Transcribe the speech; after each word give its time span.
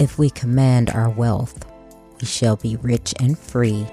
If 0.00 0.18
we 0.18 0.30
command 0.30 0.88
our 0.88 1.10
wealth, 1.10 1.66
we 2.22 2.26
shall 2.26 2.56
be 2.56 2.76
rich 2.76 3.12
and 3.20 3.38
free. 3.38 3.86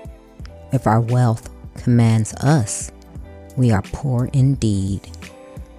If 0.71 0.87
our 0.87 1.01
wealth 1.01 1.49
commands 1.75 2.33
us, 2.35 2.93
we 3.57 3.71
are 3.71 3.81
poor 3.81 4.29
indeed. 4.31 5.01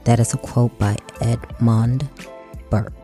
That 0.04 0.20
is 0.20 0.34
a 0.34 0.36
quote 0.36 0.78
by 0.78 0.96
Edmund 1.22 2.06
Burke. 2.68 2.97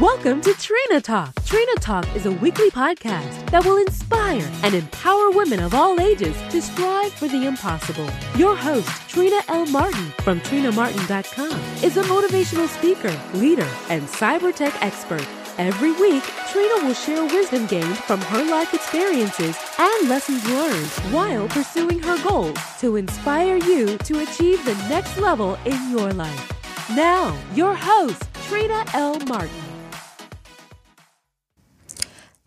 Welcome 0.00 0.40
to 0.42 0.54
Trina 0.54 1.00
Talk. 1.00 1.34
Trina 1.44 1.74
Talk 1.80 2.06
is 2.14 2.24
a 2.24 2.30
weekly 2.30 2.70
podcast 2.70 3.50
that 3.50 3.64
will 3.64 3.78
inspire 3.78 4.48
and 4.62 4.72
empower 4.72 5.32
women 5.32 5.58
of 5.58 5.74
all 5.74 6.00
ages 6.00 6.36
to 6.50 6.62
strive 6.62 7.12
for 7.12 7.26
the 7.26 7.46
impossible. 7.46 8.08
Your 8.36 8.54
host, 8.54 8.88
Trina 9.08 9.40
L. 9.48 9.66
Martin 9.66 10.12
from 10.22 10.40
TrinaMartin.com, 10.42 11.50
is 11.82 11.96
a 11.96 12.04
motivational 12.04 12.68
speaker, 12.68 13.10
leader, 13.36 13.68
and 13.88 14.04
cyber 14.04 14.54
tech 14.54 14.80
expert. 14.82 15.26
Every 15.58 15.90
week, 15.90 16.22
Trina 16.52 16.86
will 16.86 16.94
share 16.94 17.24
wisdom 17.24 17.66
gained 17.66 17.98
from 17.98 18.20
her 18.20 18.44
life 18.44 18.72
experiences 18.74 19.58
and 19.80 20.08
lessons 20.08 20.48
learned 20.48 21.12
while 21.12 21.48
pursuing 21.48 21.98
her 22.04 22.22
goals 22.22 22.56
to 22.78 22.94
inspire 22.94 23.56
you 23.56 23.98
to 23.98 24.20
achieve 24.20 24.64
the 24.64 24.76
next 24.88 25.18
level 25.18 25.58
in 25.64 25.90
your 25.90 26.12
life. 26.12 26.52
Now, 26.90 27.36
your 27.52 27.74
host, 27.74 28.22
Trina 28.46 28.84
L. 28.94 29.18
Martin. 29.26 29.67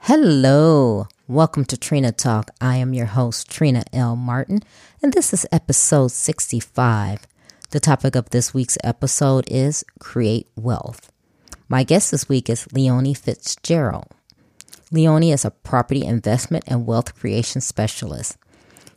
Hello, 0.05 1.07
welcome 1.27 1.63
to 1.65 1.77
Trina 1.77 2.11
Talk. 2.11 2.49
I 2.59 2.77
am 2.77 2.91
your 2.91 3.05
host, 3.05 3.51
Trina 3.51 3.83
L. 3.93 4.15
Martin, 4.15 4.61
and 4.99 5.13
this 5.13 5.31
is 5.31 5.45
episode 5.51 6.09
65. 6.09 7.27
The 7.69 7.79
topic 7.79 8.15
of 8.15 8.31
this 8.31 8.51
week's 8.51 8.79
episode 8.83 9.45
is 9.47 9.85
Create 9.99 10.47
Wealth. 10.55 11.11
My 11.69 11.83
guest 11.83 12.09
this 12.09 12.27
week 12.27 12.49
is 12.49 12.67
Leonie 12.73 13.13
Fitzgerald. 13.13 14.07
Leonie 14.91 15.31
is 15.31 15.45
a 15.45 15.51
property 15.51 16.03
investment 16.03 16.63
and 16.65 16.87
wealth 16.87 17.13
creation 17.13 17.61
specialist. 17.61 18.37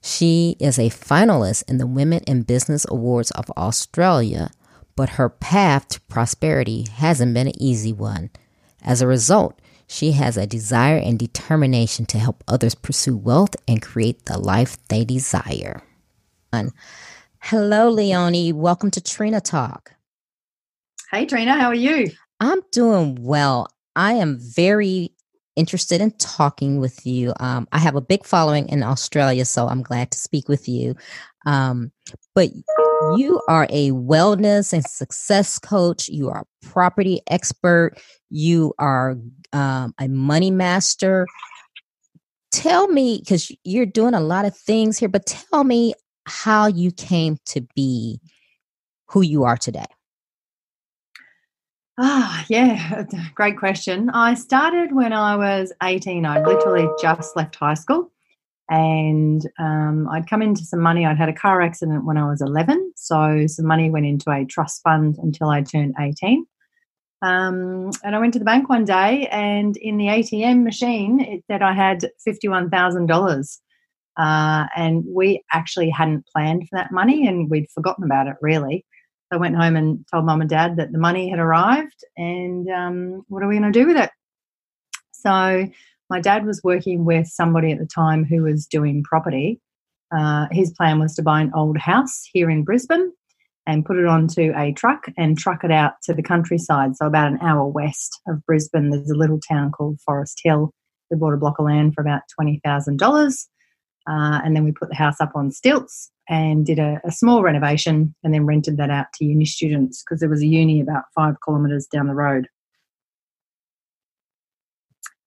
She 0.00 0.56
is 0.58 0.78
a 0.78 0.88
finalist 0.88 1.68
in 1.68 1.76
the 1.76 1.86
Women 1.86 2.22
in 2.26 2.44
Business 2.44 2.86
Awards 2.88 3.30
of 3.32 3.50
Australia, 3.58 4.48
but 4.96 5.10
her 5.10 5.28
path 5.28 5.86
to 5.88 6.00
prosperity 6.00 6.86
hasn't 6.90 7.34
been 7.34 7.48
an 7.48 7.62
easy 7.62 7.92
one. 7.92 8.30
As 8.82 9.02
a 9.02 9.06
result, 9.06 9.60
she 9.86 10.12
has 10.12 10.36
a 10.36 10.46
desire 10.46 10.98
and 10.98 11.18
determination 11.18 12.06
to 12.06 12.18
help 12.18 12.42
others 12.48 12.74
pursue 12.74 13.16
wealth 13.16 13.56
and 13.66 13.82
create 13.82 14.26
the 14.26 14.38
life 14.38 14.76
they 14.88 15.04
desire. 15.04 15.82
Hello, 17.40 17.90
Leonie. 17.90 18.52
Welcome 18.52 18.90
to 18.92 19.02
Trina 19.02 19.40
Talk. 19.40 19.92
Hey, 21.10 21.26
Trina. 21.26 21.54
How 21.54 21.68
are 21.68 21.74
you? 21.74 22.10
I'm 22.40 22.60
doing 22.72 23.18
well. 23.20 23.68
I 23.94 24.14
am 24.14 24.38
very 24.40 25.10
interested 25.56 26.00
in 26.00 26.12
talking 26.12 26.80
with 26.80 27.04
you. 27.06 27.32
Um, 27.38 27.68
I 27.70 27.78
have 27.78 27.96
a 27.96 28.00
big 28.00 28.24
following 28.24 28.68
in 28.68 28.82
Australia, 28.82 29.44
so 29.44 29.68
I'm 29.68 29.82
glad 29.82 30.10
to 30.12 30.18
speak 30.18 30.48
with 30.48 30.68
you. 30.68 30.96
Um, 31.46 31.92
but 32.34 32.50
you 33.16 33.40
are 33.48 33.66
a 33.70 33.90
wellness 33.90 34.72
and 34.72 34.84
success 34.84 35.58
coach. 35.58 36.08
You 36.08 36.30
are 36.30 36.42
a 36.42 36.66
property 36.66 37.20
expert. 37.28 37.94
You 38.30 38.72
are 38.78 39.16
um, 39.52 39.94
a 39.98 40.08
money 40.08 40.50
master. 40.50 41.26
Tell 42.52 42.88
me, 42.88 43.18
because 43.18 43.52
you're 43.64 43.86
doing 43.86 44.14
a 44.14 44.20
lot 44.20 44.44
of 44.44 44.56
things 44.56 44.98
here, 44.98 45.08
but 45.08 45.26
tell 45.26 45.64
me 45.64 45.94
how 46.26 46.66
you 46.66 46.90
came 46.90 47.38
to 47.46 47.60
be 47.74 48.20
who 49.08 49.22
you 49.22 49.44
are 49.44 49.56
today. 49.56 49.84
Ah, 51.98 52.44
yeah, 52.48 53.04
great 53.34 53.56
question. 53.56 54.10
I 54.10 54.34
started 54.34 54.92
when 54.92 55.12
I 55.12 55.36
was 55.36 55.72
18. 55.82 56.26
I 56.26 56.44
literally 56.44 56.88
just 57.00 57.36
left 57.36 57.56
high 57.56 57.74
school 57.74 58.10
and 58.68 59.42
um, 59.58 60.08
I'd 60.08 60.28
come 60.28 60.42
into 60.42 60.64
some 60.64 60.80
money. 60.80 61.04
I'd 61.04 61.18
had 61.18 61.28
a 61.28 61.34
car 61.34 61.60
accident 61.60 62.04
when 62.04 62.16
I 62.16 62.28
was 62.28 62.40
11, 62.40 62.92
so 62.96 63.46
some 63.46 63.66
money 63.66 63.90
went 63.90 64.06
into 64.06 64.30
a 64.30 64.44
trust 64.44 64.82
fund 64.82 65.18
until 65.22 65.48
I 65.48 65.62
turned 65.62 65.94
18. 66.00 66.46
Um, 67.22 67.90
and 68.02 68.14
I 68.14 68.18
went 68.18 68.34
to 68.34 68.38
the 68.38 68.44
bank 68.44 68.68
one 68.68 68.84
day, 68.84 69.28
and 69.30 69.76
in 69.76 69.96
the 69.96 70.06
ATM 70.06 70.62
machine, 70.62 71.20
it 71.20 71.42
said 71.50 71.62
I 71.62 71.72
had 71.72 72.10
$51,000. 72.26 73.58
Uh, 74.16 74.66
and 74.76 75.04
we 75.08 75.42
actually 75.50 75.90
hadn't 75.90 76.26
planned 76.26 76.68
for 76.68 76.76
that 76.76 76.92
money, 76.92 77.26
and 77.26 77.50
we'd 77.50 77.70
forgotten 77.70 78.04
about 78.04 78.26
it 78.26 78.36
really. 78.40 78.84
So 79.32 79.38
I 79.38 79.40
went 79.40 79.56
home 79.56 79.74
and 79.74 80.04
told 80.12 80.26
mum 80.26 80.42
and 80.42 80.50
dad 80.50 80.76
that 80.76 80.92
the 80.92 80.98
money 80.98 81.30
had 81.30 81.38
arrived, 81.38 82.04
and 82.16 82.68
um, 82.68 83.24
what 83.28 83.42
are 83.42 83.48
we 83.48 83.58
going 83.58 83.72
to 83.72 83.78
do 83.78 83.86
with 83.86 83.96
it? 83.96 84.10
So 85.12 85.66
my 86.14 86.20
dad 86.20 86.46
was 86.46 86.60
working 86.62 87.04
with 87.04 87.26
somebody 87.26 87.72
at 87.72 87.80
the 87.80 87.88
time 87.92 88.24
who 88.24 88.44
was 88.44 88.68
doing 88.68 89.02
property. 89.02 89.60
Uh, 90.16 90.46
his 90.52 90.70
plan 90.70 91.00
was 91.00 91.12
to 91.12 91.22
buy 91.22 91.40
an 91.40 91.50
old 91.56 91.76
house 91.76 92.22
here 92.32 92.48
in 92.48 92.62
Brisbane 92.62 93.10
and 93.66 93.84
put 93.84 93.96
it 93.96 94.06
onto 94.06 94.52
a 94.56 94.72
truck 94.74 95.06
and 95.18 95.36
truck 95.36 95.64
it 95.64 95.72
out 95.72 95.94
to 96.04 96.14
the 96.14 96.22
countryside. 96.22 96.94
So, 96.94 97.06
about 97.06 97.32
an 97.32 97.40
hour 97.42 97.66
west 97.66 98.20
of 98.28 98.46
Brisbane, 98.46 98.90
there's 98.90 99.10
a 99.10 99.16
little 99.16 99.40
town 99.40 99.72
called 99.72 99.98
Forest 100.06 100.40
Hill. 100.44 100.70
We 101.10 101.16
bought 101.16 101.34
a 101.34 101.36
block 101.36 101.58
of 101.58 101.66
land 101.66 101.94
for 101.94 102.02
about 102.02 102.22
$20,000. 102.40 103.46
Uh, 104.06 104.40
and 104.44 104.54
then 104.54 104.62
we 104.62 104.70
put 104.70 104.90
the 104.90 104.94
house 104.94 105.20
up 105.20 105.32
on 105.34 105.50
stilts 105.50 106.12
and 106.28 106.64
did 106.64 106.78
a, 106.78 107.00
a 107.04 107.10
small 107.10 107.42
renovation 107.42 108.14
and 108.22 108.32
then 108.32 108.46
rented 108.46 108.76
that 108.76 108.90
out 108.90 109.06
to 109.14 109.24
uni 109.24 109.46
students 109.46 110.04
because 110.04 110.20
there 110.20 110.28
was 110.28 110.42
a 110.42 110.46
uni 110.46 110.80
about 110.80 111.06
five 111.12 111.34
kilometres 111.44 111.88
down 111.88 112.06
the 112.06 112.14
road. 112.14 112.46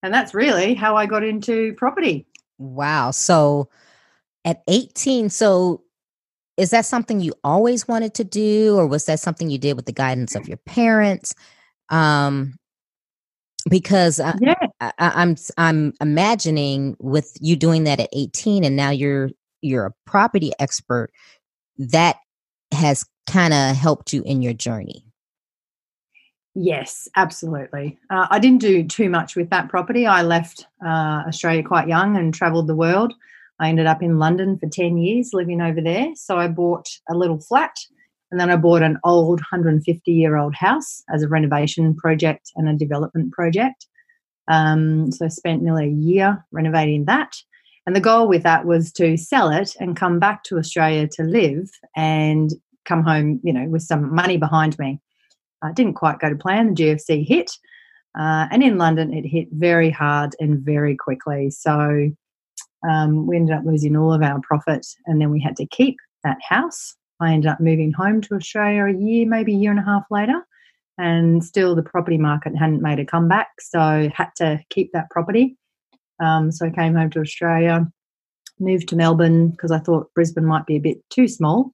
And 0.04 0.14
that's 0.14 0.34
really 0.34 0.74
how 0.74 0.96
I 0.96 1.06
got 1.06 1.24
into 1.24 1.74
property. 1.74 2.26
Wow. 2.58 3.12
So 3.12 3.70
at 4.46 4.64
18, 4.68 5.30
so 5.30 5.84
is 6.58 6.72
that 6.72 6.86
something 6.86 7.20
you 7.20 7.34
always 7.44 7.88
wanted 7.88 8.14
to 8.16 8.24
do 8.24 8.76
or 8.78 8.88
was 8.88 9.06
that 9.06 9.20
something 9.20 9.50
you 9.50 9.58
did 9.58 9.76
with 9.76 9.86
the 9.86 9.92
guidance 9.92 10.36
of 10.36 10.48
your 10.48 10.58
parents 10.58 11.36
um 11.90 12.58
because 13.70 14.20
I, 14.20 14.34
yeah. 14.40 14.56
I, 14.82 14.92
I'm 15.00 15.36
I'm 15.58 15.94
imagining 16.02 16.96
with 17.00 17.32
you 17.40 17.56
doing 17.56 17.84
that 17.84 18.00
at 18.00 18.10
18 18.14 18.64
and 18.64 18.76
now 18.76 18.90
you're 18.90 19.30
you're 19.62 19.86
a 19.86 19.94
property 20.06 20.52
expert 20.60 21.12
that 21.78 22.18
has 22.72 23.06
kind 23.28 23.54
of 23.54 23.76
helped 23.76 24.14
you 24.14 24.24
in 24.24 24.42
your 24.42 24.54
journey. 24.54 25.04
Yes, 26.60 27.08
absolutely. 27.16 28.00
Uh, 28.10 28.26
I 28.32 28.40
didn't 28.40 28.62
do 28.62 28.84
too 28.84 29.12
much 29.12 29.36
with 29.36 29.52
that 29.52 29.70
property. 29.70 30.08
I 30.08 30.24
left 30.24 30.66
uh, 30.84 31.22
Australia 31.28 31.62
quite 31.62 31.88
young 31.88 32.18
and 32.18 32.34
travelled 32.34 32.66
the 32.66 32.76
world. 32.76 33.14
I 33.60 33.70
ended 33.70 33.86
up 33.86 34.02
in 34.02 34.18
London 34.18 34.58
for 34.58 34.68
10 34.68 34.98
years 34.98 35.34
living 35.34 35.62
over 35.62 35.80
there. 35.82 36.08
So 36.16 36.40
I 36.40 36.48
bought 36.48 36.88
a 37.08 37.16
little 37.16 37.40
flat 37.40 37.76
and 38.32 38.40
then 38.40 38.50
I 38.50 38.56
bought 38.56 38.82
an 38.82 38.98
old 39.04 39.40
150 39.40 40.12
year 40.12 40.36
old 40.36 40.56
house 40.56 41.04
as 41.14 41.22
a 41.22 41.28
renovation 41.28 41.96
project 41.96 42.52
and 42.56 42.68
a 42.68 42.74
development 42.74 43.34
project. 43.34 43.86
Um, 44.48 45.12
so 45.12 45.26
I 45.26 45.28
spent 45.28 45.62
nearly 45.62 45.86
a 45.86 45.92
year 45.92 46.44
renovating 46.52 47.06
that. 47.06 47.36
And 47.86 47.96
the 47.96 48.02
goal 48.02 48.28
with 48.28 48.42
that 48.42 48.66
was 48.66 48.92
to 48.94 49.16
sell 49.16 49.52
it 49.52 49.76
and 49.80 49.96
come 49.96 50.18
back 50.18 50.44
to 50.46 50.58
Australia 50.58 51.08
to 51.12 51.24
live 51.24 51.70
and 51.96 52.50
come 52.86 53.04
home, 53.04 53.42
you 53.44 53.54
know, 53.54 53.68
with 53.70 53.84
some 53.84 54.12
money 54.14 54.38
behind 54.38 54.80
me. 54.80 55.00
I 55.62 55.72
didn't 55.72 55.96
quite 55.96 56.20
go 56.20 56.30
to 56.30 56.36
plan. 56.36 56.74
The 56.74 56.84
GFC 56.84 57.28
hit. 57.28 57.52
Uh, 58.18 58.48
and 58.52 58.64
in 58.64 58.78
London, 58.78 59.14
it 59.14 59.28
hit 59.28 59.48
very 59.52 59.90
hard 59.90 60.36
and 60.40 60.60
very 60.60 60.96
quickly. 60.96 61.52
So 61.52 62.10
um, 62.88 63.28
we 63.28 63.36
ended 63.36 63.56
up 63.56 63.66
losing 63.66 63.96
all 63.96 64.14
of 64.14 64.22
our 64.22 64.40
profit, 64.42 64.86
and 65.06 65.22
then 65.22 65.30
we 65.30 65.40
had 65.40 65.56
to 65.58 65.66
keep 65.68 65.98
that 66.24 66.38
house. 66.48 66.96
I 67.20 67.34
ended 67.34 67.50
up 67.50 67.60
moving 67.60 67.92
home 67.92 68.22
to 68.22 68.36
Australia 68.36 68.86
a 68.86 68.94
year, 68.94 69.28
maybe 69.28 69.54
a 69.54 69.58
year 69.58 69.72
and 69.72 69.80
a 69.80 69.84
half 69.84 70.04
later, 70.12 70.46
and 70.98 71.44
still 71.44 71.76
the 71.76 71.84
property 71.84 72.18
market 72.18 72.56
hadn't 72.56 72.82
made 72.82 73.00
a 73.00 73.06
comeback, 73.06 73.50
so 73.60 74.10
had 74.14 74.30
to 74.38 74.60
keep 74.70 74.92
that 74.94 75.10
property. 75.10 75.58
Um, 76.20 76.52
so 76.52 76.66
I 76.66 76.70
came 76.70 76.96
home 76.96 77.10
to 77.12 77.20
Australia, 77.20 77.88
moved 78.60 78.90
to 78.90 78.96
Melbourne 78.96 79.50
because 79.50 79.72
I 79.72 79.80
thought 79.80 80.14
Brisbane 80.14 80.46
might 80.46 80.66
be 80.66 80.76
a 80.76 80.82
bit 80.82 80.98
too 81.10 81.28
small. 81.28 81.74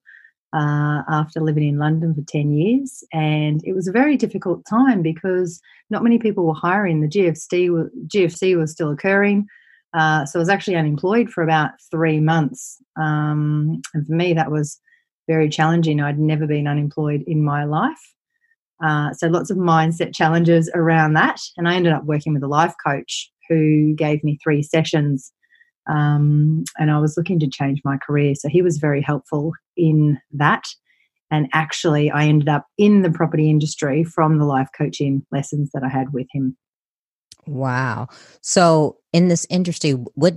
Uh, 0.53 1.01
after 1.09 1.41
living 1.41 1.67
in 1.67 1.79
London 1.79 2.13
for 2.13 2.21
10 2.27 2.51
years. 2.51 3.03
And 3.11 3.59
it 3.65 3.73
was 3.73 3.88
a 3.88 3.91
very 3.91 4.15
difficult 4.15 4.63
time 4.69 5.01
because 5.01 5.59
not 5.89 6.03
many 6.03 6.19
people 6.19 6.45
were 6.45 6.53
hiring. 6.53 7.01
The 7.01 7.07
GFC, 7.07 7.89
GFC 8.05 8.55
was 8.55 8.71
still 8.71 8.91
occurring. 8.91 9.47
Uh, 9.95 10.25
so 10.25 10.38
I 10.38 10.41
was 10.41 10.50
actually 10.50 10.75
unemployed 10.75 11.31
for 11.31 11.44
about 11.44 11.71
three 11.89 12.19
months. 12.19 12.77
Um, 12.97 13.81
and 13.95 14.05
for 14.05 14.13
me, 14.13 14.33
that 14.33 14.51
was 14.51 14.79
very 15.27 15.50
challenging. 15.50 16.01
I'd 16.01 16.19
never 16.19 16.45
been 16.45 16.67
unemployed 16.67 17.23
in 17.25 17.44
my 17.44 17.63
life. 17.63 18.13
Uh, 18.83 19.13
so 19.13 19.27
lots 19.27 19.49
of 19.49 19.57
mindset 19.57 20.13
challenges 20.13 20.69
around 20.75 21.13
that. 21.13 21.39
And 21.57 21.67
I 21.67 21.75
ended 21.75 21.94
up 21.94 22.03
working 22.06 22.33
with 22.33 22.44
a 22.44 22.47
life 22.47 22.73
coach 22.85 23.31
who 23.49 23.94
gave 23.95 24.23
me 24.23 24.38
three 24.44 24.61
sessions. 24.61 25.31
Um, 25.88 26.63
and 26.77 26.91
I 26.91 27.00
was 27.00 27.18
looking 27.18 27.39
to 27.39 27.47
change 27.47 27.81
my 27.83 27.97
career. 27.97 28.35
So 28.35 28.47
he 28.47 28.62
was 28.62 28.77
very 28.77 29.01
helpful 29.01 29.53
in 29.75 30.19
that. 30.31 30.63
And 31.31 31.47
actually, 31.51 32.12
I 32.12 32.25
ended 32.25 32.47
up 32.47 32.68
in 32.77 33.01
the 33.01 33.12
property 33.12 33.50
industry 33.50 34.03
from 34.03 34.38
the 34.38 34.45
life 34.45 34.69
coaching 34.77 35.25
lessons 35.31 35.71
that 35.74 35.83
I 35.83 35.89
had 35.89 36.13
with 36.13 36.27
him. 36.31 36.56
Wow. 37.47 38.07
So, 38.41 38.97
in 39.12 39.30
this 39.30 39.47
industry, 39.50 39.91
what 39.91 40.35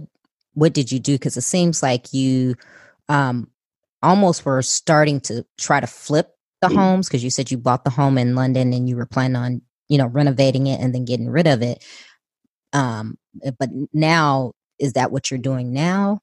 what 0.55 0.73
did 0.73 0.91
you 0.91 0.99
do? 0.99 1.13
Because 1.13 1.37
it 1.37 1.43
seems 1.43 1.83
like 1.83 2.15
you 2.15 2.55
um, 3.11 3.51
almost 4.03 4.45
were 4.47 4.63
starting 4.63 5.21
to 5.21 5.45
try 5.59 5.81
to 5.81 5.87
flip 5.87 6.31
the 6.63 6.69
mm-hmm. 6.69 6.79
homes 6.79 7.09
because 7.09 7.23
you 7.23 7.31
said 7.31 7.51
you 7.51 7.59
bought 7.59 7.85
the 7.85 7.91
home 7.91 8.17
in 8.17 8.35
London 8.35 8.73
and 8.73 8.89
you 8.89 8.97
were 8.97 9.07
planning 9.07 9.37
on 9.37 9.63
you 9.89 9.99
know 9.99 10.07
renovating 10.07 10.67
it 10.67 10.81
and 10.81 10.95
then 10.95 11.05
getting 11.05 11.29
rid 11.29 11.47
of 11.47 11.63
it. 11.63 11.85
Um, 12.73 13.19
but 13.59 13.71
now, 13.93 14.53
is 14.79 14.95
that 14.95 15.11
what 15.11 15.31
you're 15.31 15.39
doing 15.39 15.73
now? 15.73 16.21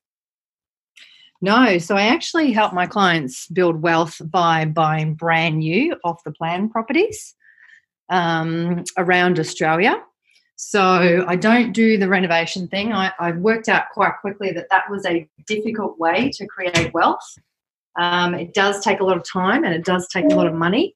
No, 1.42 1.78
so 1.78 1.96
I 1.96 2.04
actually 2.04 2.54
help 2.54 2.72
my 2.72 2.88
clients 2.88 3.48
build 3.48 3.82
wealth 3.82 4.22
by 4.24 4.64
buying 4.64 5.14
brand 5.14 5.60
new 5.60 5.98
off 6.06 6.24
the 6.24 6.32
plan 6.32 6.70
properties 6.70 7.36
um, 8.10 8.84
around 8.98 9.40
Australia. 9.40 10.02
So 10.56 11.26
I 11.28 11.36
don't 11.36 11.74
do 11.74 11.98
the 11.98 12.08
renovation 12.08 12.68
thing. 12.70 12.94
I, 12.94 13.12
I, 13.20 13.32
worked 13.32 13.68
out 13.68 13.86
quite 13.92 14.14
quickly 14.22 14.52
that 14.54 14.68
that 14.70 14.90
was 14.90 15.06
a 15.06 15.28
difficult 15.46 16.00
way 16.00 16.32
to 16.36 16.48
create 16.48 16.94
wealth. 16.94 17.28
Um, 18.00 18.34
it 18.36 18.54
does 18.54 18.82
take 18.82 19.02
a 19.02 19.04
lot 19.04 19.18
of 19.18 19.24
time 19.30 19.66
and 19.66 19.74
it 19.74 19.84
does 19.84 20.08
take 20.08 20.26
a 20.26 20.36
lot 20.36 20.48
of 20.48 20.54
money, 20.54 20.96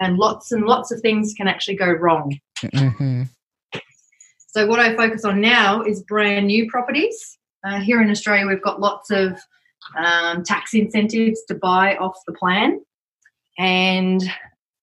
and 0.00 0.16
lots 0.16 0.50
and 0.50 0.64
lots 0.64 0.90
of 0.90 1.00
things 1.00 1.34
can 1.36 1.46
actually 1.46 1.76
go 1.76 1.90
wrong. 1.92 2.38
Mm-hmm. 2.58 3.22
So 4.56 4.66
what 4.66 4.80
I 4.80 4.96
focus 4.96 5.22
on 5.26 5.42
now 5.42 5.82
is 5.82 6.02
brand 6.02 6.46
new 6.46 6.66
properties. 6.70 7.36
Uh, 7.62 7.78
here 7.78 8.00
in 8.00 8.08
Australia, 8.08 8.46
we've 8.46 8.62
got 8.62 8.80
lots 8.80 9.10
of 9.10 9.38
um, 9.98 10.44
tax 10.44 10.72
incentives 10.72 11.42
to 11.48 11.54
buy 11.54 11.94
off 11.96 12.16
the 12.26 12.32
plan, 12.32 12.80
and 13.58 14.22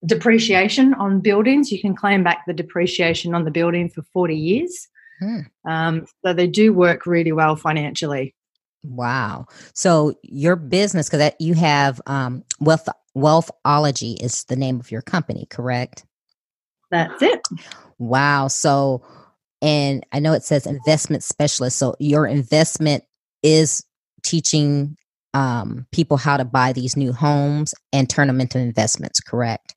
depreciation 0.05 0.93
on 0.93 1.21
buildings. 1.21 1.71
You 1.71 1.81
can 1.81 1.95
claim 1.95 2.23
back 2.23 2.43
the 2.45 2.53
depreciation 2.53 3.33
on 3.33 3.45
the 3.45 3.49
building 3.49 3.89
for 3.89 4.03
40 4.13 4.35
years. 4.35 4.87
Hmm. 5.19 5.39
Um, 5.67 6.05
so 6.23 6.33
they 6.33 6.45
do 6.45 6.71
work 6.71 7.07
really 7.07 7.31
well 7.31 7.55
financially. 7.55 8.35
Wow. 8.83 9.47
So 9.73 10.13
your 10.21 10.55
business, 10.55 11.09
because 11.09 11.31
you 11.39 11.55
have 11.55 11.99
um, 12.05 12.43
Wealth 12.59 12.89
Wealthology 13.17 14.21
is 14.21 14.43
the 14.43 14.55
name 14.55 14.79
of 14.79 14.91
your 14.91 15.01
company, 15.01 15.47
correct? 15.49 16.05
That's 16.91 17.23
it. 17.23 17.41
Wow. 17.97 18.49
So, 18.49 19.01
and 19.63 20.06
I 20.12 20.19
know 20.19 20.33
it 20.33 20.44
says 20.44 20.68
investment 20.68 21.24
specialist. 21.24 21.77
So 21.77 21.95
your 21.98 22.27
investment 22.27 23.06
is 23.42 23.83
teaching 24.21 24.98
um, 25.33 25.88
people 25.94 26.18
how 26.18 26.36
to 26.36 26.44
buy 26.44 26.74
these 26.74 26.98
new 26.98 27.13
homes 27.13 27.74
and 27.94 28.10
turn 28.10 28.27
them 28.27 28.42
into 28.42 28.60
investments, 28.60 29.21
correct? 29.21 29.74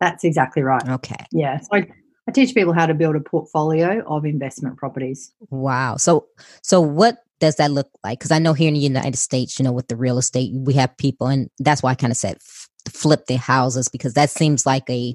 That's 0.00 0.24
exactly 0.24 0.62
right. 0.62 0.82
Okay. 0.88 1.22
Yeah. 1.30 1.60
So 1.60 1.68
I, 1.74 1.86
I 2.26 2.32
teach 2.32 2.54
people 2.54 2.72
how 2.72 2.86
to 2.86 2.94
build 2.94 3.14
a 3.14 3.20
portfolio 3.20 4.02
of 4.06 4.24
investment 4.24 4.78
properties. 4.78 5.32
Wow. 5.50 5.98
So 5.98 6.26
so 6.62 6.80
what 6.80 7.18
does 7.40 7.56
that 7.56 7.70
look 7.70 7.90
like? 8.02 8.18
Because 8.18 8.30
I 8.30 8.38
know 8.38 8.54
here 8.54 8.68
in 8.68 8.74
the 8.74 8.80
United 8.80 9.18
States, 9.18 9.58
you 9.58 9.64
know, 9.64 9.72
with 9.72 9.88
the 9.88 9.96
real 9.96 10.16
estate, 10.16 10.52
we 10.54 10.72
have 10.74 10.96
people, 10.96 11.26
and 11.26 11.50
that's 11.58 11.82
why 11.82 11.90
I 11.90 11.94
kind 11.94 12.10
of 12.10 12.16
said 12.16 12.36
f- 12.36 12.68
flip 12.88 13.26
their 13.26 13.38
houses 13.38 13.88
because 13.88 14.14
that 14.14 14.30
seems 14.30 14.64
like 14.64 14.88
a 14.88 15.14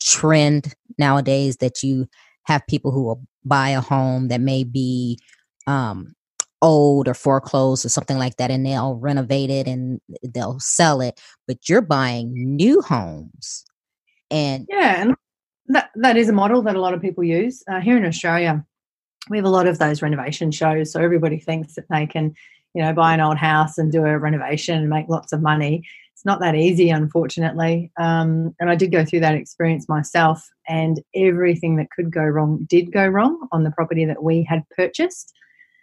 trend 0.00 0.74
nowadays 0.98 1.56
that 1.56 1.82
you 1.82 2.06
have 2.48 2.66
people 2.66 2.90
who 2.90 3.04
will 3.04 3.22
buy 3.44 3.68
a 3.68 3.80
home 3.80 4.28
that 4.28 4.40
may 4.40 4.64
be 4.64 5.18
um, 5.68 6.14
old 6.60 7.06
or 7.06 7.14
foreclosed 7.14 7.86
or 7.86 7.88
something 7.88 8.18
like 8.18 8.36
that, 8.38 8.50
and 8.50 8.66
they'll 8.66 8.96
renovate 8.96 9.50
it 9.50 9.68
and 9.68 10.00
they'll 10.22 10.58
sell 10.58 11.00
it. 11.00 11.20
But 11.46 11.68
you're 11.68 11.80
buying 11.82 12.32
new 12.34 12.80
homes 12.80 13.64
and 14.30 14.66
yeah, 14.68 15.02
and 15.02 15.14
that 15.68 15.90
that 15.96 16.16
is 16.16 16.28
a 16.28 16.32
model 16.32 16.62
that 16.62 16.76
a 16.76 16.80
lot 16.80 16.94
of 16.94 17.00
people 17.00 17.24
use 17.24 17.62
uh, 17.70 17.80
here 17.80 17.96
in 17.96 18.04
Australia. 18.04 18.64
We 19.30 19.38
have 19.38 19.46
a 19.46 19.50
lot 19.50 19.66
of 19.66 19.78
those 19.78 20.02
renovation 20.02 20.50
shows, 20.50 20.92
so 20.92 21.00
everybody 21.00 21.38
thinks 21.38 21.74
that 21.74 21.86
they 21.90 22.06
can, 22.06 22.34
you 22.74 22.82
know, 22.82 22.92
buy 22.92 23.14
an 23.14 23.20
old 23.20 23.36
house 23.38 23.78
and 23.78 23.92
do 23.92 24.04
a 24.04 24.18
renovation 24.18 24.78
and 24.78 24.88
make 24.88 25.08
lots 25.08 25.32
of 25.32 25.42
money. 25.42 25.84
It's 26.18 26.24
not 26.24 26.40
that 26.40 26.56
easy, 26.56 26.90
unfortunately. 26.90 27.92
Um, 27.96 28.52
and 28.58 28.68
I 28.68 28.74
did 28.74 28.90
go 28.90 29.04
through 29.04 29.20
that 29.20 29.36
experience 29.36 29.88
myself, 29.88 30.44
and 30.66 31.00
everything 31.14 31.76
that 31.76 31.92
could 31.92 32.10
go 32.10 32.24
wrong 32.24 32.66
did 32.68 32.90
go 32.90 33.06
wrong 33.06 33.46
on 33.52 33.62
the 33.62 33.70
property 33.70 34.04
that 34.04 34.24
we 34.24 34.42
had 34.42 34.64
purchased. 34.76 35.32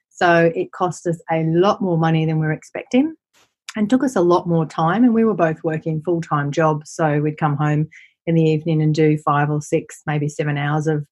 So 0.09 0.51
it 0.53 0.73
cost 0.73 1.07
us 1.07 1.21
a 1.31 1.45
lot 1.45 1.81
more 1.81 1.97
money 1.97 2.25
than 2.25 2.37
we 2.37 2.47
were 2.47 2.51
expecting 2.51 3.15
and 3.77 3.89
took 3.89 4.03
us 4.03 4.17
a 4.17 4.21
lot 4.21 4.45
more 4.45 4.65
time. 4.65 5.05
And 5.05 5.13
we 5.13 5.23
were 5.23 5.33
both 5.33 5.63
working 5.63 6.01
full 6.01 6.19
time 6.19 6.51
jobs. 6.51 6.91
So 6.91 7.21
we'd 7.21 7.37
come 7.37 7.55
home 7.55 7.87
in 8.25 8.35
the 8.35 8.43
evening 8.43 8.81
and 8.81 8.93
do 8.93 9.17
five 9.19 9.49
or 9.49 9.61
six, 9.61 10.01
maybe 10.05 10.27
seven 10.27 10.57
hours 10.57 10.85
of 10.85 11.07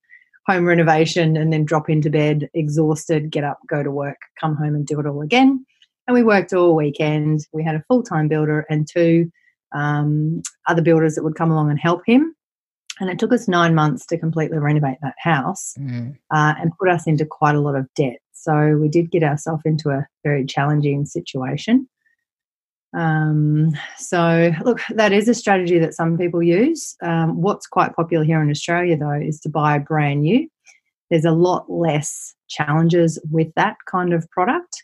home 0.47 0.65
renovation 0.65 1.37
and 1.37 1.53
then 1.53 1.63
drop 1.63 1.89
into 1.89 2.09
bed 2.09 2.49
exhausted, 2.53 3.31
get 3.31 3.45
up, 3.45 3.59
go 3.69 3.83
to 3.83 3.91
work, 3.91 4.17
come 4.37 4.57
home 4.57 4.75
and 4.75 4.85
do 4.85 4.99
it 4.99 5.05
all 5.05 5.21
again. 5.21 5.65
And 6.07 6.13
we 6.13 6.23
worked 6.23 6.53
all 6.53 6.75
weekend. 6.75 7.47
We 7.53 7.63
had 7.63 7.75
a 7.75 7.83
full 7.87 8.03
time 8.03 8.27
builder 8.27 8.65
and 8.69 8.87
two 8.87 9.31
um, 9.73 10.41
other 10.67 10.81
builders 10.81 11.15
that 11.15 11.23
would 11.23 11.35
come 11.35 11.51
along 11.51 11.69
and 11.69 11.79
help 11.79 12.01
him. 12.05 12.35
And 12.99 13.09
it 13.09 13.17
took 13.17 13.33
us 13.33 13.47
nine 13.47 13.73
months 13.73 14.05
to 14.07 14.19
completely 14.19 14.59
renovate 14.59 14.97
that 15.01 15.15
house 15.17 15.73
mm. 15.79 16.15
uh, 16.31 16.53
and 16.59 16.71
put 16.79 16.89
us 16.89 17.07
into 17.07 17.25
quite 17.25 17.55
a 17.55 17.59
lot 17.59 17.75
of 17.75 17.87
debt. 17.95 18.19
So 18.33 18.77
we 18.79 18.87
did 18.87 19.09
get 19.09 19.23
ourselves 19.23 19.63
into 19.65 19.89
a 19.89 20.05
very 20.23 20.45
challenging 20.45 21.05
situation. 21.05 21.87
Um, 22.95 23.71
so, 23.97 24.51
look, 24.63 24.81
that 24.91 25.11
is 25.11 25.27
a 25.27 25.33
strategy 25.33 25.79
that 25.79 25.95
some 25.95 26.17
people 26.17 26.43
use. 26.43 26.95
Um, 27.01 27.41
what's 27.41 27.65
quite 27.65 27.95
popular 27.95 28.23
here 28.23 28.41
in 28.41 28.51
Australia, 28.51 28.97
though, 28.97 29.19
is 29.19 29.39
to 29.41 29.49
buy 29.49 29.79
brand 29.79 30.21
new. 30.21 30.47
There's 31.09 31.25
a 31.25 31.31
lot 31.31 31.65
less 31.69 32.35
challenges 32.49 33.19
with 33.31 33.47
that 33.55 33.77
kind 33.89 34.13
of 34.13 34.29
product. 34.29 34.83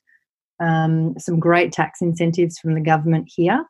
Um, 0.59 1.15
some 1.17 1.39
great 1.39 1.71
tax 1.71 2.01
incentives 2.01 2.59
from 2.59 2.73
the 2.73 2.81
government 2.81 3.31
here, 3.33 3.65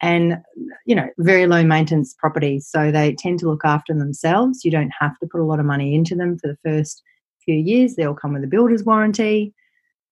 and 0.00 0.38
you 0.86 0.94
know, 0.94 1.08
very 1.18 1.46
low 1.46 1.62
maintenance 1.62 2.14
properties. 2.18 2.68
So 2.68 2.90
they 2.90 3.14
tend 3.14 3.38
to 3.40 3.48
look 3.48 3.64
after 3.64 3.94
themselves. 3.94 4.64
You 4.64 4.70
don't 4.70 4.92
have 4.98 5.18
to 5.20 5.26
put 5.26 5.40
a 5.40 5.44
lot 5.44 5.60
of 5.60 5.66
money 5.66 5.94
into 5.94 6.14
them 6.14 6.38
for 6.38 6.48
the 6.48 6.58
first 6.64 7.02
few 7.44 7.54
years. 7.54 7.94
They'll 7.94 8.14
come 8.14 8.32
with 8.34 8.44
a 8.44 8.48
builder's 8.48 8.84
warranty 8.84 9.54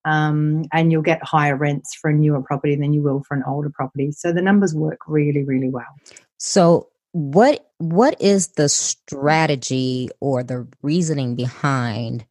um, 0.05 0.63
and 0.73 0.91
you'll 0.91 1.01
get 1.01 1.23
higher 1.23 1.55
rents 1.55 1.93
for 1.95 2.09
a 2.09 2.13
newer 2.13 2.41
property 2.41 2.75
than 2.75 2.93
you 2.93 3.01
will 3.01 3.23
for 3.27 3.35
an 3.35 3.43
older 3.45 3.69
property. 3.69 4.11
So 4.11 4.31
the 4.31 4.41
numbers 4.41 4.73
work 4.73 4.99
really, 5.07 5.43
really 5.43 5.69
well. 5.69 5.95
So 6.37 6.89
what 7.11 7.67
what 7.77 8.19
is 8.21 8.49
the 8.49 8.69
strategy 8.69 10.09
or 10.19 10.43
the 10.43 10.67
reasoning 10.81 11.35
behind 11.35 12.25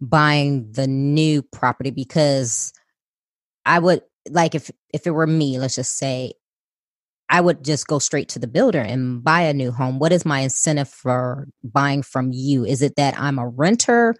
buying 0.00 0.70
the 0.72 0.86
new 0.86 1.40
property? 1.42 1.90
Because 1.90 2.72
I 3.66 3.78
would 3.78 4.02
like 4.30 4.54
if 4.54 4.70
if 4.92 5.06
it 5.06 5.10
were 5.10 5.26
me, 5.26 5.58
let's 5.58 5.76
just 5.76 5.96
say 5.96 6.34
I 7.28 7.40
would 7.40 7.64
just 7.64 7.86
go 7.86 7.98
straight 7.98 8.28
to 8.30 8.38
the 8.38 8.46
builder 8.46 8.80
and 8.80 9.24
buy 9.24 9.42
a 9.42 9.54
new 9.54 9.72
home. 9.72 9.98
What 9.98 10.12
is 10.12 10.24
my 10.24 10.40
incentive 10.40 10.88
for 10.88 11.48
buying 11.62 12.02
from 12.02 12.30
you? 12.32 12.64
Is 12.64 12.82
it 12.82 12.96
that 12.96 13.18
I'm 13.18 13.38
a 13.38 13.48
renter 13.48 14.14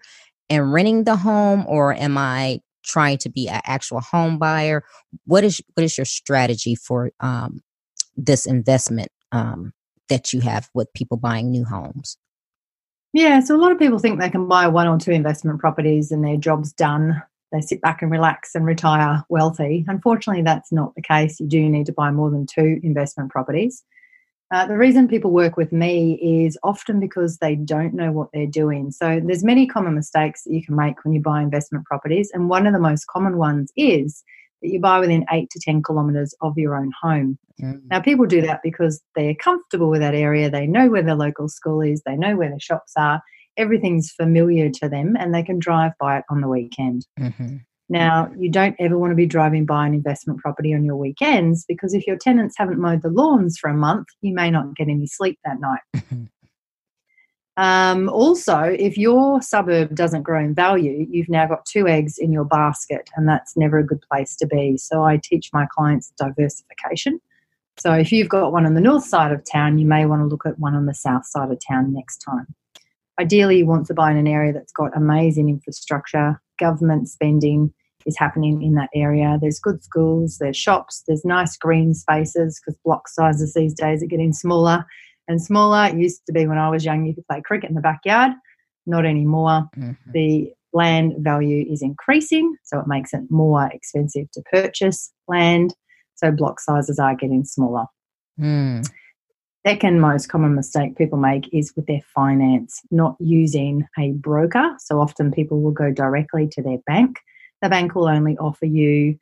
and 0.49 0.73
renting 0.73 1.03
the 1.03 1.15
home, 1.15 1.65
or 1.67 1.93
am 1.93 2.17
I 2.17 2.61
trying 2.85 3.17
to 3.17 3.29
be 3.29 3.49
an 3.49 3.61
actual 3.65 3.99
home 3.99 4.37
buyer 4.37 4.83
what 5.25 5.43
is 5.43 5.61
what 5.73 5.83
is 5.83 5.97
your 5.97 6.05
strategy 6.05 6.75
for 6.75 7.11
um, 7.19 7.61
this 8.15 8.45
investment 8.45 9.09
um, 9.31 9.73
that 10.09 10.31
you 10.31 10.39
have 10.39 10.69
with 10.73 10.91
people 10.93 11.17
buying 11.17 11.49
new 11.49 11.65
homes 11.65 12.17
yeah 13.13 13.39
so 13.39 13.55
a 13.55 13.57
lot 13.57 13.71
of 13.71 13.79
people 13.79 13.99
think 13.99 14.19
they 14.19 14.29
can 14.29 14.47
buy 14.47 14.67
one 14.67 14.87
or 14.87 14.97
two 14.97 15.11
investment 15.11 15.59
properties 15.59 16.11
and 16.11 16.23
their 16.23 16.37
job's 16.37 16.71
done 16.71 17.21
they 17.55 17.61
sit 17.61 17.81
back 17.81 18.01
and 18.01 18.11
relax 18.11 18.55
and 18.55 18.65
retire 18.65 19.23
wealthy 19.29 19.85
unfortunately 19.87 20.43
that's 20.43 20.71
not 20.71 20.93
the 20.95 21.01
case 21.01 21.39
you 21.39 21.47
do 21.47 21.69
need 21.69 21.85
to 21.85 21.93
buy 21.93 22.11
more 22.11 22.29
than 22.29 22.45
two 22.45 22.79
investment 22.83 23.31
properties 23.31 23.83
uh, 24.53 24.65
the 24.65 24.77
reason 24.77 25.07
people 25.07 25.31
work 25.31 25.57
with 25.57 25.71
me 25.71 26.45
is 26.45 26.57
often 26.63 26.99
because 26.99 27.37
they 27.37 27.55
don't 27.55 27.95
know 27.95 28.11
what 28.11 28.29
they're 28.31 28.45
doing. 28.45 28.91
So 28.91 29.19
there's 29.23 29.43
many 29.43 29.65
common 29.65 29.95
mistakes 29.95 30.43
that 30.43 30.53
you 30.53 30.63
can 30.63 30.75
make 30.75 31.03
when 31.03 31.13
you 31.13 31.19
buy 31.19 31.41
investment 31.41 31.85
properties, 31.85 32.29
and 32.33 32.47
one 32.47 32.67
of 32.67 32.73
the 32.73 32.79
most 32.79 33.07
common 33.07 33.37
ones 33.37 33.71
is 33.75 34.23
that 34.61 34.69
you 34.69 34.79
buy 34.79 34.99
within 34.99 35.25
eight 35.31 35.49
to 35.51 35.59
ten 35.59 35.81
kilometres 35.81 36.35
of 36.41 36.57
your 36.57 36.75
own 36.75 36.91
home. 37.01 37.39
Mm. 37.61 37.81
Now 37.89 38.01
people 38.01 38.27
do 38.27 38.41
that 38.41 38.61
because 38.63 39.01
they're 39.15 39.35
comfortable 39.35 39.89
with 39.89 40.01
that 40.01 40.15
area. 40.15 40.49
They 40.49 40.67
know 40.67 40.89
where 40.89 41.03
the 41.03 41.15
local 41.15 41.49
school 41.49 41.81
is. 41.81 42.03
They 42.05 42.15
know 42.15 42.35
where 42.35 42.51
the 42.51 42.59
shops 42.59 42.93
are. 42.97 43.21
Everything's 43.57 44.11
familiar 44.11 44.69
to 44.69 44.89
them, 44.89 45.15
and 45.17 45.33
they 45.33 45.43
can 45.43 45.59
drive 45.59 45.93
by 45.99 46.17
it 46.17 46.25
on 46.29 46.41
the 46.41 46.47
weekend. 46.47 47.05
Mm-hmm. 47.19 47.57
Now, 47.87 48.31
you 48.37 48.49
don't 48.49 48.75
ever 48.79 48.97
want 48.97 49.11
to 49.11 49.15
be 49.15 49.27
driving 49.27 49.65
by 49.65 49.85
an 49.85 49.93
investment 49.93 50.39
property 50.39 50.73
on 50.73 50.83
your 50.83 50.95
weekends 50.95 51.65
because 51.67 51.93
if 51.93 52.07
your 52.07 52.17
tenants 52.17 52.55
haven't 52.57 52.79
mowed 52.79 53.03
the 53.03 53.09
lawns 53.09 53.59
for 53.59 53.69
a 53.69 53.75
month, 53.75 54.07
you 54.21 54.33
may 54.33 54.49
not 54.49 54.75
get 54.75 54.87
any 54.87 55.05
sleep 55.05 55.37
that 55.45 55.59
night. 55.59 56.03
um, 57.57 58.09
also, 58.09 58.59
if 58.61 58.97
your 58.97 59.39
suburb 59.39 59.93
doesn't 59.93 60.23
grow 60.23 60.43
in 60.43 60.55
value, 60.55 61.05
you've 61.11 61.29
now 61.29 61.45
got 61.45 61.65
two 61.67 61.87
eggs 61.87 62.17
in 62.17 62.31
your 62.31 62.45
basket, 62.45 63.07
and 63.15 63.29
that's 63.29 63.55
never 63.55 63.77
a 63.77 63.85
good 63.85 64.03
place 64.11 64.35
to 64.37 64.47
be. 64.47 64.77
So, 64.77 65.03
I 65.03 65.19
teach 65.23 65.51
my 65.53 65.67
clients 65.71 66.11
diversification. 66.17 67.21
So 67.77 67.91
if 67.91 68.11
you've 68.11 68.29
got 68.29 68.53
one 68.53 68.65
on 68.65 68.73
the 68.73 68.81
north 68.81 69.05
side 69.05 69.31
of 69.31 69.43
town, 69.43 69.77
you 69.77 69.85
may 69.85 70.05
want 70.05 70.21
to 70.21 70.27
look 70.27 70.45
at 70.45 70.59
one 70.59 70.75
on 70.75 70.85
the 70.85 70.93
south 70.93 71.25
side 71.25 71.51
of 71.51 71.59
town 71.65 71.93
next 71.93 72.17
time. 72.19 72.47
Ideally, 73.19 73.59
you 73.59 73.65
want 73.65 73.85
to 73.87 73.93
buy 73.93 74.11
in 74.11 74.17
an 74.17 74.27
area 74.27 74.51
that's 74.51 74.73
got 74.73 74.95
amazing 74.95 75.49
infrastructure, 75.49 76.41
government 76.59 77.07
spending 77.07 77.73
is 78.05 78.17
happening 78.17 78.61
in 78.61 78.75
that 78.75 78.89
area. 78.93 79.37
There's 79.41 79.59
good 79.59 79.83
schools, 79.83 80.37
there's 80.39 80.57
shops, 80.57 81.03
there's 81.07 81.25
nice 81.25 81.57
green 81.57 81.93
spaces 81.93 82.59
because 82.59 82.77
block 82.83 83.07
sizes 83.07 83.53
these 83.53 83.73
days 83.73 84.03
are 84.03 84.07
getting 84.07 84.33
smaller 84.33 84.85
and 85.27 85.41
smaller. 85.41 85.87
It 85.87 85.97
used 85.97 86.25
to 86.27 86.33
be 86.33 86.45
when 86.45 86.57
I 86.57 86.69
was 86.69 86.85
young, 86.85 87.05
you 87.05 87.15
could 87.15 87.27
play 87.27 87.41
cricket 87.43 87.69
in 87.69 87.75
the 87.75 87.81
backyard, 87.81 88.33
not 88.85 89.05
anymore. 89.05 89.67
Mm-hmm. 89.77 90.11
The 90.11 90.51
land 90.73 91.13
value 91.19 91.65
is 91.71 91.81
increasing, 91.81 92.55
so 92.63 92.79
it 92.79 92.87
makes 92.87 93.13
it 93.13 93.21
more 93.29 93.67
expensive 93.73 94.29
to 94.33 94.41
purchase 94.51 95.11
land. 95.27 95.73
So 96.15 96.31
block 96.31 96.59
sizes 96.59 96.99
are 96.99 97.15
getting 97.15 97.43
smaller. 97.43 97.85
Mm. 98.39 98.87
Second 99.65 99.99
most 99.99 100.29
common 100.29 100.53
mistake 100.53 100.95
people 100.95 101.17
make 101.17 101.51
is 101.51 101.73
with 101.75 101.87
their 101.87 102.01
finance, 102.13 102.81
not 102.91 103.15
using 103.19 103.87
a 103.97 104.11
broker. 104.11 104.75
So 104.77 104.99
often 104.99 105.31
people 105.31 105.59
will 105.59 105.71
go 105.71 105.91
directly 105.91 106.47
to 106.49 106.61
their 106.61 106.77
bank. 106.85 107.17
The 107.63 107.69
bank 107.69 107.95
will 107.95 108.07
only 108.07 108.37
offer 108.37 108.67
you 108.67 109.17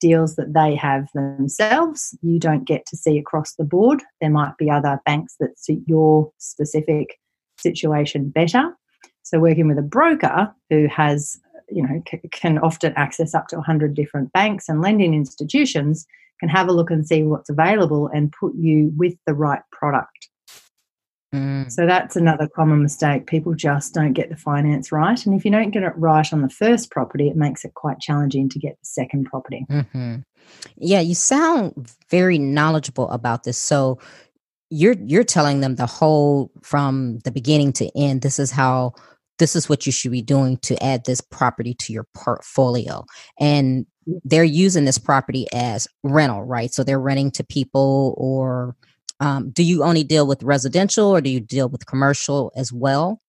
deals 0.00 0.36
that 0.36 0.54
they 0.54 0.76
have 0.76 1.08
themselves. 1.14 2.16
You 2.22 2.38
don't 2.38 2.64
get 2.64 2.86
to 2.86 2.96
see 2.96 3.18
across 3.18 3.54
the 3.54 3.64
board. 3.64 4.04
There 4.20 4.30
might 4.30 4.56
be 4.56 4.70
other 4.70 5.00
banks 5.04 5.34
that 5.40 5.58
suit 5.58 5.82
your 5.88 6.30
specific 6.38 7.18
situation 7.58 8.30
better. 8.30 8.76
So 9.22 9.40
working 9.40 9.66
with 9.66 9.78
a 9.78 9.82
broker 9.82 10.54
who 10.70 10.86
has, 10.86 11.40
you 11.70 11.82
know, 11.82 12.02
c- 12.10 12.20
can 12.32 12.58
often 12.58 12.92
access 12.96 13.34
up 13.34 13.48
to 13.48 13.56
100 13.56 13.94
different 13.94 14.32
banks 14.32 14.68
and 14.68 14.80
lending 14.80 15.14
institutions 15.14 16.06
can 16.40 16.48
have 16.48 16.68
a 16.68 16.72
look 16.72 16.90
and 16.90 17.06
see 17.06 17.22
what's 17.22 17.50
available 17.50 18.08
and 18.08 18.32
put 18.32 18.54
you 18.54 18.92
with 18.96 19.14
the 19.26 19.34
right 19.34 19.62
product. 19.72 20.28
Mm. 21.34 21.70
So 21.70 21.86
that's 21.86 22.16
another 22.16 22.48
common 22.48 22.82
mistake. 22.82 23.26
People 23.26 23.54
just 23.54 23.92
don't 23.92 24.14
get 24.14 24.30
the 24.30 24.36
finance 24.36 24.90
right. 24.90 25.24
And 25.26 25.34
if 25.34 25.44
you 25.44 25.50
don't 25.50 25.70
get 25.70 25.82
it 25.82 25.92
right 25.96 26.32
on 26.32 26.40
the 26.40 26.48
first 26.48 26.90
property, 26.90 27.28
it 27.28 27.36
makes 27.36 27.64
it 27.64 27.74
quite 27.74 28.00
challenging 28.00 28.48
to 28.48 28.58
get 28.58 28.78
the 28.80 28.86
second 28.86 29.26
property. 29.26 29.66
Mm-hmm. 29.70 30.16
Yeah, 30.76 31.00
you 31.00 31.14
sound 31.14 31.92
very 32.10 32.38
knowledgeable 32.38 33.10
about 33.10 33.44
this. 33.44 33.58
So 33.58 33.98
you're 34.70 34.96
you're 35.04 35.24
telling 35.24 35.60
them 35.60 35.76
the 35.76 35.86
whole 35.86 36.50
from 36.62 37.18
the 37.24 37.30
beginning 37.30 37.72
to 37.74 37.90
end. 37.98 38.22
This 38.22 38.38
is 38.38 38.50
how 38.50 38.94
this 39.38 39.56
is 39.56 39.68
what 39.68 39.86
you 39.86 39.92
should 39.92 40.12
be 40.12 40.22
doing 40.22 40.56
to 40.58 40.82
add 40.82 41.04
this 41.04 41.20
property 41.20 41.74
to 41.74 41.92
your 41.92 42.06
portfolio. 42.14 43.04
And 43.38 43.86
they're 44.24 44.44
using 44.44 44.84
this 44.84 44.98
property 44.98 45.46
as 45.52 45.86
rental, 46.02 46.42
right? 46.42 46.72
So 46.72 46.82
they're 46.82 47.00
renting 47.00 47.30
to 47.32 47.44
people 47.44 48.14
or 48.16 48.76
um, 49.20 49.50
do 49.50 49.62
you 49.62 49.82
only 49.84 50.04
deal 50.04 50.26
with 50.26 50.42
residential 50.42 51.06
or 51.06 51.20
do 51.20 51.30
you 51.30 51.40
deal 51.40 51.68
with 51.68 51.86
commercial 51.86 52.52
as 52.56 52.72
well? 52.72 53.20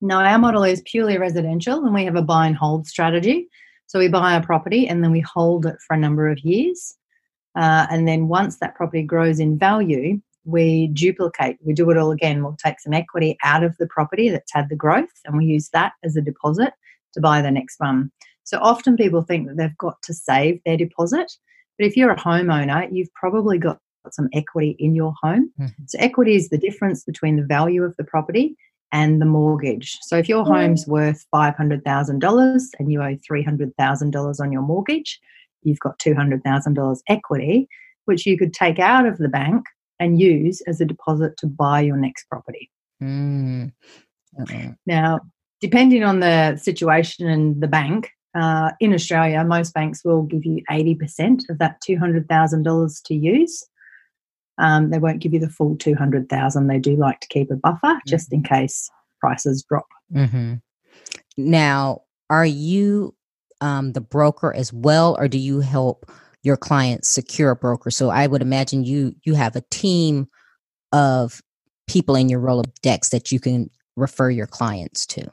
No, 0.00 0.18
our 0.18 0.38
model 0.38 0.64
is 0.64 0.82
purely 0.84 1.18
residential 1.18 1.84
and 1.84 1.94
we 1.94 2.04
have 2.04 2.16
a 2.16 2.22
buy 2.22 2.46
and 2.46 2.56
hold 2.56 2.86
strategy. 2.86 3.48
So 3.86 3.98
we 3.98 4.08
buy 4.08 4.34
a 4.34 4.42
property 4.42 4.86
and 4.86 5.02
then 5.02 5.12
we 5.12 5.20
hold 5.20 5.66
it 5.66 5.76
for 5.86 5.94
a 5.94 5.98
number 5.98 6.28
of 6.28 6.38
years. 6.40 6.94
Uh, 7.56 7.86
and 7.90 8.06
then 8.06 8.28
once 8.28 8.58
that 8.58 8.74
property 8.74 9.02
grows 9.02 9.38
in 9.38 9.58
value, 9.58 10.20
we 10.44 10.88
duplicate, 10.88 11.58
we 11.62 11.72
do 11.72 11.90
it 11.90 11.96
all 11.96 12.10
again. 12.10 12.42
We'll 12.42 12.56
take 12.62 12.80
some 12.80 12.92
equity 12.92 13.36
out 13.42 13.62
of 13.62 13.76
the 13.78 13.86
property 13.86 14.28
that's 14.28 14.52
had 14.52 14.68
the 14.68 14.76
growth 14.76 15.08
and 15.24 15.36
we 15.36 15.46
use 15.46 15.70
that 15.70 15.92
as 16.02 16.16
a 16.16 16.22
deposit 16.22 16.72
to 17.14 17.20
buy 17.20 17.40
the 17.40 17.50
next 17.50 17.80
one. 17.80 18.10
So 18.44 18.58
often 18.60 18.96
people 18.96 19.22
think 19.22 19.48
that 19.48 19.56
they've 19.56 19.78
got 19.78 20.00
to 20.02 20.14
save 20.14 20.60
their 20.64 20.76
deposit. 20.76 21.32
But 21.78 21.86
if 21.86 21.96
you're 21.96 22.12
a 22.12 22.16
homeowner, 22.16 22.88
you've 22.92 23.12
probably 23.14 23.58
got 23.58 23.78
some 24.10 24.28
equity 24.32 24.76
in 24.78 24.94
your 24.94 25.14
home. 25.22 25.50
Mm-hmm. 25.58 25.84
So, 25.86 25.98
equity 25.98 26.34
is 26.34 26.50
the 26.50 26.58
difference 26.58 27.04
between 27.04 27.36
the 27.36 27.42
value 27.42 27.82
of 27.82 27.96
the 27.96 28.04
property 28.04 28.56
and 28.92 29.20
the 29.20 29.26
mortgage. 29.26 29.98
So, 30.02 30.16
if 30.16 30.28
your 30.28 30.44
home's 30.44 30.86
worth 30.86 31.24
$500,000 31.34 32.68
and 32.78 32.92
you 32.92 33.02
owe 33.02 33.16
$300,000 33.16 34.40
on 34.40 34.52
your 34.52 34.62
mortgage, 34.62 35.18
you've 35.62 35.80
got 35.80 35.98
$200,000 35.98 36.98
equity, 37.08 37.68
which 38.04 38.26
you 38.26 38.36
could 38.38 38.52
take 38.52 38.78
out 38.78 39.06
of 39.06 39.18
the 39.18 39.28
bank 39.28 39.64
and 40.04 40.20
use 40.20 40.60
as 40.62 40.80
a 40.80 40.84
deposit 40.84 41.36
to 41.38 41.46
buy 41.46 41.80
your 41.80 41.96
next 41.96 42.24
property. 42.28 42.70
Mm. 43.02 43.72
Now, 44.86 45.20
depending 45.60 46.04
on 46.04 46.20
the 46.20 46.56
situation 46.56 47.28
and 47.28 47.60
the 47.60 47.68
bank, 47.68 48.10
uh, 48.34 48.72
in 48.80 48.92
Australia, 48.92 49.44
most 49.44 49.72
banks 49.74 50.04
will 50.04 50.22
give 50.22 50.44
you 50.44 50.62
80% 50.70 51.48
of 51.48 51.58
that 51.58 51.80
$200,000 51.88 53.02
to 53.04 53.14
use. 53.14 53.64
Um, 54.58 54.90
they 54.90 54.98
won't 54.98 55.20
give 55.20 55.32
you 55.32 55.40
the 55.40 55.48
full 55.48 55.76
200,000. 55.76 56.66
They 56.66 56.78
do 56.78 56.96
like 56.96 57.20
to 57.20 57.28
keep 57.28 57.50
a 57.50 57.56
buffer 57.56 57.78
mm-hmm. 57.86 58.08
just 58.08 58.32
in 58.32 58.42
case 58.42 58.90
prices 59.20 59.64
drop. 59.68 59.86
Mm-hmm. 60.12 60.54
Now, 61.36 62.02
are 62.28 62.46
you 62.46 63.14
um, 63.60 63.92
the 63.92 64.00
broker 64.00 64.54
as 64.54 64.72
well, 64.72 65.16
or 65.18 65.28
do 65.28 65.38
you 65.38 65.60
help 65.60 66.10
your 66.44 66.56
clients 66.56 67.08
secure 67.08 67.50
a 67.50 67.56
broker? 67.56 67.90
So 67.90 68.10
I 68.10 68.26
would 68.26 68.42
imagine 68.42 68.84
you 68.84 69.14
you 69.24 69.34
have 69.34 69.56
a 69.56 69.64
team 69.70 70.28
of 70.92 71.42
people 71.86 72.14
in 72.14 72.28
your 72.28 72.40
Rolodex 72.40 73.10
that 73.10 73.32
you 73.32 73.40
can 73.40 73.70
refer 73.96 74.30
your 74.30 74.46
clients 74.46 75.06
to. 75.06 75.26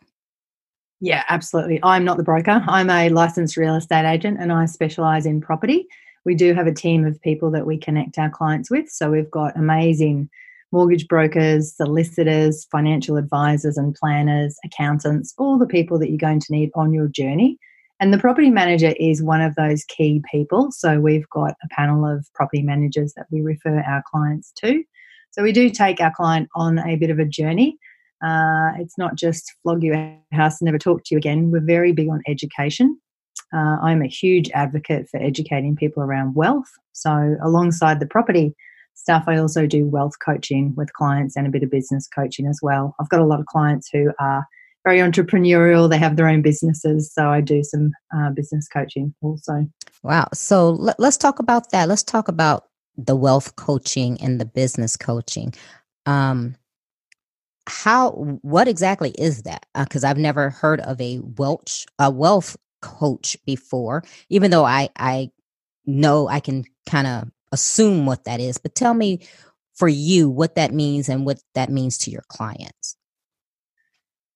Yeah, 0.99 1.23
absolutely. 1.29 1.79
I'm 1.83 2.05
not 2.05 2.17
the 2.17 2.23
broker. 2.23 2.63
I'm 2.67 2.89
a 2.89 3.09
licensed 3.09 3.57
real 3.57 3.75
estate 3.75 4.05
agent 4.05 4.37
and 4.39 4.51
I 4.51 4.65
specialize 4.65 5.25
in 5.25 5.41
property 5.41 5.87
we 6.25 6.35
do 6.35 6.53
have 6.53 6.67
a 6.67 6.73
team 6.73 7.05
of 7.05 7.21
people 7.21 7.51
that 7.51 7.65
we 7.65 7.77
connect 7.77 8.17
our 8.17 8.29
clients 8.29 8.69
with. 8.69 8.89
So 8.89 9.11
we've 9.11 9.31
got 9.31 9.57
amazing 9.57 10.29
mortgage 10.71 11.07
brokers, 11.07 11.75
solicitors, 11.75 12.65
financial 12.71 13.17
advisors, 13.17 13.77
and 13.77 13.93
planners, 13.93 14.57
accountants, 14.63 15.33
all 15.37 15.57
the 15.57 15.67
people 15.67 15.99
that 15.99 16.09
you're 16.09 16.17
going 16.17 16.39
to 16.39 16.51
need 16.51 16.71
on 16.75 16.93
your 16.93 17.07
journey. 17.07 17.57
And 18.01 18.11
the 18.11 18.17
property 18.17 18.49
manager 18.49 18.95
is 18.99 19.21
one 19.21 19.41
of 19.41 19.53
those 19.53 19.83
key 19.83 20.23
people. 20.31 20.71
So 20.71 20.99
we've 20.99 21.29
got 21.29 21.53
a 21.63 21.67
panel 21.69 22.03
of 22.03 22.25
property 22.33 22.63
managers 22.63 23.13
that 23.15 23.27
we 23.29 23.41
refer 23.41 23.79
our 23.81 24.03
clients 24.11 24.51
to. 24.53 24.83
So 25.29 25.43
we 25.43 25.51
do 25.51 25.69
take 25.69 26.01
our 26.01 26.11
client 26.11 26.49
on 26.55 26.79
a 26.79 26.95
bit 26.95 27.11
of 27.11 27.19
a 27.19 27.25
journey. 27.25 27.77
Uh, 28.25 28.71
it's 28.79 28.97
not 28.97 29.13
just 29.15 29.53
flog 29.61 29.83
you 29.83 29.93
house 30.31 30.59
and 30.59 30.65
never 30.65 30.79
talk 30.79 31.03
to 31.03 31.13
you 31.13 31.17
again. 31.19 31.51
We're 31.51 31.61
very 31.61 31.91
big 31.91 32.09
on 32.09 32.23
education. 32.27 32.99
Uh, 33.53 33.77
I'm 33.83 34.01
a 34.01 34.07
huge 34.07 34.49
advocate 34.49 35.07
for 35.07 35.21
educating 35.21 35.75
people 35.75 36.01
around 36.01 36.33
wealth. 36.33 36.71
So, 36.93 37.35
alongside 37.43 37.99
the 37.99 38.07
property 38.07 38.55
stuff, 38.95 39.25
I 39.27 39.37
also 39.37 39.67
do 39.67 39.85
wealth 39.85 40.13
coaching 40.23 40.73
with 40.75 40.93
clients 40.93 41.35
and 41.35 41.45
a 41.45 41.51
bit 41.51 41.63
of 41.63 41.69
business 41.69 42.07
coaching 42.07 42.47
as 42.47 42.59
well. 42.63 42.95
I've 42.99 43.09
got 43.09 43.19
a 43.19 43.25
lot 43.25 43.39
of 43.39 43.45
clients 43.45 43.89
who 43.91 44.11
are 44.19 44.47
very 44.83 44.99
entrepreneurial, 44.99 45.89
they 45.89 45.97
have 45.97 46.15
their 46.15 46.27
own 46.27 46.41
businesses. 46.41 47.11
So, 47.13 47.29
I 47.29 47.41
do 47.41 47.63
some 47.63 47.91
uh, 48.15 48.31
business 48.31 48.67
coaching 48.67 49.13
also. 49.21 49.67
Wow. 50.03 50.27
So, 50.33 50.71
let, 50.71 50.99
let's 50.99 51.17
talk 51.17 51.39
about 51.39 51.71
that. 51.71 51.87
Let's 51.87 52.03
talk 52.03 52.27
about 52.27 52.67
the 52.97 53.15
wealth 53.15 53.55
coaching 53.55 54.19
and 54.21 54.39
the 54.39 54.45
business 54.45 54.97
coaching. 54.97 55.53
Um, 56.05 56.55
how 57.67 58.11
what 58.41 58.67
exactly 58.67 59.11
is 59.11 59.43
that 59.43 59.67
because 59.77 60.03
uh, 60.03 60.07
i've 60.07 60.17
never 60.17 60.49
heard 60.49 60.81
of 60.81 60.99
a 60.99 61.19
welch 61.37 61.85
a 61.99 62.09
wealth 62.09 62.57
coach 62.81 63.37
before, 63.45 64.03
even 64.29 64.51
though 64.51 64.65
I 64.65 64.89
I 64.97 65.31
know 65.85 66.27
I 66.27 66.39
can 66.39 66.65
kind 66.85 67.07
of 67.07 67.29
assume 67.51 68.05
what 68.05 68.25
that 68.25 68.39
is. 68.39 68.57
But 68.57 68.75
tell 68.75 68.93
me 68.93 69.21
for 69.75 69.87
you 69.87 70.29
what 70.29 70.55
that 70.55 70.73
means 70.73 71.07
and 71.09 71.25
what 71.25 71.39
that 71.55 71.69
means 71.69 71.97
to 71.99 72.11
your 72.11 72.23
clients. 72.27 72.97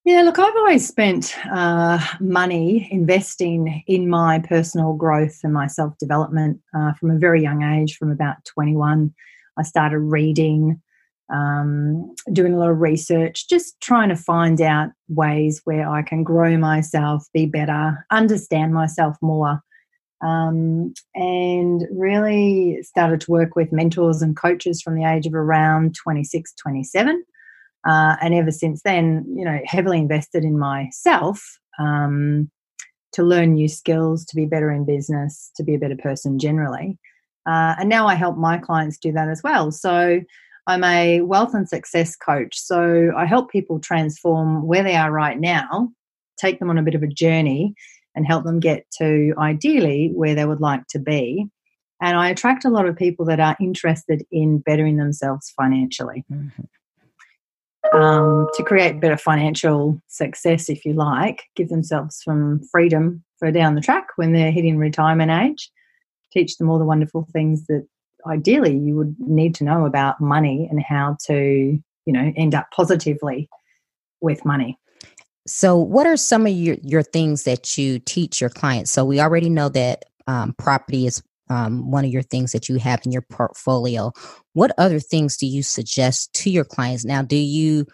Yeah, 0.05 0.21
look, 0.21 0.37
I've 0.37 0.55
always 0.55 0.87
spent 0.87 1.35
uh, 1.51 1.99
money 2.19 2.87
investing 2.91 3.83
in 3.87 4.07
my 4.07 4.37
personal 4.37 4.93
growth 4.93 5.39
and 5.43 5.51
my 5.51 5.65
self 5.65 5.97
development 5.97 6.61
uh, 6.77 6.93
from 6.93 7.09
a 7.09 7.17
very 7.17 7.41
young 7.41 7.63
age. 7.63 7.97
From 7.97 8.11
about 8.11 8.45
21, 8.45 9.11
I 9.57 9.63
started 9.63 9.97
reading, 9.97 10.79
um, 11.33 12.13
doing 12.31 12.53
a 12.53 12.57
lot 12.59 12.69
of 12.69 12.81
research, 12.81 13.49
just 13.49 13.81
trying 13.81 14.09
to 14.09 14.15
find 14.15 14.61
out 14.61 14.91
ways 15.07 15.61
where 15.63 15.89
I 15.89 16.03
can 16.03 16.23
grow 16.23 16.55
myself, 16.55 17.25
be 17.33 17.47
better, 17.47 18.05
understand 18.11 18.75
myself 18.75 19.17
more. 19.23 19.59
Um, 20.21 20.93
and 21.15 21.83
really 21.91 22.79
started 22.83 23.21
to 23.21 23.31
work 23.31 23.55
with 23.55 23.73
mentors 23.73 24.21
and 24.21 24.37
coaches 24.37 24.83
from 24.83 24.95
the 24.95 25.03
age 25.03 25.25
of 25.25 25.33
around 25.33 25.95
26, 25.95 26.53
27. 26.53 27.23
Uh, 27.85 28.15
and 28.21 28.33
ever 28.33 28.51
since 28.51 28.81
then, 28.83 29.25
you 29.35 29.45
know, 29.45 29.59
heavily 29.65 29.99
invested 29.99 30.43
in 30.43 30.57
myself 30.57 31.59
um, 31.79 32.49
to 33.13 33.23
learn 33.23 33.53
new 33.53 33.67
skills, 33.67 34.25
to 34.25 34.35
be 34.35 34.45
better 34.45 34.71
in 34.71 34.85
business, 34.85 35.51
to 35.55 35.63
be 35.63 35.75
a 35.75 35.79
better 35.79 35.95
person 35.95 36.39
generally. 36.39 36.97
Uh, 37.45 37.75
and 37.79 37.89
now 37.89 38.07
I 38.07 38.15
help 38.15 38.37
my 38.37 38.57
clients 38.57 38.97
do 38.97 39.11
that 39.11 39.29
as 39.29 39.43
well. 39.43 39.71
So 39.71 40.21
I'm 40.67 40.83
a 40.83 41.21
wealth 41.21 41.53
and 41.53 41.69
success 41.69 42.15
coach. 42.15 42.57
So 42.57 43.11
I 43.15 43.25
help 43.25 43.51
people 43.51 43.79
transform 43.79 44.65
where 44.65 44.83
they 44.83 44.95
are 44.95 45.11
right 45.11 45.39
now, 45.39 45.91
take 46.39 46.59
them 46.59 46.71
on 46.71 46.79
a 46.79 46.83
bit 46.83 46.95
of 46.95 47.03
a 47.03 47.07
journey, 47.07 47.75
and 48.15 48.25
help 48.25 48.45
them 48.45 48.59
get 48.59 48.85
to 48.97 49.33
ideally 49.37 50.11
where 50.13 50.33
they 50.33 50.45
would 50.45 50.61
like 50.61 50.87
to 50.87 50.99
be. 50.99 51.47
And 52.01 52.17
I 52.17 52.29
attract 52.29 52.65
a 52.65 52.69
lot 52.69 52.87
of 52.87 52.95
people 52.95 53.25
that 53.25 53.39
are 53.39 53.55
interested 53.59 54.25
in 54.31 54.59
bettering 54.59 54.97
themselves 54.97 55.53
financially. 55.55 56.25
Mm-hmm. 56.31 56.63
Um, 57.93 58.49
to 58.55 58.63
create 58.63 58.99
better 58.99 59.17
financial 59.17 60.01
success, 60.07 60.69
if 60.69 60.83
you 60.85 60.93
like, 60.93 61.43
give 61.55 61.69
themselves 61.69 62.21
some 62.23 62.61
freedom 62.71 63.23
for 63.37 63.51
down 63.51 63.75
the 63.75 63.81
track 63.81 64.07
when 64.17 64.33
they're 64.33 64.51
hitting 64.51 64.77
retirement 64.77 65.31
age. 65.31 65.71
Teach 66.33 66.57
them 66.57 66.69
all 66.69 66.79
the 66.79 66.85
wonderful 66.85 67.27
things 67.31 67.65
that 67.67 67.87
ideally 68.27 68.75
you 68.75 68.95
would 68.95 69.15
need 69.19 69.55
to 69.55 69.63
know 69.63 69.85
about 69.85 70.19
money 70.19 70.67
and 70.69 70.81
how 70.81 71.15
to, 71.27 71.33
you 72.05 72.13
know, 72.13 72.33
end 72.35 72.53
up 72.53 72.67
positively 72.75 73.49
with 74.21 74.43
money. 74.43 74.77
So, 75.47 75.77
what 75.77 76.07
are 76.07 76.17
some 76.17 76.47
of 76.47 76.53
your, 76.53 76.77
your 76.81 77.03
things 77.03 77.43
that 77.43 77.77
you 77.77 77.99
teach 77.99 78.41
your 78.41 78.49
clients? 78.49 78.91
So, 78.91 79.05
we 79.05 79.19
already 79.19 79.49
know 79.49 79.69
that 79.69 80.05
um, 80.27 80.53
property 80.57 81.05
is 81.05 81.21
um, 81.49 81.91
one 81.91 82.05
of 82.05 82.11
your 82.11 82.23
things 82.23 82.51
that 82.51 82.69
you 82.69 82.77
have 82.77 83.01
in 83.05 83.11
your 83.11 83.21
portfolio. 83.21 84.11
What 84.53 84.71
other 84.77 84.99
things 84.99 85.37
do 85.37 85.45
you 85.45 85.63
suggest 85.63 86.33
to 86.35 86.49
your 86.49 86.65
clients? 86.65 87.05
Now, 87.05 87.21
do 87.21 87.37
you 87.37 87.85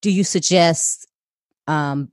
do 0.00 0.10
you 0.10 0.24
suggest 0.24 1.06
um, 1.66 2.12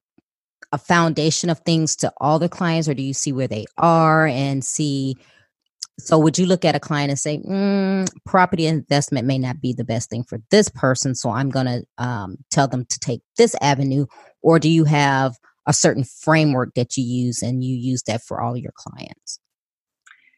a 0.72 0.78
foundation 0.78 1.50
of 1.50 1.60
things 1.60 1.96
to 1.98 2.12
all 2.20 2.40
the 2.40 2.50
clients, 2.50 2.88
or 2.88 2.94
do 2.94 3.04
you 3.04 3.14
see 3.14 3.32
where 3.32 3.48
they 3.48 3.66
are 3.78 4.26
and 4.26 4.64
see 4.64 5.16
so, 5.98 6.20
would 6.20 6.38
you 6.38 6.46
look 6.46 6.66
at 6.66 6.76
a 6.76 6.80
client 6.80 7.10
and 7.10 7.20
say, 7.20 7.38
mm, 7.38 8.10
property 8.26 8.66
investment 8.66 9.26
may 9.26 9.38
not 9.38 9.62
be 9.62 9.72
the 9.72 9.86
best 9.86 10.10
thing 10.10 10.24
for 10.24 10.40
this 10.52 10.68
person, 10.68 11.16
so 11.16 11.30
I'm 11.30 11.50
going 11.50 11.68
to 11.68 11.84
um, 11.98 12.38
tell 12.52 12.68
them 12.68 12.86
to 12.86 13.00
take 13.00 13.22
this 13.38 13.56
avenue? 13.62 14.06
Or 14.42 14.60
do 14.60 14.70
you 14.70 14.84
have 14.84 15.36
a 15.66 15.74
certain 15.74 16.04
framework 16.04 16.74
that 16.76 16.98
you 16.98 17.04
use 17.04 17.42
and 17.42 17.64
you 17.64 17.76
use 17.76 18.04
that 18.04 18.22
for 18.22 18.42
all 18.42 18.58
your 18.58 18.74
clients? 18.76 19.40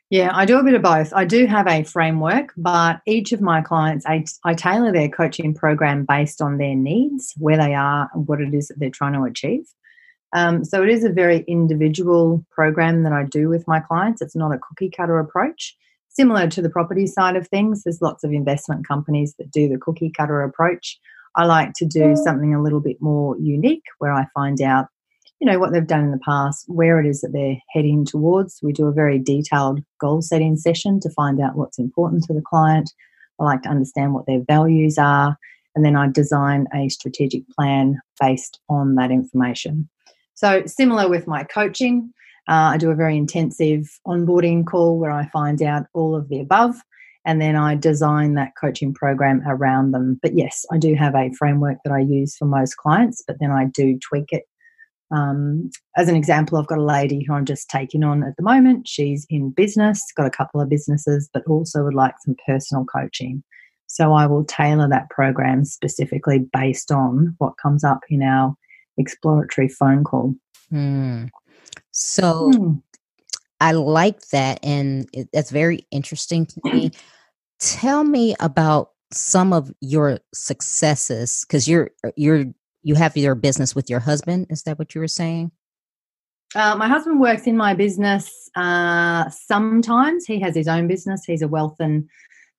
Yeah, 0.10 0.32
I 0.34 0.46
do 0.46 0.58
a 0.58 0.64
bit 0.64 0.74
of 0.74 0.82
both. 0.82 1.12
I 1.14 1.26
do 1.26 1.46
have 1.48 1.68
a 1.68 1.84
framework, 1.84 2.54
but 2.56 3.02
each 3.06 3.34
of 3.34 3.42
my 3.42 3.62
clients, 3.62 4.06
I, 4.06 4.24
I 4.46 4.54
tailor 4.54 4.94
their 4.94 5.10
coaching 5.10 5.54
program 5.54 6.06
based 6.06 6.42
on 6.42 6.58
their 6.58 6.76
needs, 6.76 7.34
where 7.38 7.58
they 7.58 7.74
are, 7.74 8.10
and 8.14 8.26
what 8.26 8.40
it 8.40 8.54
is 8.54 8.70
that 8.70 8.80
they're 8.80 8.90
trying 8.90 9.14
to 9.14 9.24
achieve. 9.24 9.66
Um, 10.34 10.64
so 10.64 10.82
it 10.82 10.90
is 10.90 11.04
a 11.04 11.10
very 11.10 11.44
individual 11.48 12.46
program 12.52 13.04
that 13.04 13.12
I 13.12 13.24
do 13.24 13.50
with 13.50 13.68
my 13.68 13.82
clients. 13.82 14.22
It's 14.22 14.36
not 14.36 14.54
a 14.54 14.60
cookie 14.60 14.90
cutter 14.90 15.20
approach. 15.20 15.76
Similar 16.08 16.48
to 16.52 16.62
the 16.62 16.70
property 16.70 17.06
side 17.06 17.36
of 17.36 17.48
things, 17.48 17.84
there's 17.84 18.02
lots 18.02 18.24
of 18.24 18.32
investment 18.32 18.88
companies 18.88 19.36
that 19.38 19.52
do 19.52 19.68
the 19.68 19.78
cookie 19.78 20.10
cutter 20.10 20.42
approach. 20.42 20.98
I 21.36 21.46
like 21.46 21.74
to 21.76 21.86
do 21.86 22.16
something 22.16 22.56
a 22.56 22.64
little 22.64 22.80
bit 22.80 22.98
more 23.02 23.38
unique 23.40 23.84
where 24.00 24.14
I 24.14 24.26
find 24.34 24.62
out, 24.62 24.88
you 25.40 25.46
know, 25.46 25.60
what 25.60 25.72
they've 25.72 25.86
done 25.86 26.04
in 26.04 26.12
the 26.12 26.20
past, 26.20 26.66
where 26.68 27.00
it 27.00 27.08
is 27.08 27.22
that 27.22 27.32
they're 27.32 27.58
heading 27.70 28.06
towards. 28.06 28.60
We 28.64 28.74
do 28.74 28.88
a 28.88 28.92
very 28.92 29.20
detailed 29.20 29.82
goal 30.00 30.22
setting 30.22 30.58
session 30.58 31.00
to 31.02 31.10
find 31.12 31.40
out 31.40 31.56
what's 31.56 31.78
important 31.78 32.24
to 32.26 32.34
the 32.34 32.42
client. 32.42 32.92
I 33.40 33.44
like 33.44 33.62
to 33.64 33.70
understand 33.70 34.14
what 34.14 34.26
their 34.26 34.42
values 34.48 34.98
are, 34.98 35.38
and 35.76 35.86
then 35.86 35.96
I 35.96 36.08
design 36.10 36.68
a 36.74 36.90
strategic 36.90 37.48
plan 37.50 38.00
based 38.20 38.60
on 38.70 38.96
that 38.96 39.12
information. 39.12 39.88
So, 40.34 40.64
similar 40.66 41.08
with 41.08 41.28
my 41.28 41.44
coaching, 41.44 42.12
uh, 42.48 42.72
I 42.74 42.78
do 42.78 42.92
a 42.92 42.96
very 42.96 43.18
intensive 43.18 44.00
onboarding 44.08 44.66
call 44.66 44.98
where 44.98 45.12
I 45.12 45.28
find 45.28 45.62
out 45.62 45.86
all 45.94 46.16
of 46.16 46.30
the 46.30 46.40
above 46.40 46.76
and 47.28 47.42
then 47.42 47.58
I 47.58 47.76
design 47.76 48.36
that 48.36 48.54
coaching 48.60 48.94
program 48.94 49.44
around 49.46 49.92
them. 49.92 50.18
But 50.22 50.36
yes, 50.36 50.66
I 50.72 50.78
do 50.78 50.96
have 50.96 51.14
a 51.14 51.30
framework 51.38 51.78
that 51.84 51.92
I 51.92 52.00
use 52.00 52.38
for 52.38 52.46
most 52.46 52.78
clients, 52.78 53.22
but 53.28 53.36
then 53.42 53.52
I 53.52 53.66
do 53.66 54.00
tweak 54.00 54.32
it. 54.32 54.44
Um, 55.10 55.70
as 55.96 56.10
an 56.10 56.16
example, 56.16 56.58
I've 56.58 56.68
got 56.68 56.80
a 56.80 56.84
lady 56.84 57.24
who 57.24 57.34
I'm 57.34 57.46
just 57.46 57.70
taking 57.70 58.04
on 58.04 58.24
at 58.24 58.36
the 58.38 58.44
moment. 58.44 58.88
She's 58.88 59.26
in 59.30 59.52
business, 59.52 60.04
got 60.16 60.26
a 60.26 60.32
couple 60.32 60.60
of 60.60 60.70
businesses, 60.70 61.30
but 61.34 61.46
also 61.48 61.84
would 61.84 61.94
like 61.94 62.16
some 62.24 62.36
personal 62.46 62.86
coaching. 62.86 63.44
So 63.88 64.14
I 64.14 64.26
will 64.26 64.44
tailor 64.44 64.90
that 64.90 65.10
program 65.10 65.64
specifically 65.64 66.40
based 66.52 66.92
on 66.92 67.36
what 67.38 67.58
comes 67.62 67.84
up 67.84 68.02
in 68.10 68.22
our 68.22 68.54
exploratory 68.98 69.70
phone 69.70 70.04
call. 70.04 70.36
Mm. 70.72 71.30
So 71.92 72.52
mm. 72.54 72.82
I 73.62 73.72
like 73.72 74.28
that. 74.30 74.60
And 74.62 75.10
it, 75.14 75.30
that's 75.32 75.52
very 75.52 75.88
interesting 75.90 76.46
to 76.46 76.62
me. 76.66 76.92
Tell 77.60 78.04
me 78.04 78.36
about 78.42 78.92
some 79.14 79.54
of 79.54 79.72
your 79.80 80.20
successes 80.34 81.46
because 81.48 81.68
you're, 81.68 81.92
you're, 82.18 82.46
you 82.88 82.96
have 82.96 83.18
your 83.18 83.36
business 83.36 83.76
with 83.76 83.90
your 83.90 84.00
husband. 84.00 84.48
Is 84.50 84.64
that 84.64 84.80
what 84.80 84.96
you 84.96 85.02
were 85.02 85.10
saying? 85.10 85.52
Uh, 86.56 86.74
my 86.78 86.88
husband 86.88 87.20
works 87.20 87.46
in 87.46 87.58
my 87.58 87.74
business 87.74 88.50
uh, 88.56 89.30
sometimes. 89.30 90.26
He 90.26 90.40
has 90.40 90.56
his 90.56 90.70
own 90.70 90.88
business. 90.88 91.26
He's 91.26 91.42
a 91.42 91.50
wealth 91.50 91.76
and 91.82 92.08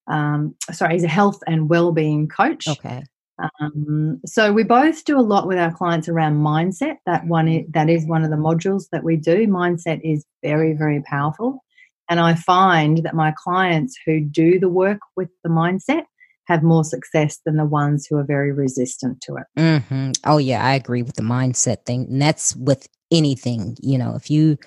um, 0.05 0.55
sorry, 0.71 0.93
he's 0.93 1.03
a 1.03 1.07
health 1.07 1.39
and 1.47 1.67
well-being 1.67 2.27
coach. 2.27 2.67
Okay. 2.67 3.03
Um, 3.39 4.21
so 4.23 4.53
we 4.53 4.63
both 4.63 5.03
do 5.03 5.17
a 5.17 5.21
lot 5.21 5.47
with 5.47 5.57
our 5.57 5.73
clients 5.73 6.07
around 6.07 6.37
mindset. 6.37 6.97
That 7.07 7.25
one 7.25 7.47
is, 7.47 7.65
that 7.71 7.89
is 7.89 8.05
one 8.05 8.23
of 8.23 8.29
the 8.29 8.35
modules 8.35 8.83
that 8.91 9.03
we 9.03 9.15
do. 9.15 9.47
Mindset 9.47 9.99
is 10.03 10.25
very 10.43 10.73
very 10.73 11.01
powerful, 11.03 11.63
and 12.09 12.19
I 12.19 12.33
find 12.33 12.97
that 13.03 13.15
my 13.15 13.33
clients 13.37 13.97
who 14.05 14.19
do 14.19 14.59
the 14.59 14.67
work 14.67 14.99
with 15.15 15.29
the 15.43 15.49
mindset 15.49 16.03
have 16.49 16.63
more 16.63 16.83
success 16.83 17.39
than 17.45 17.57
the 17.57 17.65
ones 17.65 18.07
who 18.07 18.17
are 18.17 18.23
very 18.23 18.51
resistant 18.51 19.21
to 19.21 19.35
it. 19.35 19.43
Mm-hmm. 19.57 20.11
Oh 20.25 20.39
yeah, 20.39 20.65
I 20.65 20.73
agree 20.73 21.03
with 21.03 21.15
the 21.15 21.21
mindset 21.23 21.85
thing, 21.85 22.07
and 22.09 22.21
that's 22.21 22.55
with 22.55 22.87
anything. 23.11 23.77
You 23.81 23.99
know, 23.99 24.15
if 24.15 24.29
you 24.29 24.57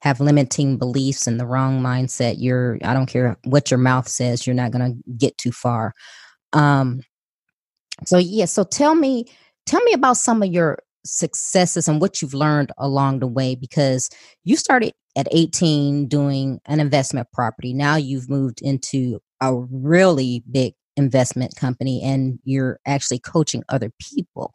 have 0.00 0.20
limiting 0.20 0.78
beliefs 0.78 1.26
and 1.26 1.38
the 1.38 1.46
wrong 1.46 1.82
mindset, 1.82 2.36
you're 2.38 2.78
I 2.84 2.94
don't 2.94 3.06
care 3.06 3.36
what 3.44 3.70
your 3.70 3.78
mouth 3.78 4.08
says, 4.08 4.46
you're 4.46 4.54
not 4.54 4.70
going 4.70 4.92
to 4.92 5.12
get 5.12 5.36
too 5.36 5.52
far. 5.52 5.94
Um, 6.52 7.02
so 8.06 8.18
yeah, 8.18 8.46
so 8.46 8.64
tell 8.64 8.94
me 8.94 9.26
tell 9.66 9.82
me 9.82 9.92
about 9.92 10.16
some 10.16 10.42
of 10.42 10.50
your 10.50 10.78
successes 11.04 11.88
and 11.88 12.00
what 12.00 12.22
you've 12.22 12.34
learned 12.34 12.70
along 12.78 13.18
the 13.18 13.26
way 13.26 13.56
because 13.56 14.08
you 14.44 14.56
started 14.56 14.92
at 15.16 15.26
18 15.32 16.06
doing 16.06 16.60
an 16.66 16.78
investment 16.78 17.26
property. 17.32 17.74
Now 17.74 17.96
you've 17.96 18.30
moved 18.30 18.60
into 18.62 19.18
a 19.40 19.54
really 19.54 20.44
big 20.50 20.74
investment 20.96 21.56
company 21.56 22.02
and 22.02 22.38
you're 22.44 22.78
actually 22.86 23.18
coaching 23.18 23.62
other 23.68 23.90
people. 24.00 24.52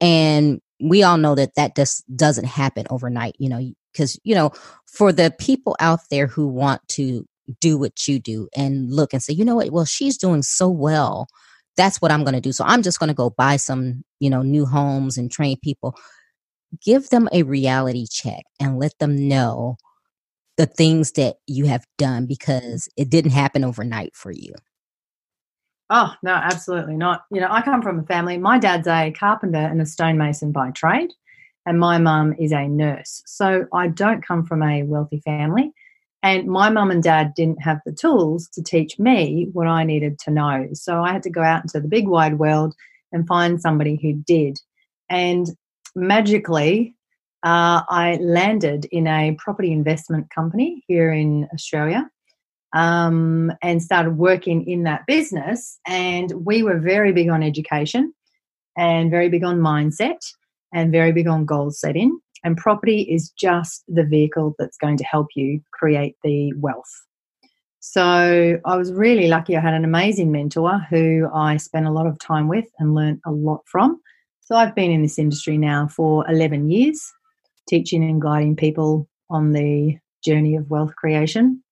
And 0.00 0.60
we 0.80 1.02
all 1.02 1.16
know 1.16 1.34
that 1.34 1.54
that 1.56 1.76
just 1.76 2.04
doesn't 2.14 2.44
happen 2.44 2.86
overnight, 2.90 3.36
you 3.38 3.48
know, 3.48 3.72
because, 3.92 4.18
you 4.24 4.34
know, 4.34 4.50
for 4.86 5.12
the 5.12 5.34
people 5.38 5.76
out 5.80 6.00
there 6.10 6.26
who 6.26 6.48
want 6.48 6.86
to 6.88 7.24
do 7.60 7.78
what 7.78 8.06
you 8.06 8.18
do 8.18 8.48
and 8.56 8.92
look 8.92 9.12
and 9.12 9.22
say, 9.22 9.32
you 9.32 9.44
know 9.44 9.56
what, 9.56 9.70
well, 9.70 9.84
she's 9.84 10.18
doing 10.18 10.42
so 10.42 10.68
well 10.68 11.28
that's 11.76 12.00
what 12.00 12.10
I'm 12.10 12.24
going 12.24 12.34
to 12.34 12.40
do. 12.40 12.52
So 12.52 12.64
I'm 12.64 12.82
just 12.82 12.98
going 12.98 13.08
to 13.08 13.14
go 13.14 13.30
buy 13.30 13.56
some, 13.56 14.02
you 14.18 14.30
know, 14.30 14.42
new 14.42 14.66
homes 14.66 15.18
and 15.18 15.30
train 15.30 15.58
people. 15.62 15.94
Give 16.84 17.08
them 17.10 17.28
a 17.32 17.42
reality 17.42 18.06
check 18.10 18.44
and 18.60 18.78
let 18.78 18.98
them 18.98 19.28
know 19.28 19.76
the 20.56 20.66
things 20.66 21.12
that 21.12 21.36
you 21.46 21.66
have 21.66 21.84
done 21.98 22.26
because 22.26 22.88
it 22.96 23.10
didn't 23.10 23.32
happen 23.32 23.62
overnight 23.62 24.16
for 24.16 24.30
you. 24.30 24.54
Oh, 25.88 26.12
no, 26.22 26.32
absolutely 26.32 26.96
not. 26.96 27.24
You 27.30 27.40
know, 27.40 27.48
I 27.50 27.62
come 27.62 27.80
from 27.80 28.00
a 28.00 28.04
family, 28.04 28.38
my 28.38 28.58
dad's 28.58 28.88
a 28.88 29.12
carpenter 29.12 29.58
and 29.58 29.80
a 29.80 29.86
stonemason 29.86 30.50
by 30.50 30.70
trade, 30.70 31.12
and 31.64 31.78
my 31.78 31.98
mum 31.98 32.34
is 32.38 32.52
a 32.52 32.66
nurse. 32.66 33.22
So 33.26 33.66
I 33.72 33.88
don't 33.88 34.26
come 34.26 34.44
from 34.44 34.62
a 34.62 34.82
wealthy 34.82 35.20
family. 35.20 35.72
And 36.22 36.48
my 36.48 36.70
mum 36.70 36.90
and 36.90 37.02
dad 37.02 37.34
didn't 37.34 37.62
have 37.62 37.80
the 37.86 37.92
tools 37.92 38.48
to 38.54 38.62
teach 38.62 38.98
me 38.98 39.48
what 39.52 39.68
I 39.68 39.84
needed 39.84 40.18
to 40.20 40.32
know. 40.32 40.68
So 40.72 41.02
I 41.02 41.12
had 41.12 41.22
to 41.22 41.30
go 41.30 41.42
out 41.42 41.62
into 41.62 41.78
the 41.78 41.86
big 41.86 42.08
wide 42.08 42.38
world 42.38 42.74
and 43.12 43.28
find 43.28 43.60
somebody 43.60 43.96
who 44.02 44.14
did. 44.14 44.58
And 45.08 45.46
magically, 45.94 46.96
uh, 47.44 47.82
I 47.88 48.18
landed 48.20 48.86
in 48.86 49.06
a 49.06 49.36
property 49.38 49.70
investment 49.70 50.30
company 50.30 50.84
here 50.88 51.12
in 51.12 51.48
Australia 51.54 52.10
um, 52.74 53.52
and 53.62 53.82
started 53.82 54.18
working 54.18 54.66
in 54.66 54.82
that 54.84 55.06
business. 55.06 55.78
And 55.86 56.32
we 56.44 56.62
were 56.62 56.78
very 56.78 57.12
big 57.12 57.28
on 57.28 57.42
education 57.42 58.12
and 58.76 59.10
very 59.10 59.28
big 59.28 59.44
on 59.44 59.60
mindset 59.60 60.18
and 60.74 60.92
very 60.92 61.12
big 61.12 61.26
on 61.26 61.44
goal 61.44 61.70
setting 61.70 62.18
and 62.46 62.56
property 62.56 63.00
is 63.02 63.30
just 63.30 63.82
the 63.88 64.04
vehicle 64.04 64.54
that's 64.56 64.76
going 64.76 64.96
to 64.98 65.04
help 65.04 65.26
you 65.34 65.60
create 65.72 66.14
the 66.22 66.52
wealth. 66.54 66.90
So 67.80 68.60
I 68.64 68.76
was 68.76 68.92
really 68.92 69.26
lucky. 69.26 69.56
I 69.56 69.60
had 69.60 69.74
an 69.74 69.84
amazing 69.84 70.30
mentor 70.30 70.78
who 70.88 71.28
I 71.34 71.56
spent 71.56 71.86
a 71.86 71.90
lot 71.90 72.06
of 72.06 72.20
time 72.20 72.46
with 72.46 72.66
and 72.78 72.94
learned 72.94 73.20
a 73.26 73.32
lot 73.32 73.62
from. 73.66 74.00
So 74.42 74.54
I've 74.54 74.76
been 74.76 74.92
in 74.92 75.02
this 75.02 75.18
industry 75.18 75.58
now 75.58 75.88
for 75.88 76.24
11 76.30 76.70
years, 76.70 77.12
teaching 77.68 78.04
and 78.04 78.22
guiding 78.22 78.54
people 78.54 79.08
on 79.28 79.52
the 79.52 79.98
journey 80.24 80.54
of 80.54 80.70
wealth 80.70 80.94
creation. 80.94 81.64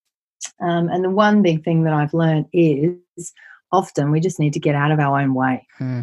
Um, 0.61 0.89
and 0.89 1.05
the 1.05 1.11
one 1.11 1.43
big 1.43 1.65
thing 1.65 1.85
that 1.85 1.93
I've 1.93 2.15
learned 2.15 2.47
is 2.53 3.33
often 3.73 4.11
we 4.11 4.21
just 4.21 4.39
need 4.39 4.53
to 4.53 4.61
get 4.61 4.75
out 4.75 4.93
of 4.93 5.01
our 5.01 5.21
own 5.21 5.35
way. 5.35 5.67
Hmm 5.79 6.03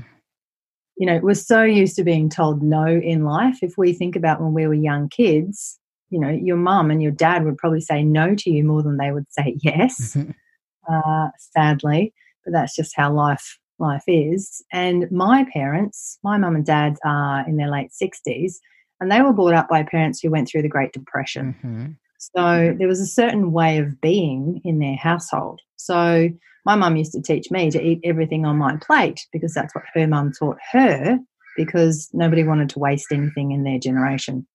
you 1.01 1.08
know, 1.08 1.19
we're 1.23 1.34
so 1.34 1.63
used 1.63 1.95
to 1.95 2.04
being 2.04 2.30
told 2.30 2.62
no 2.62 2.86
in 2.86 3.25
life. 3.25 3.58
If 3.63 3.75
we 3.75 3.91
think 3.91 4.15
about 4.15 4.39
when 4.39 4.54
we 4.54 4.67
were 4.67 4.75
young 4.75 5.10
kids, 5.10 5.80
you 6.12 6.19
know, 6.19 6.30
your 6.30 6.58
mum 6.58 6.91
and 6.91 7.01
your 7.01 7.12
dad 7.12 7.43
would 7.43 7.58
probably 7.58 7.82
say 7.82 8.04
no 8.04 8.36
to 8.36 8.51
you 8.51 8.63
more 8.63 8.84
than 8.84 8.97
they 8.97 9.12
would 9.12 9.25
say 9.32 9.58
yes, 9.63 10.15
uh, 10.88 11.30
sadly. 11.39 12.13
But 12.45 12.54
that's 12.54 12.75
just 12.75 12.95
how 12.95 13.12
life 13.12 13.58
life 13.80 14.04
is. 14.06 14.63
And 14.71 15.10
my 15.12 15.47
parents, 15.51 16.19
my 16.23 16.38
mum 16.38 16.56
and 16.56 16.65
dad 16.65 16.97
are 17.04 17.47
in 17.47 17.58
their 17.58 17.71
late 17.71 17.91
sixties, 17.91 18.60
and 18.99 19.12
they 19.12 19.21
were 19.21 19.34
brought 19.34 19.56
up 19.56 19.69
by 19.69 19.82
parents 19.82 20.19
who 20.19 20.30
went 20.30 20.49
through 20.49 20.62
the 20.62 20.69
Great 20.69 20.93
Depression. 20.93 21.56
Mhm. 21.63 21.97
So 22.21 22.75
there 22.77 22.88
was 22.88 23.01
a 23.01 23.07
certain 23.07 23.51
way 23.51 23.79
of 23.79 23.99
being 23.99 24.62
in 24.63 24.77
their 24.77 24.95
household. 24.95 25.60
So 25.77 26.29
my 26.65 26.75
mum 26.75 26.95
used 26.95 27.13
to 27.13 27.21
teach 27.21 27.49
me 27.49 27.71
to 27.71 27.81
eat 27.81 27.99
everything 28.03 28.45
on 28.45 28.57
my 28.57 28.77
plate 28.77 29.25
because 29.34 29.55
that's 29.55 29.73
what 29.73 29.86
her 29.95 30.05
mum 30.05 30.31
taught 30.31 30.60
her 30.71 31.17
because 31.57 32.10
nobody 32.13 32.43
wanted 32.43 32.69
to 32.69 32.79
waste 32.79 33.07
anything 33.12 33.51
in 33.51 33.63
their 33.63 33.79
generation. 33.79 34.45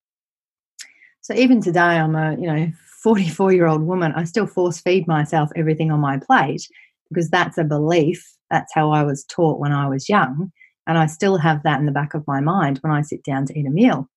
So 1.22 1.34
even 1.34 1.60
today 1.60 1.80
I'm 1.80 2.14
a, 2.14 2.36
you 2.38 2.46
know, 2.46 2.70
44 3.02 3.52
year 3.52 3.66
old 3.66 3.82
woman, 3.82 4.12
I 4.14 4.24
still 4.24 4.46
force 4.46 4.80
feed 4.80 5.08
myself 5.08 5.50
everything 5.56 5.90
on 5.90 5.98
my 5.98 6.18
plate 6.18 6.68
because 7.10 7.30
that's 7.30 7.58
a 7.58 7.64
belief. 7.64 8.24
That's 8.48 8.72
how 8.74 8.92
I 8.92 9.02
was 9.02 9.24
taught 9.24 9.58
when 9.58 9.72
I 9.72 9.88
was 9.88 10.08
young. 10.08 10.52
And 10.86 10.98
I 10.98 11.06
still 11.06 11.36
have 11.36 11.64
that 11.64 11.80
in 11.80 11.86
the 11.86 11.92
back 11.92 12.14
of 12.14 12.26
my 12.28 12.40
mind 12.40 12.78
when 12.82 12.92
I 12.92 13.02
sit 13.02 13.24
down 13.24 13.44
to 13.46 13.58
eat 13.58 13.66
a 13.66 13.70
meal. 13.70 14.08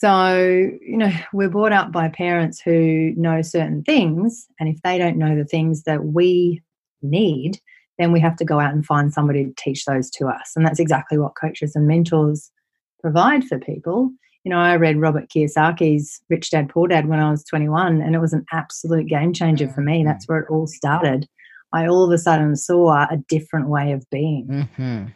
So, 0.00 0.34
you 0.80 0.96
know, 0.96 1.10
we're 1.34 1.50
brought 1.50 1.72
up 1.74 1.92
by 1.92 2.08
parents 2.08 2.58
who 2.58 3.12
know 3.18 3.42
certain 3.42 3.82
things. 3.82 4.46
And 4.58 4.66
if 4.66 4.80
they 4.82 4.96
don't 4.96 5.18
know 5.18 5.36
the 5.36 5.44
things 5.44 5.82
that 5.82 6.06
we 6.06 6.62
need, 7.02 7.60
then 7.98 8.10
we 8.10 8.18
have 8.20 8.36
to 8.36 8.44
go 8.46 8.58
out 8.60 8.72
and 8.72 8.84
find 8.86 9.12
somebody 9.12 9.44
to 9.44 9.52
teach 9.58 9.84
those 9.84 10.08
to 10.12 10.26
us. 10.28 10.52
And 10.56 10.64
that's 10.64 10.80
exactly 10.80 11.18
what 11.18 11.36
coaches 11.38 11.76
and 11.76 11.86
mentors 11.86 12.50
provide 13.02 13.44
for 13.44 13.58
people. 13.58 14.10
You 14.42 14.50
know, 14.50 14.58
I 14.58 14.76
read 14.76 14.96
Robert 14.96 15.28
Kiyosaki's 15.28 16.22
Rich 16.30 16.50
Dad 16.50 16.70
Poor 16.70 16.88
Dad 16.88 17.06
when 17.06 17.20
I 17.20 17.30
was 17.30 17.44
21, 17.44 18.00
and 18.00 18.14
it 18.14 18.20
was 18.20 18.32
an 18.32 18.46
absolute 18.52 19.06
game 19.06 19.34
changer 19.34 19.68
for 19.68 19.82
me. 19.82 20.02
That's 20.02 20.26
where 20.26 20.38
it 20.38 20.48
all 20.48 20.66
started. 20.66 21.28
I 21.74 21.86
all 21.86 22.04
of 22.04 22.10
a 22.10 22.16
sudden 22.16 22.56
saw 22.56 23.06
a 23.10 23.18
different 23.28 23.68
way 23.68 23.92
of 23.92 24.08
being 24.10 24.46
Mhm. 24.46 25.12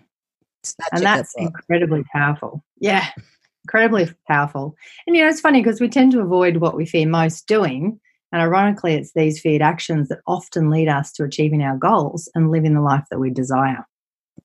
And 0.93 1.03
that's 1.03 1.33
book. 1.35 1.43
incredibly 1.43 2.05
powerful. 2.13 2.63
Yeah, 2.79 3.07
incredibly 3.65 4.09
powerful. 4.29 4.77
And 5.07 5.17
you 5.17 5.23
know, 5.23 5.29
it's 5.29 5.41
funny 5.41 5.63
because 5.63 5.81
we 5.81 5.89
tend 5.89 6.13
to 6.13 6.21
avoid 6.21 6.59
what 6.59 6.77
we 6.77 6.87
fear 6.87 7.09
most 7.09 7.47
doing. 7.47 8.01
And 8.33 8.43
ironically, 8.43 8.95
it's 8.95 9.13
these 9.15 9.41
feared 9.41 9.63
actions 9.63 10.09
that 10.09 10.21
often 10.27 10.71
lead 10.71 10.89
us 10.89 11.13
to 11.13 11.25
achieving 11.25 11.63
our 11.63 11.77
goals 11.77 12.29
and 12.35 12.51
living 12.51 12.75
the 12.75 12.81
life 12.81 13.05
that 13.11 13.21
we 13.21 13.31
desire. 13.31 13.87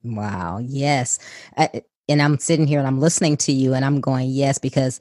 Wow. 0.03 0.59
Yes. 0.59 1.19
Uh, 1.57 1.67
I, 1.73 1.83
and 2.07 2.21
I'm 2.21 2.39
sitting 2.39 2.67
here 2.67 2.79
and 2.79 2.87
I'm 2.87 2.99
listening 2.99 3.37
to 3.37 3.51
you 3.51 3.73
and 3.73 3.85
I'm 3.85 4.01
going, 4.01 4.29
yes, 4.29 4.57
because 4.57 4.99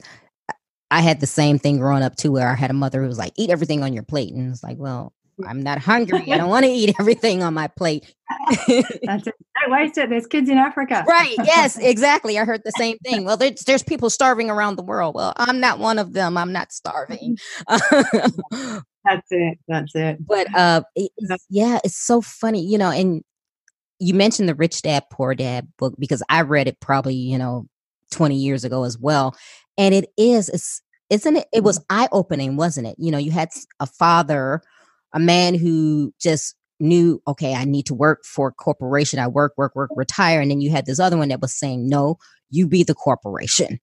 I- 0.49 0.53
I 0.91 1.01
had 1.01 1.19
the 1.19 1.27
same 1.27 1.59
thing 1.59 1.77
growing 1.77 2.03
up 2.03 2.15
too, 2.15 2.31
where 2.31 2.49
I 2.49 2.55
had 2.55 2.71
a 2.71 2.73
mother 2.73 3.01
who 3.01 3.07
was 3.07 3.17
like, 3.17 3.33
eat 3.35 3.49
everything 3.49 3.83
on 3.83 3.93
your 3.93 4.03
plate. 4.03 4.33
And 4.33 4.51
it's 4.51 4.63
like, 4.63 4.77
well, 4.77 5.13
I'm 5.47 5.61
not 5.61 5.79
hungry. 5.79 6.31
I 6.31 6.37
don't 6.37 6.49
want 6.49 6.65
to 6.65 6.71
eat 6.79 6.95
everything 6.99 7.43
on 7.43 7.53
my 7.53 7.67
plate. 7.67 8.13
That's 8.49 9.27
it. 9.27 9.35
Don't 9.61 9.71
waste 9.71 9.97
it. 9.97 10.09
There's 10.09 10.27
kids 10.27 10.49
in 10.49 10.57
Africa. 10.57 11.03
right. 11.07 11.35
Yes, 11.43 11.77
exactly. 11.81 12.37
I 12.37 12.45
heard 12.45 12.61
the 12.63 12.71
same 12.77 12.97
thing. 12.99 13.25
Well, 13.25 13.37
there's, 13.37 13.61
there's 13.65 13.83
people 13.83 14.09
starving 14.09 14.49
around 14.49 14.75
the 14.77 14.83
world. 14.83 15.15
Well, 15.15 15.33
I'm 15.37 15.59
not 15.59 15.79
one 15.79 15.99
of 15.99 16.13
them. 16.13 16.37
I'm 16.37 16.51
not 16.53 16.71
starving. 16.71 17.37
That's 19.05 19.27
it. 19.31 19.57
That's 19.67 19.95
it. 19.95 20.17
but 20.27 20.53
uh 20.55 20.81
it- 20.95 21.11
yeah 21.49 21.79
it's 21.83 21.97
so 21.97 22.21
funny 22.21 22.63
you 22.63 22.77
know 22.77 22.91
and 22.91 23.23
you 23.99 24.13
mentioned 24.13 24.49
the 24.49 24.55
rich 24.55 24.81
dad 24.81 25.03
poor 25.11 25.33
dad 25.33 25.67
book 25.77 25.95
because 25.97 26.21
i 26.29 26.41
read 26.41 26.67
it 26.67 26.79
probably 26.81 27.15
you 27.15 27.37
know 27.37 27.65
20 28.11 28.35
years 28.35 28.63
ago 28.65 28.83
as 28.83 28.97
well 28.97 29.35
and 29.77 29.95
it 29.95 30.09
is 30.17 30.49
it's 30.49 30.81
isn't 31.09 31.37
it 31.37 31.47
it 31.53 31.63
was 31.63 31.83
eye-opening 31.89 32.55
wasn't 32.57 32.85
it 32.85 32.95
you 32.99 33.09
know 33.09 33.17
you 33.17 33.31
had 33.31 33.49
a 33.79 33.85
father 33.87 34.61
a 35.13 35.19
man 35.19 35.55
who 35.55 36.13
just 36.19 36.55
knew 36.79 37.21
okay 37.27 37.53
i 37.55 37.65
need 37.65 37.85
to 37.85 37.93
work 37.93 38.23
for 38.25 38.49
a 38.49 38.53
corporation 38.53 39.19
i 39.19 39.27
work 39.27 39.53
work 39.57 39.75
work 39.75 39.89
retire 39.95 40.39
and 40.39 40.49
then 40.49 40.61
you 40.61 40.69
had 40.71 40.85
this 40.85 40.99
other 40.99 41.17
one 41.17 41.27
that 41.29 41.41
was 41.41 41.53
saying 41.53 41.89
no 41.89 42.17
you 42.49 42.67
be 42.67 42.83
the 42.83 42.95
corporation 42.95 43.79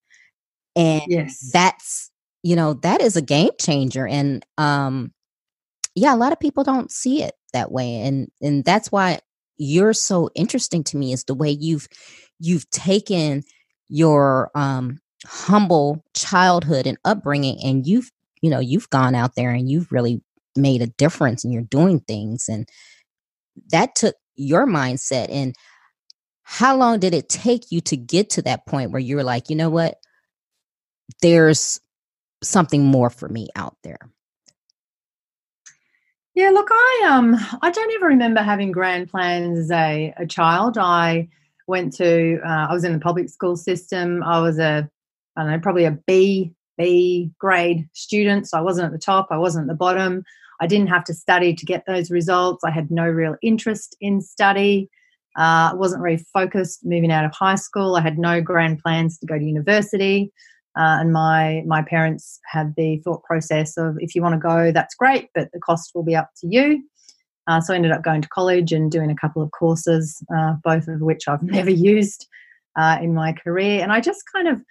and 0.75 1.03
Yes. 1.07 1.51
that's 1.53 2.11
you 2.43 2.57
know 2.57 2.75
that 2.75 3.01
is 3.03 3.17
a 3.17 3.23
game 3.23 3.51
changer 3.61 4.07
and 4.07 4.45
um 4.57 5.13
yeah 5.95 6.15
a 6.15 6.17
lot 6.17 6.33
of 6.33 6.41
people 6.41 6.65
don't 6.65 6.91
see 6.91 7.23
it 7.23 7.35
that 7.53 7.71
way 7.71 7.97
and 8.03 8.29
and 8.41 8.65
that's 8.65 8.91
why 8.91 9.19
you're 9.59 9.93
so 9.95 10.31
interesting 10.35 10.85
to 10.85 10.97
me 10.97 11.13
is 11.13 11.25
the 11.25 11.35
way 11.35 11.51
you've 11.51 11.89
you've 12.39 12.69
taken 12.71 13.43
your 13.89 14.51
um 14.55 14.99
humble 15.27 16.05
childhood 16.15 16.87
and 16.87 16.99
upbringing 17.05 17.59
and 17.65 17.87
you've 17.87 18.11
you 18.43 18.51
know 18.51 18.61
you've 18.61 18.89
gone 18.91 19.15
out 19.15 19.35
there 19.35 19.51
and 19.51 19.71
you've 19.71 19.91
really 19.93 20.23
made 20.57 20.83
a 20.83 20.87
difference 20.87 21.45
and 21.45 21.53
you're 21.53 21.63
doing 21.63 22.01
things 22.01 22.49
and 22.49 22.69
that 23.71 23.95
took 23.95 24.15
your 24.35 24.67
mindset 24.67 25.29
and 25.31 25.55
how 26.43 26.77
long 26.77 26.99
did 27.01 27.15
it 27.15 27.29
take 27.29 27.73
you 27.73 27.81
to 27.81 27.97
get 27.97 28.31
to 28.31 28.43
that 28.43 28.67
point 28.67 28.91
where 28.91 29.01
you 29.01 29.17
were 29.17 29.25
like 29.25 29.51
you 29.51 29.57
know 29.57 29.71
what 29.71 29.97
there's 31.23 31.81
something 32.43 32.85
more 32.85 33.11
for 33.11 33.29
me 33.29 33.49
out 33.57 33.77
there 33.83 33.99
Yeah, 36.37 36.51
look, 36.51 36.69
I 36.71 37.09
um 37.11 37.35
I 37.63 37.71
don't 37.71 37.95
ever 37.95 38.09
remember 38.09 38.43
having 38.43 38.71
grand 38.71 39.09
plans 39.09 39.59
as 39.59 39.71
a, 39.71 40.13
a 40.19 40.27
child. 40.27 40.77
I 40.77 41.29
went 41.67 41.95
to 41.95 42.39
uh, 42.45 42.67
I 42.69 42.75
was 42.75 42.85
in 42.85 42.93
the 42.93 42.99
public 42.99 43.31
school 43.31 43.57
system. 43.57 44.23
I 44.23 44.41
was 44.41 44.59
a 44.59 44.89
I 45.35 45.43
don't 45.43 45.51
know, 45.51 45.59
probably 45.61 45.87
a 45.87 45.99
B 46.07 46.53
B 46.77 47.31
grade 47.39 47.89
student. 47.95 48.49
So 48.49 48.59
I 48.59 48.61
wasn't 48.61 48.85
at 48.85 48.93
the 48.93 48.99
top, 48.99 49.29
I 49.31 49.39
wasn't 49.39 49.65
at 49.65 49.69
the 49.69 49.79
bottom. 49.79 50.25
I 50.61 50.67
didn't 50.67 50.89
have 50.89 51.05
to 51.05 51.15
study 51.15 51.55
to 51.55 51.67
get 51.67 51.85
those 51.87 52.11
results. 52.11 52.65
I 52.65 52.71
had 52.71 52.91
no 52.91 53.07
real 53.07 53.37
interest 53.43 53.97
in 54.01 54.21
study. 54.21 54.89
Uh, 55.39 55.71
I 55.73 55.75
wasn't 55.75 56.03
very 56.03 56.17
focused 56.17 56.81
moving 56.85 57.13
out 57.13 57.25
of 57.25 57.33
high 57.33 57.57
school. 57.57 57.97
I 57.97 58.01
had 58.01 58.19
no 58.19 58.41
grand 58.41 58.79
plans 58.79 59.19
to 59.19 59.27
go 59.27 59.39
to 59.39 59.45
university. 59.45 60.33
Uh, 60.77 61.01
and 61.01 61.13
my 61.13 61.63
my 61.67 61.83
parents 61.83 62.39
had 62.51 62.75
the 62.77 62.99
thought 62.99 63.23
process 63.25 63.77
of 63.79 63.97
if 63.99 64.15
you 64.15 64.23
want 64.23 64.35
to 64.35 64.39
go, 64.39 64.73
that's 64.73 64.95
great, 64.95 65.31
but 65.35 65.49
the 65.53 65.61
cost 65.61 65.93
will 65.95 66.03
be 66.03 66.15
up 66.15 66.31
to 66.39 66.47
you. 66.47 66.83
Uh, 67.47 67.61
so 67.61 67.73
I 67.73 67.77
ended 67.77 67.93
up 67.93 68.03
going 68.03 68.23
to 68.23 68.29
college 68.29 68.73
and 68.73 68.91
doing 68.91 69.11
a 69.11 69.15
couple 69.15 69.43
of 69.43 69.51
courses, 69.53 70.23
uh, 70.37 70.55
both 70.65 70.89
of 70.89 71.01
which 71.01 71.29
I've 71.29 71.43
never 71.59 71.71
used 71.71 72.27
uh, 72.77 72.99
in 73.01 73.15
my 73.15 73.33
career. 73.33 73.83
And 73.83 73.93
I 73.93 74.01
just 74.01 74.23
kind 74.35 74.49
of 74.49 74.63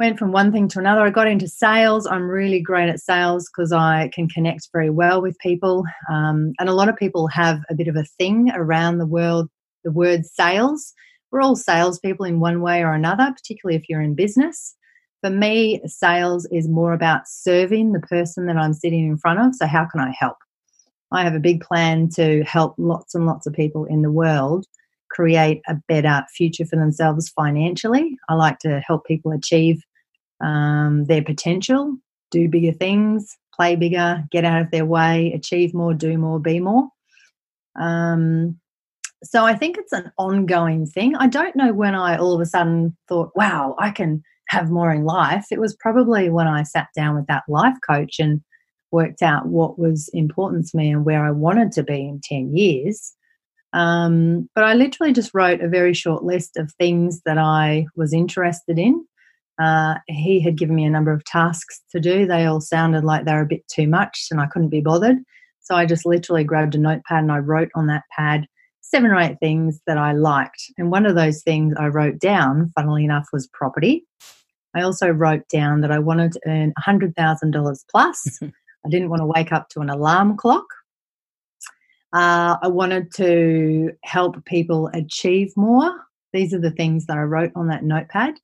went 0.00 0.18
from 0.18 0.32
one 0.32 0.50
thing 0.50 0.66
to 0.66 0.78
another. 0.78 1.02
I 1.02 1.10
got 1.10 1.26
into 1.26 1.46
sales. 1.46 2.06
I'm 2.06 2.26
really 2.26 2.58
great 2.58 2.88
at 2.88 3.00
sales 3.00 3.50
because 3.50 3.70
I 3.70 4.08
can 4.14 4.30
connect 4.30 4.70
very 4.72 4.88
well 4.88 5.20
with 5.20 5.38
people. 5.40 5.84
Um, 6.10 6.54
and 6.58 6.70
a 6.70 6.72
lot 6.72 6.88
of 6.88 6.96
people 6.96 7.28
have 7.28 7.60
a 7.68 7.74
bit 7.74 7.86
of 7.86 7.96
a 7.96 8.06
thing 8.18 8.50
around 8.54 8.96
the 8.96 9.06
world, 9.06 9.50
the 9.84 9.92
word 9.92 10.24
sales. 10.24 10.94
We're 11.30 11.42
all 11.42 11.54
salespeople 11.54 12.24
in 12.24 12.40
one 12.40 12.62
way 12.62 12.82
or 12.82 12.94
another, 12.94 13.30
particularly 13.30 13.76
if 13.76 13.90
you're 13.90 14.00
in 14.00 14.14
business. 14.14 14.74
For 15.20 15.28
me, 15.28 15.82
sales 15.84 16.48
is 16.50 16.66
more 16.66 16.94
about 16.94 17.28
serving 17.28 17.92
the 17.92 18.00
person 18.00 18.46
that 18.46 18.56
I'm 18.56 18.72
sitting 18.72 19.06
in 19.06 19.18
front 19.18 19.40
of. 19.40 19.54
So, 19.54 19.66
how 19.66 19.84
can 19.84 20.00
I 20.00 20.14
help? 20.18 20.38
I 21.12 21.24
have 21.24 21.34
a 21.34 21.40
big 21.40 21.60
plan 21.60 22.08
to 22.14 22.42
help 22.44 22.74
lots 22.78 23.14
and 23.14 23.26
lots 23.26 23.46
of 23.46 23.52
people 23.52 23.84
in 23.84 24.00
the 24.00 24.10
world 24.10 24.64
create 25.10 25.60
a 25.68 25.74
better 25.88 26.24
future 26.34 26.64
for 26.64 26.76
themselves 26.76 27.28
financially. 27.28 28.16
I 28.30 28.34
like 28.34 28.60
to 28.60 28.80
help 28.80 29.04
people 29.04 29.32
achieve 29.32 29.82
um, 30.40 31.04
their 31.06 31.22
potential, 31.22 31.96
do 32.30 32.48
bigger 32.48 32.72
things, 32.72 33.36
play 33.54 33.76
bigger, 33.76 34.24
get 34.30 34.44
out 34.44 34.62
of 34.62 34.70
their 34.70 34.86
way, 34.86 35.32
achieve 35.34 35.74
more, 35.74 35.94
do 35.94 36.16
more, 36.16 36.40
be 36.40 36.60
more. 36.60 36.88
Um, 37.78 38.58
so 39.22 39.44
I 39.44 39.54
think 39.54 39.76
it's 39.76 39.92
an 39.92 40.10
ongoing 40.18 40.86
thing. 40.86 41.14
I 41.16 41.26
don't 41.26 41.56
know 41.56 41.72
when 41.72 41.94
I 41.94 42.16
all 42.16 42.34
of 42.34 42.40
a 42.40 42.46
sudden 42.46 42.96
thought, 43.08 43.32
wow, 43.36 43.76
I 43.78 43.90
can 43.90 44.22
have 44.48 44.70
more 44.70 44.90
in 44.90 45.04
life. 45.04 45.46
It 45.50 45.60
was 45.60 45.76
probably 45.76 46.30
when 46.30 46.48
I 46.48 46.62
sat 46.62 46.88
down 46.96 47.16
with 47.16 47.26
that 47.26 47.44
life 47.48 47.76
coach 47.88 48.18
and 48.18 48.40
worked 48.90 49.22
out 49.22 49.46
what 49.46 49.78
was 49.78 50.08
important 50.12 50.66
to 50.68 50.76
me 50.76 50.90
and 50.90 51.04
where 51.04 51.24
I 51.24 51.30
wanted 51.30 51.72
to 51.72 51.82
be 51.82 52.08
in 52.08 52.20
10 52.24 52.56
years. 52.56 53.14
Um, 53.72 54.48
but 54.54 54.64
I 54.64 54.74
literally 54.74 55.12
just 55.12 55.32
wrote 55.32 55.60
a 55.60 55.68
very 55.68 55.94
short 55.94 56.24
list 56.24 56.56
of 56.56 56.72
things 56.72 57.20
that 57.24 57.38
I 57.38 57.86
was 57.94 58.12
interested 58.12 58.78
in. 58.78 59.06
Uh, 59.60 59.96
he 60.06 60.40
had 60.40 60.56
given 60.56 60.74
me 60.74 60.84
a 60.84 60.90
number 60.90 61.12
of 61.12 61.24
tasks 61.24 61.82
to 61.90 62.00
do. 62.00 62.26
They 62.26 62.46
all 62.46 62.60
sounded 62.60 63.04
like 63.04 63.24
they 63.24 63.32
were 63.32 63.42
a 63.42 63.46
bit 63.46 63.66
too 63.68 63.86
much 63.86 64.28
and 64.30 64.40
I 64.40 64.46
couldn't 64.46 64.70
be 64.70 64.80
bothered. 64.80 65.18
So 65.60 65.74
I 65.74 65.84
just 65.84 66.06
literally 66.06 66.44
grabbed 66.44 66.74
a 66.74 66.78
notepad 66.78 67.22
and 67.22 67.32
I 67.32 67.38
wrote 67.38 67.70
on 67.74 67.86
that 67.88 68.04
pad 68.16 68.46
seven 68.80 69.10
or 69.10 69.20
eight 69.20 69.38
things 69.38 69.80
that 69.86 69.98
I 69.98 70.12
liked. 70.12 70.62
And 70.78 70.90
one 70.90 71.06
of 71.06 71.14
those 71.14 71.42
things 71.42 71.74
I 71.78 71.86
wrote 71.86 72.18
down, 72.18 72.72
funnily 72.74 73.04
enough, 73.04 73.28
was 73.32 73.48
property. 73.52 74.04
I 74.74 74.82
also 74.82 75.10
wrote 75.10 75.46
down 75.48 75.80
that 75.82 75.92
I 75.92 75.98
wanted 75.98 76.32
to 76.32 76.40
earn 76.46 76.72
$100,000 76.80 77.78
plus. 77.90 78.38
I 78.42 78.88
didn't 78.88 79.10
want 79.10 79.20
to 79.20 79.26
wake 79.26 79.52
up 79.52 79.68
to 79.70 79.80
an 79.80 79.90
alarm 79.90 80.36
clock. 80.36 80.64
Uh, 82.12 82.56
I 82.62 82.68
wanted 82.68 83.12
to 83.16 83.92
help 84.02 84.44
people 84.44 84.90
achieve 84.94 85.52
more. 85.56 85.92
These 86.32 86.54
are 86.54 86.60
the 86.60 86.70
things 86.70 87.06
that 87.06 87.18
I 87.18 87.22
wrote 87.22 87.52
on 87.54 87.68
that 87.68 87.84
notepad. 87.84 88.34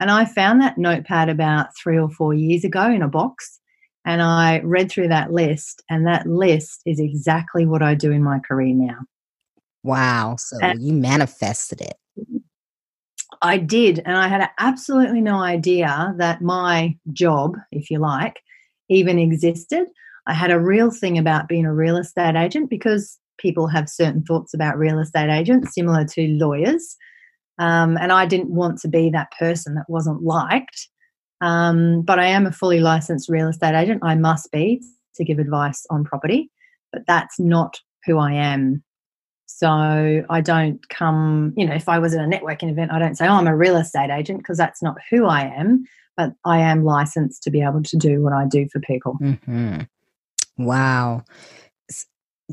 And 0.00 0.10
I 0.10 0.24
found 0.24 0.60
that 0.60 0.78
notepad 0.78 1.28
about 1.28 1.68
three 1.80 1.98
or 1.98 2.10
four 2.10 2.34
years 2.34 2.64
ago 2.64 2.90
in 2.90 3.02
a 3.02 3.08
box. 3.08 3.60
And 4.04 4.20
I 4.20 4.60
read 4.60 4.90
through 4.90 5.08
that 5.08 5.32
list, 5.32 5.82
and 5.88 6.06
that 6.06 6.26
list 6.26 6.82
is 6.84 7.00
exactly 7.00 7.64
what 7.64 7.82
I 7.82 7.94
do 7.94 8.12
in 8.12 8.22
my 8.22 8.38
career 8.38 8.74
now. 8.74 8.98
Wow. 9.82 10.36
So 10.38 10.58
and 10.60 10.82
you 10.82 10.92
manifested 10.92 11.80
it. 11.80 11.94
I 13.40 13.58
did. 13.58 14.00
And 14.04 14.16
I 14.16 14.28
had 14.28 14.48
absolutely 14.58 15.20
no 15.20 15.38
idea 15.38 16.14
that 16.18 16.42
my 16.42 16.96
job, 17.12 17.56
if 17.72 17.90
you 17.90 17.98
like, 17.98 18.40
even 18.88 19.18
existed. 19.18 19.86
I 20.26 20.34
had 20.34 20.50
a 20.50 20.60
real 20.60 20.90
thing 20.90 21.18
about 21.18 21.48
being 21.48 21.66
a 21.66 21.74
real 21.74 21.96
estate 21.96 22.36
agent 22.36 22.70
because 22.70 23.18
people 23.38 23.66
have 23.66 23.88
certain 23.88 24.22
thoughts 24.22 24.54
about 24.54 24.78
real 24.78 24.98
estate 24.98 25.30
agents, 25.30 25.74
similar 25.74 26.04
to 26.04 26.28
lawyers. 26.28 26.96
Um, 27.58 27.96
and 27.98 28.10
I 28.12 28.26
didn't 28.26 28.50
want 28.50 28.80
to 28.80 28.88
be 28.88 29.10
that 29.10 29.32
person 29.38 29.74
that 29.74 29.88
wasn't 29.88 30.22
liked. 30.22 30.88
Um, 31.40 32.02
but 32.02 32.18
I 32.18 32.26
am 32.26 32.46
a 32.46 32.52
fully 32.52 32.80
licensed 32.80 33.28
real 33.28 33.48
estate 33.48 33.74
agent. 33.74 34.02
I 34.02 34.14
must 34.14 34.50
be 34.50 34.82
to 35.16 35.24
give 35.24 35.38
advice 35.38 35.86
on 35.90 36.04
property, 36.04 36.50
but 36.92 37.02
that's 37.06 37.38
not 37.38 37.80
who 38.06 38.18
I 38.18 38.32
am. 38.32 38.82
So 39.46 39.68
I 39.68 40.40
don't 40.40 40.88
come, 40.88 41.52
you 41.56 41.66
know, 41.66 41.74
if 41.74 41.88
I 41.88 41.98
was 41.98 42.14
at 42.14 42.24
a 42.24 42.28
networking 42.28 42.70
event, 42.70 42.92
I 42.92 42.98
don't 42.98 43.14
say, 43.14 43.26
oh, 43.26 43.34
I'm 43.34 43.46
a 43.46 43.56
real 43.56 43.76
estate 43.76 44.10
agent 44.10 44.38
because 44.38 44.58
that's 44.58 44.82
not 44.82 44.96
who 45.10 45.26
I 45.26 45.42
am, 45.42 45.84
but 46.16 46.32
I 46.44 46.60
am 46.60 46.82
licensed 46.82 47.42
to 47.44 47.50
be 47.50 47.62
able 47.62 47.82
to 47.82 47.96
do 47.96 48.22
what 48.22 48.32
I 48.32 48.46
do 48.46 48.66
for 48.72 48.80
people. 48.80 49.18
Mm-hmm. 49.20 49.82
Wow. 50.58 51.24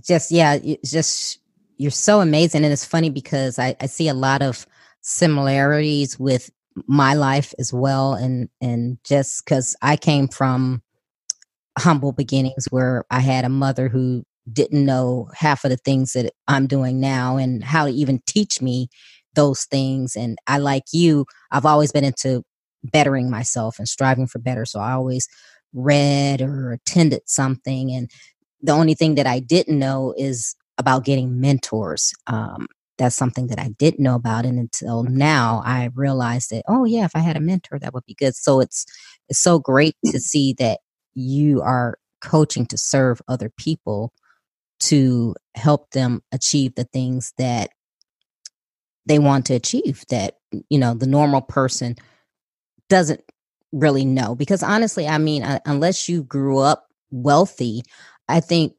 Just, 0.05 0.31
yeah, 0.31 0.59
just, 0.85 1.39
you're 1.77 1.91
so 1.91 2.21
amazing. 2.21 2.63
And 2.63 2.73
it's 2.73 2.85
funny 2.85 3.09
because 3.09 3.57
I, 3.57 3.75
I 3.79 3.87
see 3.87 4.07
a 4.07 4.13
lot 4.13 4.41
of 4.41 4.67
similarities 5.01 6.19
with 6.19 6.49
my 6.87 7.13
life 7.13 7.53
as 7.59 7.73
well 7.73 8.13
and 8.13 8.49
and 8.61 8.97
just 9.03 9.43
because 9.43 9.75
i 9.81 9.97
came 9.97 10.27
from 10.27 10.81
humble 11.77 12.11
beginnings 12.11 12.67
where 12.69 13.03
i 13.11 13.19
had 13.19 13.43
a 13.43 13.49
mother 13.49 13.89
who 13.89 14.23
didn't 14.51 14.85
know 14.85 15.29
half 15.33 15.63
of 15.63 15.69
the 15.69 15.77
things 15.77 16.13
that 16.13 16.31
i'm 16.47 16.67
doing 16.67 16.99
now 16.99 17.35
and 17.37 17.63
how 17.63 17.85
to 17.85 17.91
even 17.91 18.21
teach 18.25 18.61
me 18.61 18.87
those 19.35 19.65
things 19.65 20.15
and 20.15 20.37
i 20.47 20.57
like 20.57 20.83
you 20.93 21.25
i've 21.51 21.65
always 21.65 21.91
been 21.91 22.05
into 22.05 22.43
bettering 22.83 23.29
myself 23.29 23.77
and 23.77 23.87
striving 23.87 24.27
for 24.27 24.39
better 24.39 24.65
so 24.65 24.79
i 24.79 24.91
always 24.93 25.27
read 25.73 26.41
or 26.41 26.71
attended 26.71 27.21
something 27.25 27.91
and 27.91 28.09
the 28.61 28.71
only 28.71 28.93
thing 28.93 29.15
that 29.15 29.27
i 29.27 29.39
didn't 29.39 29.77
know 29.77 30.13
is 30.17 30.55
about 30.77 31.05
getting 31.05 31.39
mentors 31.39 32.13
um, 32.27 32.67
that's 32.97 33.15
something 33.15 33.47
that 33.47 33.60
I 33.60 33.69
didn't 33.69 34.04
know 34.04 34.15
about. 34.15 34.45
And 34.45 34.60
until 34.60 35.04
now, 35.04 35.62
I 35.65 35.89
realized 35.95 36.51
that, 36.51 36.63
oh, 36.67 36.86
yeah, 36.86 37.06
if 37.06 37.15
I 37.15 37.19
had 37.19 37.38
a 37.38 37.41
mentor, 37.41 37.80
that 37.80 37.93
would 37.93 38.06
be 38.06 38.13
good. 38.13 38.36
So 38.36 38.60
it's, 38.60 38.86
it's 39.30 39.39
so 39.39 39.60
great 39.60 39.95
to 40.06 40.19
see 40.19 40.54
that 40.60 40.80
you 41.13 41.62
are 41.62 41.97
coaching 42.21 42.65
to 42.67 42.77
serve 42.77 43.21
other 43.27 43.49
people 43.58 44.13
to 44.82 45.36
help 45.56 45.91
them 45.91 46.21
achieve 46.32 46.75
the 46.75 46.84
things 46.86 47.34
that 47.38 47.69
they 49.06 49.19
want 49.19 49.45
to 49.47 49.54
achieve 49.54 50.04
that, 50.10 50.36
you 50.69 50.77
know, 50.77 50.93
the 50.93 51.08
normal 51.08 51.41
person 51.41 51.95
doesn't 52.89 53.21
really 53.71 54.06
know. 54.06 54.36
Because 54.36 54.63
honestly, 54.63 55.08
I 55.08 55.17
mean, 55.17 55.43
uh, 55.43 55.60
unless 55.65 56.08
you 56.08 56.23
grew 56.23 56.60
up 56.60 56.88
wealthy, 57.10 57.84
I 58.27 58.39
think 58.39 58.73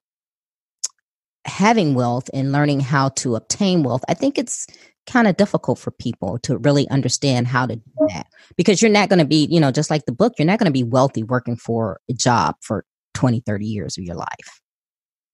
having 1.45 1.95
wealth 1.95 2.31
and 2.33 2.53
learning 2.53 2.81
how 2.81 3.11
to 3.11 3.37
obtain 3.37 3.83
wealth, 3.83 4.05
I 4.09 4.15
think 4.15 4.39
it's 4.39 4.67
kind 5.07 5.27
of 5.27 5.37
difficult 5.37 5.79
for 5.79 5.91
people 5.91 6.39
to 6.39 6.59
really 6.59 6.89
understand 6.89 7.49
how 7.49 7.67
to 7.67 7.77
do 7.77 8.07
that 8.09 8.27
because 8.57 8.81
you're 8.81 8.91
not 8.91 9.09
going 9.09 9.19
to 9.19 9.25
be, 9.25 9.49
you 9.51 9.59
know, 9.59 9.73
just 9.73 9.91
like 9.91 10.05
the 10.07 10.13
book, 10.13 10.35
you're 10.39 10.47
not 10.47 10.59
going 10.59 10.67
to 10.67 10.73
be 10.73 10.85
wealthy 10.85 11.23
working 11.23 11.57
for 11.57 12.01
a 12.09 12.13
job 12.13 12.55
for 12.61 12.85
20, 13.15 13.41
30 13.41 13.67
years 13.67 13.99
of 13.99 14.05
your 14.05 14.15
life. 14.15 14.61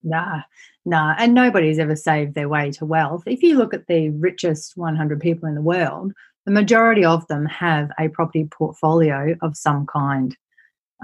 Nah, 0.03 0.41
nah. 0.85 1.15
And 1.19 1.35
nobody's 1.35 1.79
ever 1.79 1.97
saved 1.97 2.35
their 2.35 2.49
way 2.49 2.71
to 2.73 2.87
wealth. 2.87 3.25
If 3.27 3.43
you 3.43 3.59
look 3.59 3.75
at 3.75 3.87
the 3.89 4.11
richest 4.11 4.73
100 4.77 5.21
people 5.21 5.49
in 5.49 5.55
the 5.55 5.61
world, 5.61 6.13
the 6.47 6.53
majority 6.53 7.05
of 7.05 7.27
them 7.27 7.45
have 7.47 7.91
a 7.99 8.09
property 8.09 8.49
portfolio 8.51 9.37
of 9.43 9.57
some 9.57 9.87
kind. 9.87 10.37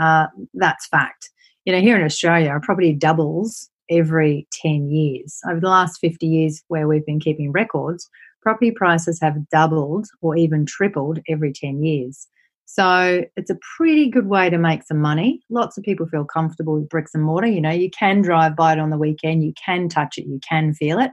Uh, 0.01 0.29
that's 0.55 0.87
fact. 0.87 1.31
You 1.65 1.73
know, 1.73 1.81
here 1.81 1.97
in 1.97 2.05
Australia, 2.05 2.55
a 2.55 2.61
property 2.61 2.93
doubles 2.93 3.69
every 3.91 4.47
10 4.53 4.89
years. 4.89 5.39
Over 5.49 5.61
the 5.61 5.69
last 5.69 5.99
50 5.99 6.27
years, 6.27 6.63
where 6.69 6.89
we've 6.89 7.07
been 7.07 7.21
keeping 7.21 7.53
records, 7.53 8.09
property 8.43 8.71
prices 8.71 9.19
have 9.21 9.49
doubled 9.49 10.07
or 10.21 10.37
even 10.37 10.67
tripled 10.67 11.19
every 11.29 11.53
10 11.53 11.83
years. 11.83 12.29
So 12.67 13.25
it's 13.37 13.51
a 13.51 13.59
pretty 13.77 14.09
good 14.09 14.27
way 14.27 14.51
to 14.51 14.59
make 14.59 14.83
some 14.85 15.01
money. 15.01 15.43
Lots 15.51 15.77
of 15.77 15.85
people 15.85 16.07
feel 16.07 16.25
comfortable 16.25 16.75
with 16.75 16.89
bricks 16.89 17.15
and 17.15 17.23
mortar. 17.23 17.47
You 17.47 17.61
know, 17.61 17.71
you 17.71 17.91
can 17.91 18.23
drive 18.23 18.57
by 18.57 18.73
it 18.73 18.79
on 18.79 18.91
the 18.91 18.99
weekend, 18.99 19.45
you 19.45 19.53
can 19.63 19.89
touch 19.89 20.19
it, 20.19 20.27
you 20.27 20.41
can 20.49 20.75
feel 20.75 20.99
it. 20.99 21.11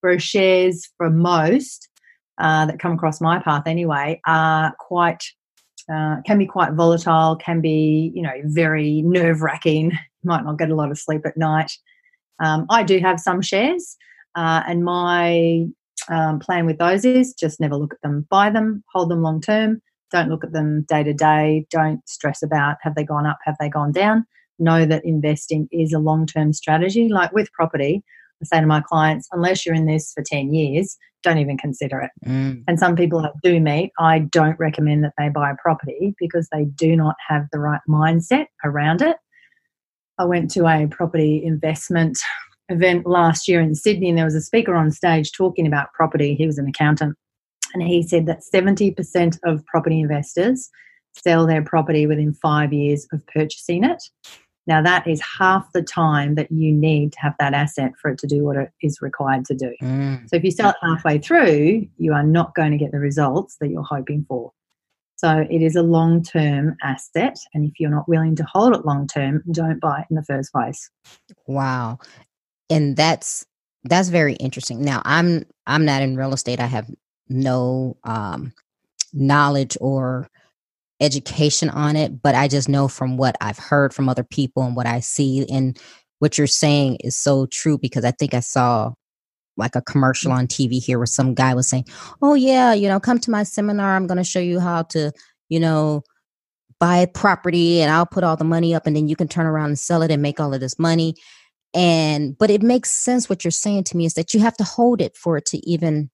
Whereas 0.00 0.22
shares, 0.22 0.88
for 0.96 1.10
most 1.10 1.88
uh, 2.38 2.66
that 2.66 2.78
come 2.78 2.92
across 2.92 3.20
my 3.20 3.40
path 3.40 3.64
anyway, 3.66 4.20
are 4.26 4.74
quite 4.78 5.22
uh, 5.92 6.16
can 6.24 6.38
be 6.38 6.46
quite 6.46 6.72
volatile, 6.72 7.36
can 7.36 7.60
be 7.60 8.12
you 8.14 8.22
know 8.22 8.34
very 8.44 9.02
nerve 9.02 9.42
wracking. 9.42 9.92
Might 10.24 10.44
not 10.44 10.58
get 10.58 10.70
a 10.70 10.74
lot 10.76 10.90
of 10.90 10.98
sleep 10.98 11.26
at 11.26 11.36
night. 11.36 11.72
Um, 12.42 12.66
I 12.70 12.82
do 12.82 12.98
have 12.98 13.20
some 13.20 13.40
shares, 13.40 13.96
uh, 14.34 14.62
and 14.66 14.84
my 14.84 15.66
um, 16.08 16.40
plan 16.40 16.66
with 16.66 16.78
those 16.78 17.04
is 17.04 17.34
just 17.34 17.60
never 17.60 17.76
look 17.76 17.94
at 17.94 18.02
them, 18.02 18.26
buy 18.28 18.50
them, 18.50 18.82
hold 18.92 19.10
them 19.10 19.22
long 19.22 19.40
term. 19.40 19.80
Don't 20.10 20.28
look 20.28 20.44
at 20.44 20.52
them 20.52 20.84
day 20.88 21.02
to 21.02 21.14
day. 21.14 21.66
Don't 21.70 22.06
stress 22.06 22.42
about 22.42 22.76
have 22.82 22.94
they 22.94 23.04
gone 23.04 23.26
up, 23.26 23.38
have 23.44 23.56
they 23.58 23.68
gone 23.68 23.92
down. 23.92 24.26
Know 24.58 24.84
that 24.84 25.04
investing 25.04 25.68
is 25.72 25.92
a 25.92 25.98
long 25.98 26.26
term 26.26 26.52
strategy. 26.52 27.08
Like 27.08 27.32
with 27.32 27.50
property, 27.52 28.02
I 28.42 28.44
say 28.44 28.60
to 28.60 28.66
my 28.66 28.82
clients, 28.82 29.28
unless 29.32 29.64
you're 29.64 29.74
in 29.74 29.86
this 29.86 30.12
for 30.12 30.22
10 30.22 30.52
years, 30.52 30.96
don't 31.22 31.38
even 31.38 31.56
consider 31.56 32.00
it. 32.00 32.10
Mm. 32.26 32.64
And 32.66 32.78
some 32.78 32.96
people 32.96 33.20
I 33.20 33.30
do 33.42 33.60
meet, 33.60 33.92
I 33.98 34.20
don't 34.20 34.58
recommend 34.58 35.04
that 35.04 35.14
they 35.16 35.28
buy 35.28 35.50
a 35.50 35.56
property 35.62 36.14
because 36.18 36.48
they 36.52 36.64
do 36.64 36.96
not 36.96 37.14
have 37.28 37.46
the 37.52 37.60
right 37.60 37.80
mindset 37.88 38.46
around 38.64 39.02
it. 39.02 39.16
I 40.22 40.24
went 40.24 40.52
to 40.52 40.68
a 40.68 40.86
property 40.86 41.42
investment 41.44 42.16
event 42.68 43.06
last 43.06 43.48
year 43.48 43.60
in 43.60 43.74
Sydney, 43.74 44.08
and 44.08 44.16
there 44.16 44.24
was 44.24 44.36
a 44.36 44.40
speaker 44.40 44.76
on 44.76 44.92
stage 44.92 45.32
talking 45.32 45.66
about 45.66 45.92
property. 45.94 46.36
He 46.36 46.46
was 46.46 46.58
an 46.58 46.68
accountant, 46.68 47.16
and 47.74 47.82
he 47.82 48.04
said 48.04 48.26
that 48.26 48.42
70% 48.54 49.38
of 49.42 49.66
property 49.66 49.98
investors 49.98 50.70
sell 51.12 51.44
their 51.44 51.60
property 51.60 52.06
within 52.06 52.34
five 52.34 52.72
years 52.72 53.04
of 53.12 53.26
purchasing 53.26 53.82
it. 53.82 54.00
Now, 54.68 54.80
that 54.80 55.08
is 55.08 55.20
half 55.20 55.72
the 55.72 55.82
time 55.82 56.36
that 56.36 56.52
you 56.52 56.72
need 56.72 57.14
to 57.14 57.18
have 57.20 57.34
that 57.40 57.52
asset 57.52 57.90
for 58.00 58.12
it 58.12 58.18
to 58.18 58.28
do 58.28 58.44
what 58.44 58.56
it 58.56 58.70
is 58.80 59.02
required 59.02 59.44
to 59.46 59.54
do. 59.56 59.74
Mm. 59.82 60.30
So, 60.30 60.36
if 60.36 60.44
you 60.44 60.52
sell 60.52 60.70
it 60.70 60.76
halfway 60.80 61.18
through, 61.18 61.88
you 61.98 62.12
are 62.12 62.22
not 62.22 62.54
going 62.54 62.70
to 62.70 62.78
get 62.78 62.92
the 62.92 63.00
results 63.00 63.56
that 63.60 63.70
you're 63.70 63.82
hoping 63.82 64.24
for. 64.28 64.52
So 65.22 65.46
it 65.48 65.62
is 65.62 65.76
a 65.76 65.82
long 65.82 66.24
term 66.24 66.76
asset. 66.82 67.36
And 67.54 67.64
if 67.64 67.78
you're 67.78 67.90
not 67.90 68.08
willing 68.08 68.34
to 68.36 68.44
hold 68.52 68.74
it 68.74 68.84
long 68.84 69.06
term, 69.06 69.42
don't 69.52 69.80
buy 69.80 70.00
it 70.00 70.06
in 70.10 70.16
the 70.16 70.24
first 70.24 70.52
place. 70.52 70.90
Wow. 71.46 71.98
And 72.68 72.96
that's 72.96 73.46
that's 73.84 74.08
very 74.08 74.34
interesting. 74.34 74.82
Now 74.82 75.00
I'm 75.04 75.44
I'm 75.64 75.84
not 75.84 76.02
in 76.02 76.16
real 76.16 76.34
estate. 76.34 76.58
I 76.58 76.66
have 76.66 76.90
no 77.28 77.96
um 78.02 78.52
knowledge 79.12 79.78
or 79.80 80.28
education 81.00 81.70
on 81.70 81.94
it, 81.94 82.20
but 82.20 82.34
I 82.34 82.48
just 82.48 82.68
know 82.68 82.88
from 82.88 83.16
what 83.16 83.36
I've 83.40 83.58
heard 83.58 83.94
from 83.94 84.08
other 84.08 84.24
people 84.24 84.64
and 84.64 84.74
what 84.74 84.86
I 84.86 84.98
see 84.98 85.46
and 85.48 85.78
what 86.18 86.36
you're 86.36 86.48
saying 86.48 86.96
is 87.00 87.16
so 87.16 87.46
true 87.46 87.78
because 87.78 88.04
I 88.04 88.10
think 88.10 88.34
I 88.34 88.40
saw 88.40 88.92
like 89.56 89.76
a 89.76 89.82
commercial 89.82 90.32
mm. 90.32 90.36
on 90.36 90.46
TV 90.46 90.82
here 90.82 90.98
where 90.98 91.06
some 91.06 91.34
guy 91.34 91.54
was 91.54 91.68
saying, 91.68 91.86
"Oh 92.20 92.34
yeah, 92.34 92.72
you 92.72 92.88
know, 92.88 93.00
come 93.00 93.18
to 93.20 93.30
my 93.30 93.42
seminar. 93.42 93.96
I'm 93.96 94.06
going 94.06 94.18
to 94.18 94.24
show 94.24 94.40
you 94.40 94.60
how 94.60 94.82
to, 94.82 95.12
you 95.48 95.60
know, 95.60 96.02
buy 96.80 97.06
property 97.06 97.80
and 97.80 97.92
I'll 97.92 98.06
put 98.06 98.24
all 98.24 98.36
the 98.36 98.44
money 98.44 98.74
up 98.74 98.86
and 98.86 98.96
then 98.96 99.08
you 99.08 99.16
can 99.16 99.28
turn 99.28 99.46
around 99.46 99.66
and 99.66 99.78
sell 99.78 100.02
it 100.02 100.10
and 100.10 100.22
make 100.22 100.40
all 100.40 100.54
of 100.54 100.60
this 100.60 100.78
money." 100.78 101.14
And 101.74 102.36
but 102.36 102.50
it 102.50 102.62
makes 102.62 102.90
sense 102.90 103.28
what 103.28 103.44
you're 103.44 103.50
saying 103.50 103.84
to 103.84 103.96
me 103.96 104.04
is 104.04 104.14
that 104.14 104.34
you 104.34 104.40
have 104.40 104.56
to 104.58 104.64
hold 104.64 105.00
it 105.00 105.16
for 105.16 105.38
it 105.38 105.46
to 105.46 105.58
even 105.68 106.10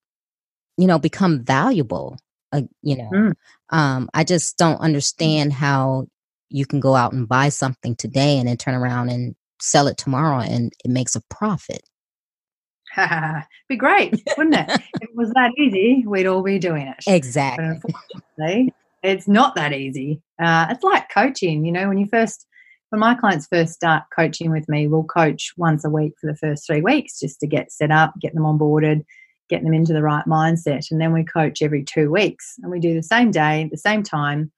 you 0.76 0.86
know 0.86 0.98
become 0.98 1.44
valuable. 1.44 2.16
Uh, 2.52 2.62
you 2.82 2.96
know. 2.96 3.10
Mm. 3.12 3.32
Um 3.70 4.08
I 4.14 4.24
just 4.24 4.56
don't 4.56 4.80
understand 4.80 5.52
how 5.52 6.06
you 6.50 6.66
can 6.66 6.80
go 6.80 6.94
out 6.94 7.12
and 7.12 7.28
buy 7.28 7.48
something 7.50 7.94
today 7.96 8.38
and 8.38 8.48
then 8.48 8.56
turn 8.56 8.74
around 8.74 9.10
and 9.10 9.34
sell 9.60 9.86
it 9.86 9.98
tomorrow 9.98 10.38
and 10.40 10.72
it 10.84 10.90
makes 10.90 11.16
a 11.16 11.22
profit. 11.28 11.82
be 13.68 13.76
great, 13.76 14.22
wouldn't 14.36 14.56
it? 14.56 14.68
if 14.70 15.02
it 15.02 15.10
was 15.14 15.30
that 15.30 15.52
easy, 15.58 16.04
we'd 16.06 16.26
all 16.26 16.42
be 16.42 16.58
doing 16.58 16.86
it. 16.86 17.04
Exactly. 17.06 17.64
But 17.64 17.74
unfortunately, 17.74 18.74
it's 19.02 19.28
not 19.28 19.54
that 19.54 19.72
easy. 19.72 20.22
Uh, 20.40 20.66
it's 20.70 20.82
like 20.82 21.08
coaching. 21.12 21.64
You 21.64 21.72
know, 21.72 21.88
when 21.88 21.98
you 21.98 22.06
first, 22.06 22.46
when 22.90 23.00
my 23.00 23.14
clients 23.14 23.46
first 23.46 23.74
start 23.74 24.04
coaching 24.14 24.50
with 24.50 24.68
me, 24.68 24.86
we'll 24.86 25.04
coach 25.04 25.52
once 25.56 25.84
a 25.84 25.90
week 25.90 26.14
for 26.20 26.26
the 26.26 26.36
first 26.36 26.66
three 26.66 26.80
weeks 26.80 27.18
just 27.18 27.40
to 27.40 27.46
get 27.46 27.72
set 27.72 27.90
up, 27.90 28.14
get 28.20 28.34
them 28.34 28.44
onboarded, 28.44 29.04
get 29.48 29.62
them 29.62 29.74
into 29.74 29.92
the 29.92 30.02
right 30.02 30.24
mindset. 30.26 30.90
And 30.90 31.00
then 31.00 31.12
we 31.12 31.24
coach 31.24 31.62
every 31.62 31.84
two 31.84 32.10
weeks 32.10 32.54
and 32.62 32.70
we 32.70 32.80
do 32.80 32.94
the 32.94 33.02
same 33.02 33.30
day, 33.30 33.68
the 33.70 33.78
same 33.78 34.02
time, 34.02 34.50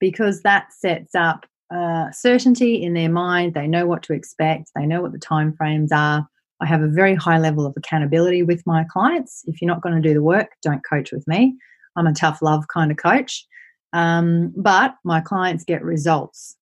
because 0.00 0.42
that 0.42 0.72
sets 0.72 1.14
up 1.14 1.46
uh, 1.74 2.10
certainty 2.12 2.82
in 2.82 2.94
their 2.94 3.10
mind. 3.10 3.54
They 3.54 3.66
know 3.66 3.86
what 3.86 4.02
to 4.04 4.12
expect, 4.12 4.70
they 4.74 4.86
know 4.86 5.00
what 5.00 5.12
the 5.12 5.18
time 5.18 5.52
frames 5.52 5.92
are. 5.92 6.28
I 6.64 6.66
have 6.66 6.80
a 6.80 6.88
very 6.88 7.14
high 7.14 7.38
level 7.38 7.66
of 7.66 7.74
accountability 7.76 8.42
with 8.42 8.66
my 8.66 8.84
clients. 8.90 9.44
If 9.46 9.60
you're 9.60 9.68
not 9.68 9.82
going 9.82 9.94
to 9.94 10.08
do 10.08 10.14
the 10.14 10.22
work, 10.22 10.52
don't 10.62 10.82
coach 10.88 11.12
with 11.12 11.28
me. 11.28 11.54
I'm 11.94 12.06
a 12.06 12.14
tough 12.14 12.40
love 12.40 12.64
kind 12.72 12.90
of 12.90 12.96
coach. 12.96 13.46
Um, 13.92 14.50
but 14.56 14.94
my 15.04 15.20
clients 15.20 15.62
get 15.62 15.84
results. 15.84 16.56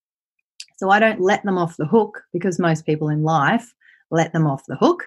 So 0.76 0.90
I 0.90 0.98
don't 0.98 1.20
let 1.20 1.44
them 1.44 1.56
off 1.56 1.76
the 1.76 1.86
hook 1.86 2.20
because 2.32 2.58
most 2.58 2.84
people 2.84 3.08
in 3.08 3.22
life 3.22 3.72
let 4.10 4.32
them 4.32 4.44
off 4.44 4.64
the 4.66 4.74
hook. 4.74 5.04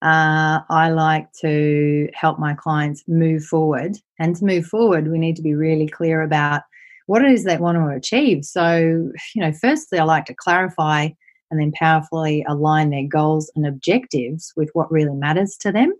Uh, 0.00 0.60
I 0.70 0.88
like 0.88 1.30
to 1.42 2.08
help 2.14 2.38
my 2.38 2.54
clients 2.54 3.04
move 3.06 3.44
forward. 3.44 3.98
And 4.18 4.34
to 4.36 4.44
move 4.46 4.64
forward, 4.64 5.08
we 5.08 5.18
need 5.18 5.36
to 5.36 5.42
be 5.42 5.54
really 5.54 5.86
clear 5.86 6.22
about 6.22 6.62
what 7.06 7.22
it 7.22 7.30
is 7.30 7.44
they 7.44 7.58
want 7.58 7.76
to 7.76 7.94
achieve. 7.94 8.46
So, 8.46 9.10
you 9.34 9.42
know, 9.42 9.52
firstly, 9.52 9.98
I 9.98 10.04
like 10.04 10.24
to 10.26 10.34
clarify 10.34 11.10
and 11.50 11.60
then 11.60 11.72
powerfully 11.72 12.44
align 12.48 12.90
their 12.90 13.06
goals 13.06 13.50
and 13.56 13.66
objectives 13.66 14.52
with 14.56 14.70
what 14.72 14.90
really 14.90 15.14
matters 15.14 15.56
to 15.60 15.72
them. 15.72 15.92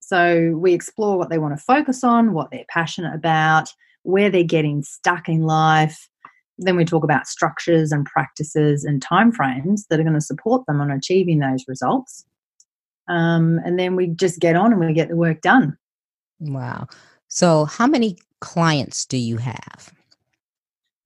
So, 0.00 0.56
we 0.56 0.72
explore 0.72 1.18
what 1.18 1.28
they 1.28 1.38
want 1.38 1.56
to 1.56 1.62
focus 1.62 2.02
on, 2.02 2.32
what 2.32 2.50
they're 2.50 2.64
passionate 2.68 3.14
about, 3.14 3.72
where 4.02 4.30
they're 4.30 4.42
getting 4.42 4.82
stuck 4.82 5.28
in 5.28 5.42
life. 5.42 6.08
Then 6.56 6.76
we 6.76 6.84
talk 6.84 7.04
about 7.04 7.26
structures 7.26 7.92
and 7.92 8.06
practices 8.06 8.84
and 8.84 9.04
timeframes 9.04 9.82
that 9.88 10.00
are 10.00 10.04
going 10.04 10.14
to 10.14 10.20
support 10.20 10.64
them 10.66 10.80
on 10.80 10.90
achieving 10.90 11.40
those 11.40 11.64
results. 11.68 12.24
Um, 13.06 13.60
and 13.64 13.78
then 13.78 13.96
we 13.96 14.06
just 14.08 14.40
get 14.40 14.56
on 14.56 14.72
and 14.72 14.80
we 14.80 14.92
get 14.92 15.08
the 15.08 15.16
work 15.16 15.40
done. 15.40 15.76
Wow. 16.40 16.86
So, 17.28 17.66
how 17.66 17.86
many 17.86 18.18
clients 18.40 19.04
do 19.04 19.18
you 19.18 19.36
have? 19.36 19.92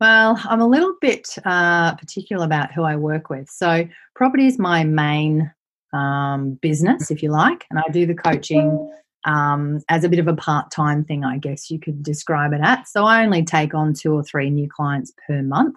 Well, 0.03 0.37
I'm 0.47 0.61
a 0.61 0.67
little 0.67 0.95
bit 1.01 1.29
uh, 1.45 1.95
particular 1.95 2.45
about 2.45 2.73
who 2.73 2.83
I 2.83 2.97
work 2.97 3.31
with. 3.31 3.49
So, 3.49 3.87
property 4.17 4.49
is 4.49 4.59
my 4.59 4.83
main 4.83 5.53
um, 5.93 6.55
business, 6.55 7.13
if 7.13 7.23
you 7.23 7.31
like, 7.31 7.67
and 7.71 7.79
I 7.79 7.85
do 7.93 8.05
the 8.05 8.15
coaching 8.15 8.91
um, 9.27 9.79
as 9.89 10.03
a 10.03 10.09
bit 10.09 10.19
of 10.19 10.27
a 10.27 10.35
part 10.35 10.73
time 10.73 11.05
thing, 11.05 11.25
I 11.25 11.39
guess 11.39 11.71
you 11.71 11.79
could 11.79 12.03
describe 12.03 12.53
it 12.53 12.61
at. 12.65 12.89
So, 12.89 13.05
I 13.05 13.23
only 13.25 13.45
take 13.45 13.75
on 13.75 13.95
two 13.95 14.13
or 14.13 14.25
three 14.25 14.51
new 14.51 14.69
clients 14.69 15.13
per 15.25 15.41
month 15.41 15.77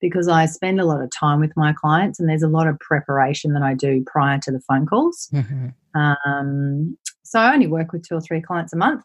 because 0.00 0.26
I 0.26 0.46
spend 0.46 0.80
a 0.80 0.84
lot 0.84 1.00
of 1.00 1.10
time 1.12 1.38
with 1.38 1.52
my 1.54 1.72
clients 1.72 2.18
and 2.18 2.28
there's 2.28 2.42
a 2.42 2.48
lot 2.48 2.66
of 2.66 2.76
preparation 2.80 3.52
that 3.52 3.62
I 3.62 3.74
do 3.74 4.02
prior 4.08 4.40
to 4.40 4.50
the 4.50 4.60
phone 4.68 4.86
calls. 4.86 5.28
Mm-hmm. 5.32 5.68
Um, 5.96 6.98
so 7.22 7.38
I 7.38 7.54
only 7.54 7.68
work 7.68 7.92
with 7.92 8.08
two 8.08 8.16
or 8.16 8.20
three 8.20 8.42
clients 8.42 8.72
a 8.72 8.76
month. 8.76 9.04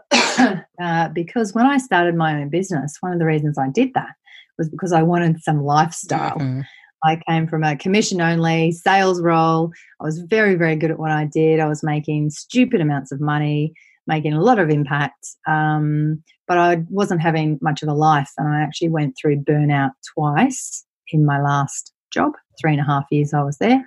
uh, 0.80 1.08
because 1.08 1.54
when 1.54 1.66
I 1.66 1.78
started 1.78 2.14
my 2.14 2.40
own 2.40 2.48
business, 2.48 2.96
one 3.00 3.12
of 3.12 3.18
the 3.18 3.26
reasons 3.26 3.58
I 3.58 3.68
did 3.68 3.92
that 3.94 4.14
was 4.58 4.68
because 4.68 4.92
I 4.92 5.02
wanted 5.02 5.42
some 5.42 5.64
lifestyle. 5.64 6.38
Mm-hmm. 6.38 6.60
I 7.04 7.20
came 7.28 7.48
from 7.48 7.64
a 7.64 7.76
commission 7.76 8.20
only 8.20 8.72
sales 8.72 9.20
role. 9.20 9.72
I 10.00 10.04
was 10.04 10.20
very, 10.20 10.54
very 10.54 10.76
good 10.76 10.90
at 10.90 10.98
what 10.98 11.10
I 11.10 11.24
did. 11.24 11.58
I 11.58 11.66
was 11.66 11.82
making 11.82 12.30
stupid 12.30 12.80
amounts 12.80 13.10
of 13.10 13.20
money, 13.20 13.72
making 14.06 14.34
a 14.34 14.40
lot 14.40 14.58
of 14.58 14.70
impact. 14.70 15.26
Um, 15.48 16.22
but 16.46 16.58
I 16.58 16.84
wasn't 16.90 17.22
having 17.22 17.58
much 17.60 17.82
of 17.82 17.88
a 17.88 17.94
life. 17.94 18.30
And 18.38 18.48
I 18.48 18.60
actually 18.60 18.90
went 18.90 19.16
through 19.16 19.42
burnout 19.42 19.92
twice 20.14 20.84
in 21.10 21.26
my 21.26 21.40
last 21.40 21.92
job. 22.12 22.32
Three 22.60 22.72
and 22.72 22.80
a 22.80 22.84
half 22.84 23.04
years 23.10 23.34
I 23.34 23.42
was 23.42 23.58
there, 23.58 23.84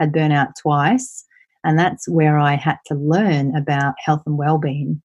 had 0.00 0.12
burnout 0.12 0.52
twice. 0.60 1.24
And 1.62 1.78
that's 1.78 2.08
where 2.08 2.38
I 2.38 2.54
had 2.56 2.78
to 2.86 2.94
learn 2.94 3.54
about 3.54 3.94
health 3.98 4.22
and 4.26 4.38
well-being. 4.38 5.02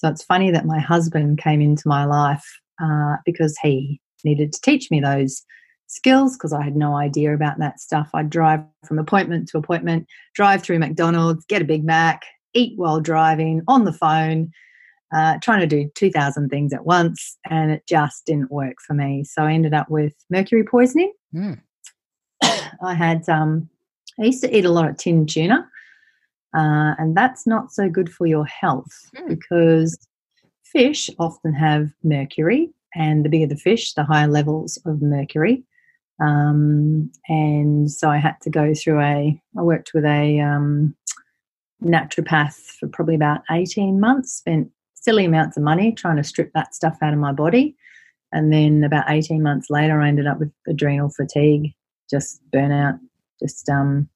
So 0.00 0.08
it's 0.08 0.24
funny 0.24 0.50
that 0.50 0.64
my 0.64 0.78
husband 0.78 1.36
came 1.36 1.60
into 1.60 1.86
my 1.86 2.06
life 2.06 2.42
uh, 2.82 3.16
because 3.26 3.58
he 3.62 4.00
needed 4.24 4.50
to 4.50 4.60
teach 4.62 4.90
me 4.90 4.98
those 4.98 5.44
skills 5.88 6.38
because 6.38 6.54
I 6.54 6.62
had 6.62 6.74
no 6.74 6.96
idea 6.96 7.34
about 7.34 7.58
that 7.58 7.80
stuff. 7.80 8.08
I'd 8.14 8.30
drive 8.30 8.60
from 8.86 8.98
appointment 8.98 9.48
to 9.48 9.58
appointment, 9.58 10.06
drive 10.34 10.62
through 10.62 10.78
McDonald's, 10.78 11.44
get 11.44 11.60
a 11.60 11.66
Big 11.66 11.84
Mac, 11.84 12.22
eat 12.54 12.78
while 12.78 12.98
driving, 12.98 13.60
on 13.68 13.84
the 13.84 13.92
phone, 13.92 14.50
uh, 15.14 15.36
trying 15.42 15.60
to 15.60 15.66
do 15.66 15.90
2,000 15.94 16.48
things 16.48 16.72
at 16.72 16.86
once, 16.86 17.36
and 17.50 17.70
it 17.70 17.82
just 17.86 18.24
didn't 18.24 18.50
work 18.50 18.76
for 18.86 18.94
me. 18.94 19.22
So 19.24 19.42
I 19.42 19.52
ended 19.52 19.74
up 19.74 19.90
with 19.90 20.14
mercury 20.30 20.64
poisoning. 20.64 21.12
Mm. 21.34 21.60
I 22.42 22.94
had, 22.94 23.28
um, 23.28 23.68
I 24.18 24.24
used 24.24 24.42
to 24.44 24.56
eat 24.56 24.64
a 24.64 24.72
lot 24.72 24.88
of 24.88 24.96
tin 24.96 25.26
tuna, 25.26 25.68
uh, 26.54 26.94
and 26.98 27.16
that's 27.16 27.46
not 27.46 27.72
so 27.72 27.88
good 27.88 28.12
for 28.12 28.26
your 28.26 28.44
health 28.46 28.92
mm. 29.16 29.28
because 29.28 29.98
fish 30.64 31.10
often 31.18 31.52
have 31.52 31.90
mercury, 32.02 32.70
and 32.94 33.24
the 33.24 33.28
bigger 33.28 33.46
the 33.46 33.56
fish, 33.56 33.94
the 33.94 34.04
higher 34.04 34.28
levels 34.28 34.78
of 34.84 35.00
mercury. 35.02 35.62
Um, 36.20 37.10
and 37.28 37.90
so 37.90 38.10
I 38.10 38.18
had 38.18 38.36
to 38.42 38.50
go 38.50 38.74
through 38.74 39.00
a, 39.00 39.40
I 39.58 39.62
worked 39.62 39.92
with 39.94 40.04
a 40.04 40.40
um, 40.40 40.94
naturopath 41.82 42.56
for 42.78 42.88
probably 42.88 43.14
about 43.14 43.42
18 43.50 44.00
months, 44.00 44.34
spent 44.34 44.70
silly 44.94 45.24
amounts 45.24 45.56
of 45.56 45.62
money 45.62 45.92
trying 45.92 46.16
to 46.16 46.24
strip 46.24 46.52
that 46.52 46.74
stuff 46.74 46.98
out 47.00 47.14
of 47.14 47.18
my 47.18 47.32
body. 47.32 47.76
And 48.32 48.52
then 48.52 48.84
about 48.84 49.06
18 49.10 49.42
months 49.42 49.70
later, 49.70 50.00
I 50.00 50.08
ended 50.08 50.26
up 50.26 50.38
with 50.38 50.52
adrenal 50.68 51.08
fatigue, 51.08 51.72
just 52.08 52.40
burnout, 52.52 52.98
just 53.40 53.68
um, 53.68 54.08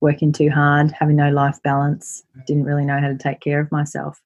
working 0.00 0.32
too 0.32 0.50
hard, 0.50 0.92
having 0.92 1.16
no 1.16 1.30
life 1.30 1.58
balance, 1.62 2.22
didn't 2.46 2.64
really 2.64 2.84
know 2.84 3.00
how 3.00 3.08
to 3.08 3.18
take 3.18 3.40
care 3.40 3.60
of 3.60 3.70
myself. 3.70 4.20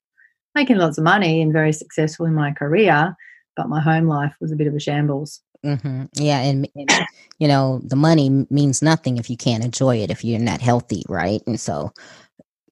Making 0.54 0.76
lots 0.76 0.98
of 0.98 1.04
money 1.04 1.42
and 1.42 1.52
very 1.52 1.72
successful 1.72 2.26
in 2.26 2.34
my 2.34 2.52
career, 2.52 3.16
but 3.56 3.68
my 3.68 3.80
home 3.80 4.06
life 4.06 4.34
was 4.40 4.52
a 4.52 4.56
bit 4.56 4.68
of 4.68 4.74
a 4.74 4.80
shambles. 4.80 5.40
Mm-hmm. 5.64 6.04
Yeah, 6.14 6.40
and, 6.40 6.68
and, 6.76 6.90
you 7.38 7.48
know 7.48 7.80
the 7.84 7.96
money 7.96 8.46
means 8.50 8.82
nothing 8.82 9.16
if 9.16 9.30
you 9.30 9.36
can't 9.36 9.64
enjoy 9.64 9.96
it 9.96 10.10
if 10.10 10.22
you're 10.22 10.38
not 10.38 10.60
healthy, 10.60 11.02
right? 11.08 11.40
And 11.46 11.58
so 11.58 11.90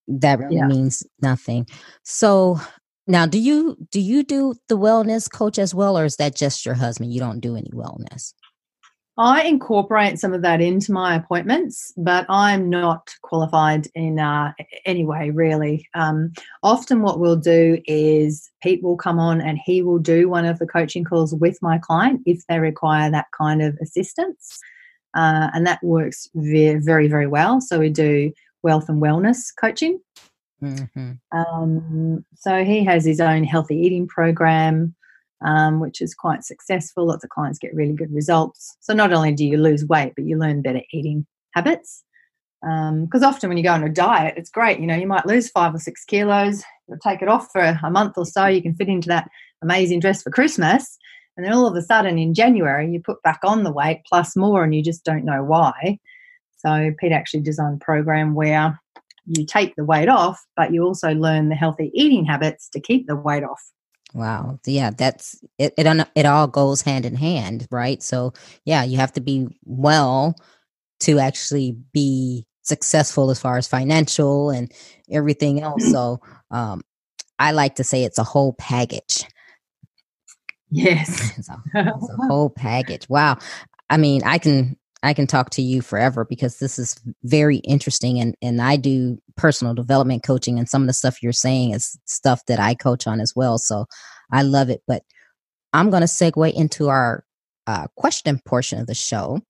that 0.09 0.39
really 0.39 0.57
yeah. 0.57 0.67
means 0.67 1.03
nothing. 1.21 1.67
So 2.03 2.61
now, 3.07 3.27
do 3.27 3.39
you 3.39 3.77
do 3.91 4.01
you 4.01 4.23
do 4.23 4.55
the 4.69 4.79
wellness 4.79 5.31
coach 5.31 5.59
as 5.59 5.75
well, 5.75 5.99
or 5.99 6.05
is 6.05 6.17
that 6.17 6.37
just 6.37 6.65
your 6.65 6.75
husband? 6.75 7.13
You 7.13 7.21
don't 7.21 7.41
do 7.41 7.57
any 7.57 7.71
wellness. 7.71 8.35
I 9.19 9.43
incorporate 9.43 10.19
some 10.19 10.33
of 10.33 10.41
that 10.43 10.63
into 10.63 10.91
my 10.91 11.15
appointments, 11.17 11.93
but 11.99 12.25
I'm 12.31 12.71
not 12.71 13.15
qualified 13.21 13.87
in 13.95 14.19
uh, 14.19 14.53
any 14.87 15.05
way, 15.05 15.29
really. 15.29 15.87
Um, 15.95 16.33
often, 16.63 17.03
what 17.03 17.21
we'll 17.21 17.37
do 17.37 17.79
is 17.87 18.51
Pete 18.63 18.83
will 18.83 18.97
come 18.97 19.19
on 19.19 19.43
and 19.43 19.59
he 19.63 19.83
will 19.83 19.99
do 19.99 20.31
one 20.31 20.47
of 20.47 20.59
the 20.59 20.67
coaching 20.67 21.05
calls 21.05 21.35
with 21.35 21.59
my 21.61 21.79
client 21.79 22.23
if 22.25 22.41
they 22.49 22.59
require 22.59 23.11
that 23.11 23.27
kind 23.37 23.61
of 23.61 23.77
assistance. 23.83 24.59
Uh, 25.15 25.51
and 25.53 25.67
that 25.67 25.83
works 25.83 26.31
very, 26.35 26.81
very, 26.81 27.07
very 27.07 27.27
well. 27.27 27.61
So, 27.61 27.79
we 27.79 27.91
do 27.91 28.33
wealth 28.63 28.89
and 28.89 29.03
wellness 29.03 29.53
coaching. 29.61 30.01
Mm-hmm. 30.63 31.39
Um, 31.39 32.25
so, 32.35 32.65
he 32.65 32.83
has 32.85 33.05
his 33.05 33.21
own 33.21 33.45
healthy 33.45 33.77
eating 33.77 34.09
program 34.09 34.95
um, 35.45 35.81
which 35.81 36.01
is 36.01 36.15
quite 36.15 36.45
successful. 36.45 37.07
Lots 37.07 37.25
of 37.25 37.31
clients 37.31 37.59
get 37.59 37.75
really 37.75 37.95
good 37.95 38.13
results. 38.13 38.77
So 38.81 38.95
not 38.95 39.13
only 39.13 39.33
do 39.33 39.45
you 39.45 39.57
lose 39.57 39.85
weight, 39.87 40.13
but 40.17 40.25
you 40.25 40.39
learn 40.39 40.63
better 40.63 40.83
eating 40.93 41.27
habits. 41.55 42.05
Because 42.61 43.23
um, 43.23 43.25
often 43.25 43.49
when 43.49 43.57
you 43.59 43.65
go 43.65 43.73
on 43.73 43.83
a 43.83 43.89
diet, 43.89 44.35
it's 44.37 44.51
great. 44.51 44.79
You 44.79 44.87
know, 44.87 44.95
you 44.95 45.07
might 45.07 45.27
lose 45.27 45.51
five 45.51 45.75
or 45.75 45.79
six 45.79 46.05
kilos. 46.05 46.63
You'll 46.89 46.99
take 46.99 47.21
it 47.21 47.29
off 47.29 47.51
for 47.51 47.61
a 47.61 47.91
month 47.91 48.17
or 48.17 48.25
so. 48.25 48.47
You 48.47 48.63
can 48.63 48.75
fit 48.75 48.89
into 48.89 49.09
that 49.09 49.29
amazing 49.63 49.99
dress 50.01 50.23
for 50.23 50.31
Christmas. 50.31 50.97
And 51.37 51.45
then 51.45 51.55
all 51.55 51.67
of 51.67 51.75
a 51.75 51.83
sudden 51.83 52.19
in 52.19 52.35
January, 52.35 52.89
you 52.91 53.01
put 53.01 53.23
back 53.23 53.41
on 53.43 53.65
the 53.65 53.73
weight 53.73 54.03
plus 54.07 54.37
more 54.37 54.63
and 54.63 54.75
you 54.75 54.83
just 54.83 55.05
don't 55.05 55.25
know 55.25 55.43
why. 55.43 55.99
So 56.59 56.93
Pete 56.99 57.11
actually 57.11 57.41
designed 57.41 57.81
a 57.83 57.85
program 57.85 58.35
where 58.35 58.79
you 59.27 59.45
take 59.45 59.75
the 59.75 59.85
weight 59.85 60.09
off, 60.09 60.45
but 60.57 60.73
you 60.73 60.85
also 60.85 61.15
learn 61.15 61.49
the 61.49 61.55
healthy 61.55 61.91
eating 61.95 62.25
habits 62.25 62.69
to 62.71 62.81
keep 62.81 63.07
the 63.07 63.17
weight 63.17 63.43
off. 63.43 63.63
Wow. 64.15 64.59
Yeah, 64.67 64.91
that's 64.91 65.43
it, 65.59 65.75
it 65.77 66.09
it 66.15 66.27
all 66.27 66.47
goes 66.47 66.83
hand 66.83 67.07
in 67.07 67.15
hand, 67.17 67.67
right? 67.71 68.03
So, 68.03 68.35
yeah, 68.65 68.85
you 68.85 68.99
have 68.99 69.13
to 69.13 69.21
be 69.21 69.49
well 69.65 70.37
to 71.01 71.19
actually 71.19 71.77
be 71.93 72.47
successful 72.63 73.31
as 73.31 73.41
far 73.41 73.57
as 73.57 73.67
financial 73.67 74.51
and 74.51 74.71
everything 75.11 75.61
else. 75.63 75.91
So, 75.91 76.21
um 76.51 76.83
I 77.39 77.53
like 77.53 77.75
to 77.77 77.85
say 77.85 78.05
it's 78.05 78.19
a 78.19 78.25
whole 78.25 78.53
package. 78.53 79.25
Yes. 80.71 81.33
it's, 81.39 81.49
a, 81.49 81.63
it's 81.75 82.11
a 82.11 82.17
whole 82.29 82.51
package. 82.51 83.09
Wow. 83.09 83.39
I 83.91 83.97
mean, 83.97 84.23
I 84.25 84.39
can 84.39 84.77
I 85.03 85.15
can 85.15 85.27
talk 85.27 85.51
to 85.51 85.63
you 85.63 85.83
forever 85.83 86.25
because 86.25 86.59
this 86.59 86.79
is 86.79 86.97
very 87.25 87.59
interesting 87.59 88.21
and 88.21 88.37
and 88.41 88.63
I 88.63 88.77
do 88.77 89.19
personal 89.37 89.75
development 89.75 90.23
coaching 90.23 90.59
and 90.59 90.69
some 90.69 90.83
of 90.83 90.87
the 90.87 90.93
stuff 90.93 91.23
you're 91.23 91.33
saying 91.33 91.73
is 91.73 91.99
stuff 92.05 92.45
that 92.47 92.61
I 92.61 92.75
coach 92.75 93.07
on 93.07 93.21
as 93.21 93.33
well. 93.35 93.59
So 93.59 93.87
I 94.31 94.43
love 94.43 94.71
it. 94.71 94.83
But 94.87 95.03
I'm 95.73 95.91
going 95.91 96.03
to 96.03 96.07
segue 96.07 96.53
into 96.53 96.89
our 96.89 97.25
uh, 97.67 97.87
question 97.97 98.41
portion 98.45 98.79
of 98.79 98.87
the 98.87 98.95
show. 98.95 99.41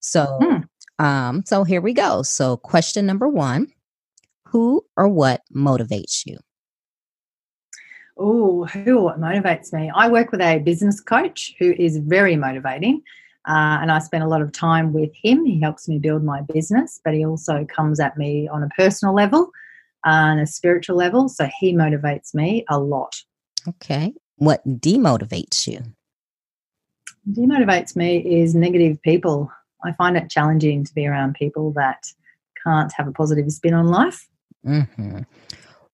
So, 0.00 0.38
hmm. 0.40 1.04
um, 1.04 1.42
so 1.44 1.64
here 1.64 1.80
we 1.80 1.92
go. 1.92 2.22
So, 2.22 2.56
question 2.56 3.06
number 3.06 3.28
one: 3.28 3.68
Who 4.46 4.84
or 4.96 5.08
what 5.08 5.42
motivates 5.54 6.24
you? 6.24 6.38
Oh, 8.16 8.64
who 8.64 8.98
or 8.98 9.04
what 9.04 9.20
motivates 9.20 9.72
me? 9.72 9.90
I 9.94 10.08
work 10.08 10.32
with 10.32 10.40
a 10.40 10.58
business 10.58 11.00
coach 11.00 11.54
who 11.58 11.72
is 11.78 11.98
very 11.98 12.36
motivating. 12.36 13.02
Uh, 13.48 13.78
and 13.80 13.90
I 13.90 13.98
spend 13.98 14.22
a 14.22 14.28
lot 14.28 14.42
of 14.42 14.52
time 14.52 14.92
with 14.92 15.10
him. 15.14 15.46
He 15.46 15.58
helps 15.58 15.88
me 15.88 15.98
build 15.98 16.22
my 16.22 16.42
business, 16.52 17.00
but 17.02 17.14
he 17.14 17.24
also 17.24 17.64
comes 17.64 17.98
at 17.98 18.18
me 18.18 18.46
on 18.46 18.62
a 18.62 18.68
personal 18.68 19.14
level 19.14 19.50
and 20.04 20.38
a 20.38 20.46
spiritual 20.46 20.96
level. 20.96 21.30
So 21.30 21.48
he 21.58 21.72
motivates 21.72 22.34
me 22.34 22.66
a 22.68 22.78
lot. 22.78 23.16
Okay. 23.66 24.12
What 24.36 24.66
demotivates 24.66 25.66
you? 25.66 25.80
Demotivates 27.32 27.96
me 27.96 28.18
is 28.18 28.54
negative 28.54 29.00
people. 29.00 29.50
I 29.82 29.92
find 29.92 30.16
it 30.18 30.28
challenging 30.28 30.84
to 30.84 30.94
be 30.94 31.06
around 31.06 31.34
people 31.34 31.72
that 31.72 32.04
can't 32.62 32.92
have 32.96 33.08
a 33.08 33.12
positive 33.12 33.50
spin 33.50 33.72
on 33.72 33.86
life. 33.86 34.28
Mm-hmm. 34.66 35.20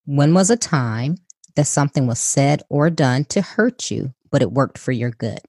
When 0.06 0.34
was 0.34 0.50
a 0.50 0.56
time 0.56 1.18
that 1.54 1.66
something 1.66 2.08
was 2.08 2.18
said 2.18 2.62
or 2.68 2.90
done 2.90 3.26
to 3.26 3.42
hurt 3.42 3.92
you, 3.92 4.12
but 4.30 4.42
it 4.42 4.50
worked 4.50 4.76
for 4.76 4.90
your 4.90 5.10
good? 5.10 5.40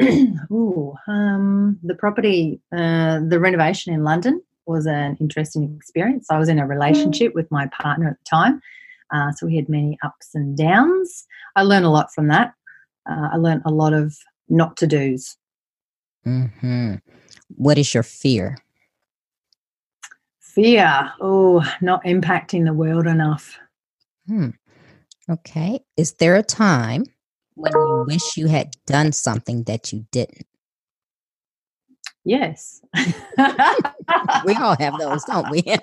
Ooh, 0.52 0.94
um, 1.08 1.78
the 1.82 1.94
property, 1.94 2.60
uh, 2.72 3.20
the 3.26 3.40
renovation 3.40 3.92
in 3.92 4.04
London 4.04 4.42
was 4.66 4.86
an 4.86 5.16
interesting 5.20 5.74
experience. 5.76 6.26
I 6.30 6.38
was 6.38 6.48
in 6.48 6.58
a 6.58 6.66
relationship 6.66 7.34
with 7.34 7.50
my 7.50 7.66
partner 7.68 8.08
at 8.08 8.18
the 8.18 8.24
time, 8.24 8.60
uh, 9.12 9.32
so 9.32 9.46
we 9.46 9.56
had 9.56 9.68
many 9.68 9.98
ups 10.02 10.30
and 10.34 10.56
downs. 10.56 11.26
I 11.56 11.62
learned 11.62 11.84
a 11.84 11.90
lot 11.90 12.12
from 12.14 12.28
that. 12.28 12.54
Uh, 13.08 13.30
I 13.32 13.36
learned 13.36 13.62
a 13.64 13.70
lot 13.70 13.92
of 13.92 14.16
not 14.48 14.76
to 14.78 14.86
dos. 14.86 15.36
Mm-hmm. 16.26 16.94
What 17.56 17.78
is 17.78 17.92
your 17.92 18.02
fear? 18.02 18.56
Fear. 20.40 21.12
Oh, 21.20 21.64
not 21.80 22.04
impacting 22.04 22.64
the 22.64 22.72
world 22.72 23.06
enough. 23.06 23.58
Hmm. 24.26 24.50
Okay. 25.28 25.80
Is 25.96 26.14
there 26.14 26.36
a 26.36 26.42
time 26.42 27.04
when 27.54 27.72
you 27.72 28.04
wish 28.06 28.36
you 28.36 28.46
had 28.46 28.74
done 28.86 29.12
something 29.12 29.64
that 29.64 29.92
you 29.92 30.06
didn't? 30.10 30.46
Yes. 32.24 32.80
we 34.44 34.54
all 34.54 34.76
have 34.78 34.98
those, 34.98 35.24
don't 35.24 35.50
we? 35.50 35.62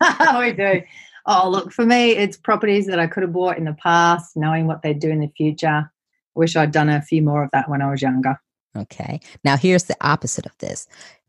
we 0.38 0.52
do. 0.52 0.82
Oh, 1.26 1.48
look, 1.50 1.72
for 1.72 1.84
me, 1.84 2.12
it's 2.12 2.36
properties 2.36 2.86
that 2.86 2.98
I 2.98 3.06
could 3.06 3.22
have 3.22 3.32
bought 3.32 3.58
in 3.58 3.64
the 3.64 3.74
past, 3.74 4.36
knowing 4.36 4.66
what 4.66 4.82
they'd 4.82 5.00
do 5.00 5.10
in 5.10 5.20
the 5.20 5.32
future. 5.36 5.90
Wish 6.34 6.56
I'd 6.56 6.72
done 6.72 6.88
a 6.88 7.02
few 7.02 7.22
more 7.22 7.42
of 7.42 7.50
that 7.52 7.68
when 7.68 7.82
I 7.82 7.90
was 7.90 8.00
younger. 8.00 8.40
Okay. 8.76 9.20
Now, 9.44 9.56
here's 9.56 9.84
the 9.84 9.96
opposite 10.00 10.46
of 10.46 10.56
this. 10.58 10.86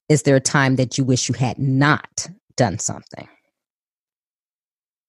Is 0.08 0.24
there 0.24 0.36
a 0.36 0.42
time 0.42 0.76
that 0.76 0.98
you 0.98 1.04
wish 1.04 1.30
you 1.30 1.36
had 1.36 1.58
not 1.58 2.28
done 2.56 2.80
something? 2.80 3.28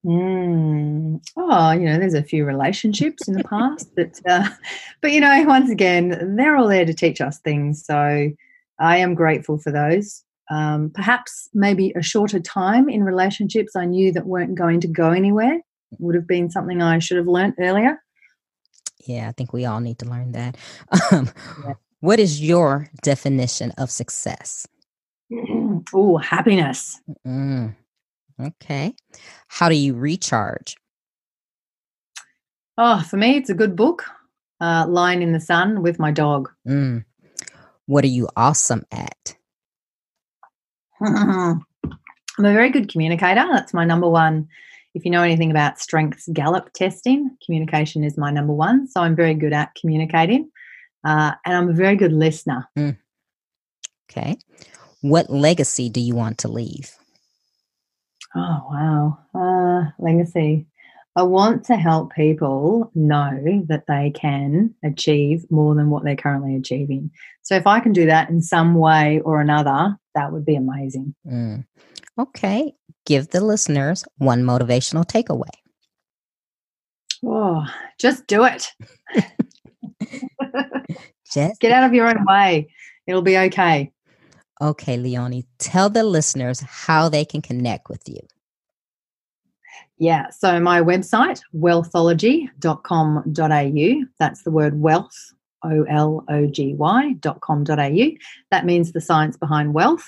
Mm. 0.05 1.21
Oh, 1.37 1.71
you 1.73 1.85
know, 1.85 1.99
there's 1.99 2.15
a 2.15 2.23
few 2.23 2.45
relationships 2.45 3.29
in 3.29 3.35
the 3.35 3.45
past 3.45 3.95
that, 3.97 4.21
uh, 4.27 4.49
but 5.01 5.13
you 5.13 5.21
know, 5.21 5.45
once 5.47 5.71
again, 5.71 6.37
they're 6.37 6.57
all 6.57 6.69
there 6.69 6.87
to 6.87 6.95
teach 6.95 7.21
us 7.21 7.39
things. 7.39 7.85
So 7.85 8.31
I 8.79 8.97
am 8.97 9.15
grateful 9.15 9.59
for 9.59 9.71
those. 9.71 10.25
Um, 10.51 10.91
perhaps 10.93 11.49
maybe 11.55 11.93
a 11.95 12.03
shorter 12.03 12.41
time 12.41 12.89
in 12.89 13.05
relationships 13.05 13.77
I 13.77 13.85
knew 13.85 14.13
that 14.13 14.27
weren't 14.27 14.57
going 14.57 14.81
to 14.81 14.89
go 14.89 15.11
anywhere 15.11 15.61
would 15.99 16.15
have 16.15 16.27
been 16.27 16.51
something 16.51 16.83
I 16.83 16.99
should 16.99 17.19
have 17.19 17.29
learned 17.29 17.55
earlier. 17.59 18.03
Yeah, 19.07 19.29
I 19.29 19.33
think 19.33 19.53
we 19.53 19.65
all 19.65 19.81
need 19.81 19.99
to 20.01 20.07
learn 20.07 20.33
that. 20.33 20.57
Um, 21.11 21.31
yeah. 21.65 21.75
What 22.01 22.19
is 22.19 22.41
your 22.41 22.89
definition 23.03 23.73
of 23.73 23.91
success? 23.91 24.67
oh, 25.95 26.17
happiness. 26.17 27.01
Mm. 27.27 27.77
Okay. 28.41 28.95
How 29.49 29.69
do 29.69 29.75
you 29.75 29.95
recharge? 29.95 30.77
Oh, 32.79 33.03
for 33.03 33.17
me, 33.17 33.37
it's 33.37 33.51
a 33.51 33.55
good 33.55 33.77
book, 33.77 34.05
uh, 34.61 34.87
Lying 34.89 35.23
in 35.23 35.33
the 35.33 35.41
Sun 35.41 35.83
with 35.83 35.99
my 35.99 36.11
dog. 36.11 36.51
Mm. 36.67 37.05
What 37.87 38.05
are 38.05 38.09
you 38.09 38.29
awesome 38.37 38.85
at? 38.91 39.37
I'm 41.03 41.65
a 42.39 42.53
very 42.53 42.71
good 42.71 42.91
communicator. 42.91 43.47
That's 43.53 43.75
my 43.75 43.85
number 43.85 44.09
one. 44.09 44.49
If 44.95 45.05
you 45.05 45.11
know 45.11 45.23
anything 45.23 45.51
about 45.51 45.79
strengths 45.79 46.29
Gallup 46.33 46.73
testing, 46.73 47.37
communication 47.45 48.03
is 48.03 48.17
my 48.17 48.31
number 48.31 48.53
one. 48.53 48.89
So 48.89 49.03
I'm 49.03 49.15
very 49.15 49.35
good 49.35 49.53
at 49.53 49.75
communicating. 49.75 50.51
Uh, 51.05 51.33
and 51.45 51.57
I'm 51.57 51.69
a 51.69 51.75
very 51.75 51.97
good 51.97 52.13
listener. 52.13 52.69
Mm. 52.79 52.97
Okay. 54.11 54.39
What 55.01 55.31
legacy 55.31 55.89
do 55.89 56.01
you 56.01 56.15
want 56.15 56.39
to 56.39 56.49
leave? 56.49 56.93
Oh, 58.35 58.67
wow. 58.71 59.19
Uh, 59.35 59.91
legacy. 59.99 60.67
I 61.17 61.25
want 61.25 61.65
to 61.65 61.77
help 61.77 62.13
people 62.15 62.91
know 62.95 63.65
that 63.69 63.85
they 63.89 64.13
can 64.15 64.75
achieve 64.85 65.45
more 65.51 65.75
than 65.75 65.91
what 65.91 66.05
they're 66.05 66.15
currently 66.15 66.55
achieving. 66.55 67.11
So 67.43 67.57
if 67.57 67.67
I 67.67 67.81
can 67.81 67.93
do 67.93 68.07
that 68.07 68.31
in 68.31 68.41
some 68.41 68.75
way 68.77 69.21
or 69.25 69.41
another, 69.41 69.97
that 70.15 70.33
would 70.33 70.45
be 70.45 70.55
amazing. 70.55 71.15
Mm. 71.27 71.67
Okay. 72.19 72.75
Give 73.07 73.29
the 73.29 73.41
listeners 73.41 74.05
one 74.19 74.45
motivational 74.45 75.05
takeaway. 75.05 75.51
Oh, 77.25 77.67
just 77.99 78.27
do 78.29 78.45
it. 78.45 78.73
just 81.33 81.61
get 81.61 81.73
out 81.73 81.85
of 81.85 81.95
your 81.95 82.09
own 82.09 82.25
way. 82.25 82.73
It'll 83.07 83.23
be 83.23 83.39
okay. 83.39 83.93
Okay, 84.61 84.97
Leonie, 84.97 85.47
tell 85.59 85.89
the 85.89 86.05
listeners 86.05 86.61
how 86.61 87.09
they 87.09 87.25
can 87.25 87.41
connect 87.41 87.89
with 87.89 88.09
you. 88.09 88.21
Yeah, 89.99 90.31
so 90.31 90.61
my 90.61 90.81
website, 90.81 91.41
wealthology.com.au, 91.55 94.05
that's 94.19 94.43
the 94.43 94.51
word 94.51 94.81
wealth, 94.81 95.17
O 95.63 95.85
L 95.85 96.25
O 96.29 96.47
G 96.47 96.75
Y.com.au. 96.75 98.11
That 98.51 98.67
means 98.67 98.93
the 98.93 99.01
science 99.01 99.37
behind 99.37 99.75
wealth. 99.75 100.07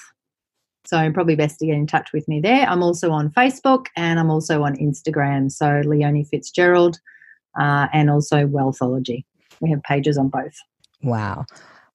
So 0.84 1.12
probably 1.12 1.36
best 1.36 1.58
to 1.60 1.66
get 1.66 1.76
in 1.76 1.86
touch 1.86 2.12
with 2.12 2.26
me 2.26 2.40
there. 2.40 2.66
I'm 2.66 2.82
also 2.82 3.12
on 3.12 3.30
Facebook 3.30 3.86
and 3.96 4.18
I'm 4.18 4.30
also 4.30 4.62
on 4.62 4.76
Instagram. 4.76 5.52
So 5.52 5.82
Leonie 5.84 6.24
Fitzgerald 6.24 6.98
uh, 7.58 7.88
and 7.92 8.10
also 8.10 8.46
Wealthology. 8.46 9.24
We 9.60 9.70
have 9.70 9.82
pages 9.82 10.18
on 10.18 10.28
both. 10.28 10.54
Wow. 11.02 11.46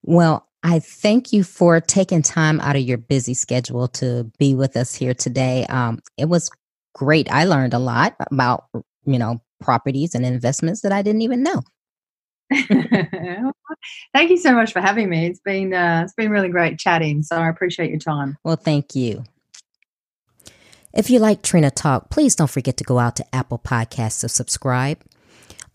Well, 0.02 0.47
I 0.62 0.80
thank 0.80 1.32
you 1.32 1.44
for 1.44 1.80
taking 1.80 2.22
time 2.22 2.60
out 2.60 2.76
of 2.76 2.82
your 2.82 2.98
busy 2.98 3.34
schedule 3.34 3.88
to 3.88 4.30
be 4.38 4.54
with 4.54 4.76
us 4.76 4.94
here 4.94 5.14
today. 5.14 5.64
Um, 5.66 6.00
it 6.16 6.28
was 6.28 6.50
great. 6.94 7.30
I 7.30 7.44
learned 7.44 7.74
a 7.74 7.78
lot 7.78 8.16
about, 8.30 8.64
you 9.04 9.18
know, 9.18 9.40
properties 9.60 10.14
and 10.14 10.26
investments 10.26 10.80
that 10.82 10.92
I 10.92 11.02
didn't 11.02 11.22
even 11.22 11.42
know. 11.42 11.62
thank 14.14 14.30
you 14.30 14.38
so 14.38 14.52
much 14.52 14.72
for 14.72 14.80
having 14.80 15.08
me. 15.10 15.26
It's 15.26 15.40
been 15.40 15.74
uh, 15.74 16.02
it's 16.04 16.14
been 16.14 16.30
really 16.30 16.48
great 16.48 16.78
chatting. 16.78 17.22
So 17.22 17.36
I 17.36 17.48
appreciate 17.48 17.90
your 17.90 17.98
time. 17.98 18.38
Well, 18.42 18.56
thank 18.56 18.94
you. 18.94 19.24
If 20.94 21.10
you 21.10 21.18
like 21.18 21.42
Trina 21.42 21.70
Talk, 21.70 22.10
please 22.10 22.34
don't 22.34 22.50
forget 22.50 22.76
to 22.78 22.84
go 22.84 22.98
out 22.98 23.16
to 23.16 23.34
Apple 23.34 23.58
Podcasts 23.58 24.20
to 24.20 24.28
subscribe. 24.28 24.98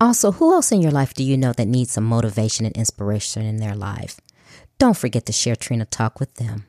Also, 0.01 0.34
who 0.34 0.53
else 0.53 0.71
in 0.71 0.81
your 0.81 0.91
life 0.91 1.13
do 1.13 1.23
you 1.23 1.38
know 1.38 1.53
that 1.53 1.67
needs 1.67 1.91
some 1.91 2.03
motivation 2.03 2.65
and 2.65 2.75
inspiration 2.75 3.43
in 3.43 3.57
their 3.57 3.75
life? 3.75 4.19
Don't 4.84 4.97
forget 4.97 5.25
to 5.27 5.31
share 5.31 5.55
Trina 5.55 5.86
Talk 5.86 6.19
with 6.19 6.34
them. 6.34 6.65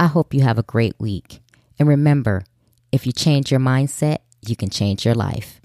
I 0.00 0.08
hope 0.08 0.34
you 0.34 0.40
have 0.40 0.58
a 0.58 0.64
great 0.64 0.96
week. 0.98 1.38
And 1.78 1.88
remember, 1.88 2.44
if 2.90 3.06
you 3.06 3.12
change 3.12 3.52
your 3.52 3.60
mindset, 3.60 4.18
you 4.44 4.56
can 4.56 4.70
change 4.70 5.04
your 5.04 5.14
life. 5.14 5.60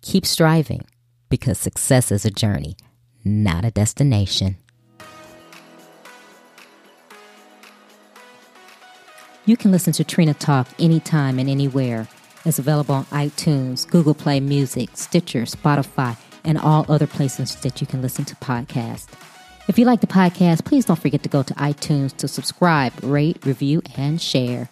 Keep 0.00 0.24
striving 0.24 0.86
because 1.28 1.58
success 1.58 2.10
is 2.10 2.24
a 2.24 2.30
journey, 2.30 2.78
not 3.26 3.62
a 3.62 3.70
destination. 3.70 4.56
You 9.44 9.58
can 9.58 9.70
listen 9.70 9.92
to 9.92 10.02
Trina 10.02 10.32
Talk 10.32 10.66
anytime 10.78 11.38
and 11.38 11.50
anywhere. 11.50 12.08
It's 12.46 12.58
available 12.58 12.94
on 12.94 13.04
iTunes, 13.12 13.86
Google 13.86 14.14
Play 14.14 14.40
Music, 14.40 14.88
Stitcher, 14.94 15.42
Spotify, 15.42 16.16
and 16.42 16.56
all 16.56 16.86
other 16.88 17.06
places 17.06 17.54
that 17.56 17.82
you 17.82 17.86
can 17.86 18.00
listen 18.00 18.24
to 18.24 18.34
podcasts. 18.36 19.10
If 19.66 19.78
you 19.78 19.86
like 19.86 20.02
the 20.02 20.06
podcast, 20.06 20.66
please 20.66 20.84
don't 20.84 20.98
forget 21.00 21.22
to 21.22 21.28
go 21.30 21.42
to 21.42 21.54
iTunes 21.54 22.14
to 22.18 22.28
subscribe, 22.28 22.92
rate, 23.02 23.38
review, 23.46 23.80
and 23.96 24.20
share. 24.20 24.68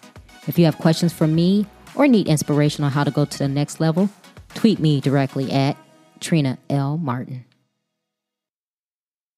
If 0.47 0.59
you 0.59 0.65
have 0.65 0.77
questions 0.77 1.11
for 1.11 1.25
me 1.25 1.65
or 1.95 2.07
need 2.07 2.27
inspiration 2.27 2.83
on 2.83 2.91
how 2.91 3.03
to 3.03 3.09
go 3.09 3.25
to 3.25 3.37
the 3.37 3.47
next 3.47 3.79
level, 3.79 4.07
tweet 4.53 4.79
me 4.79 5.01
directly 5.01 5.51
at 5.51 5.77
Trina 6.19 6.59
L. 6.69 6.97
Martin. 6.99 7.43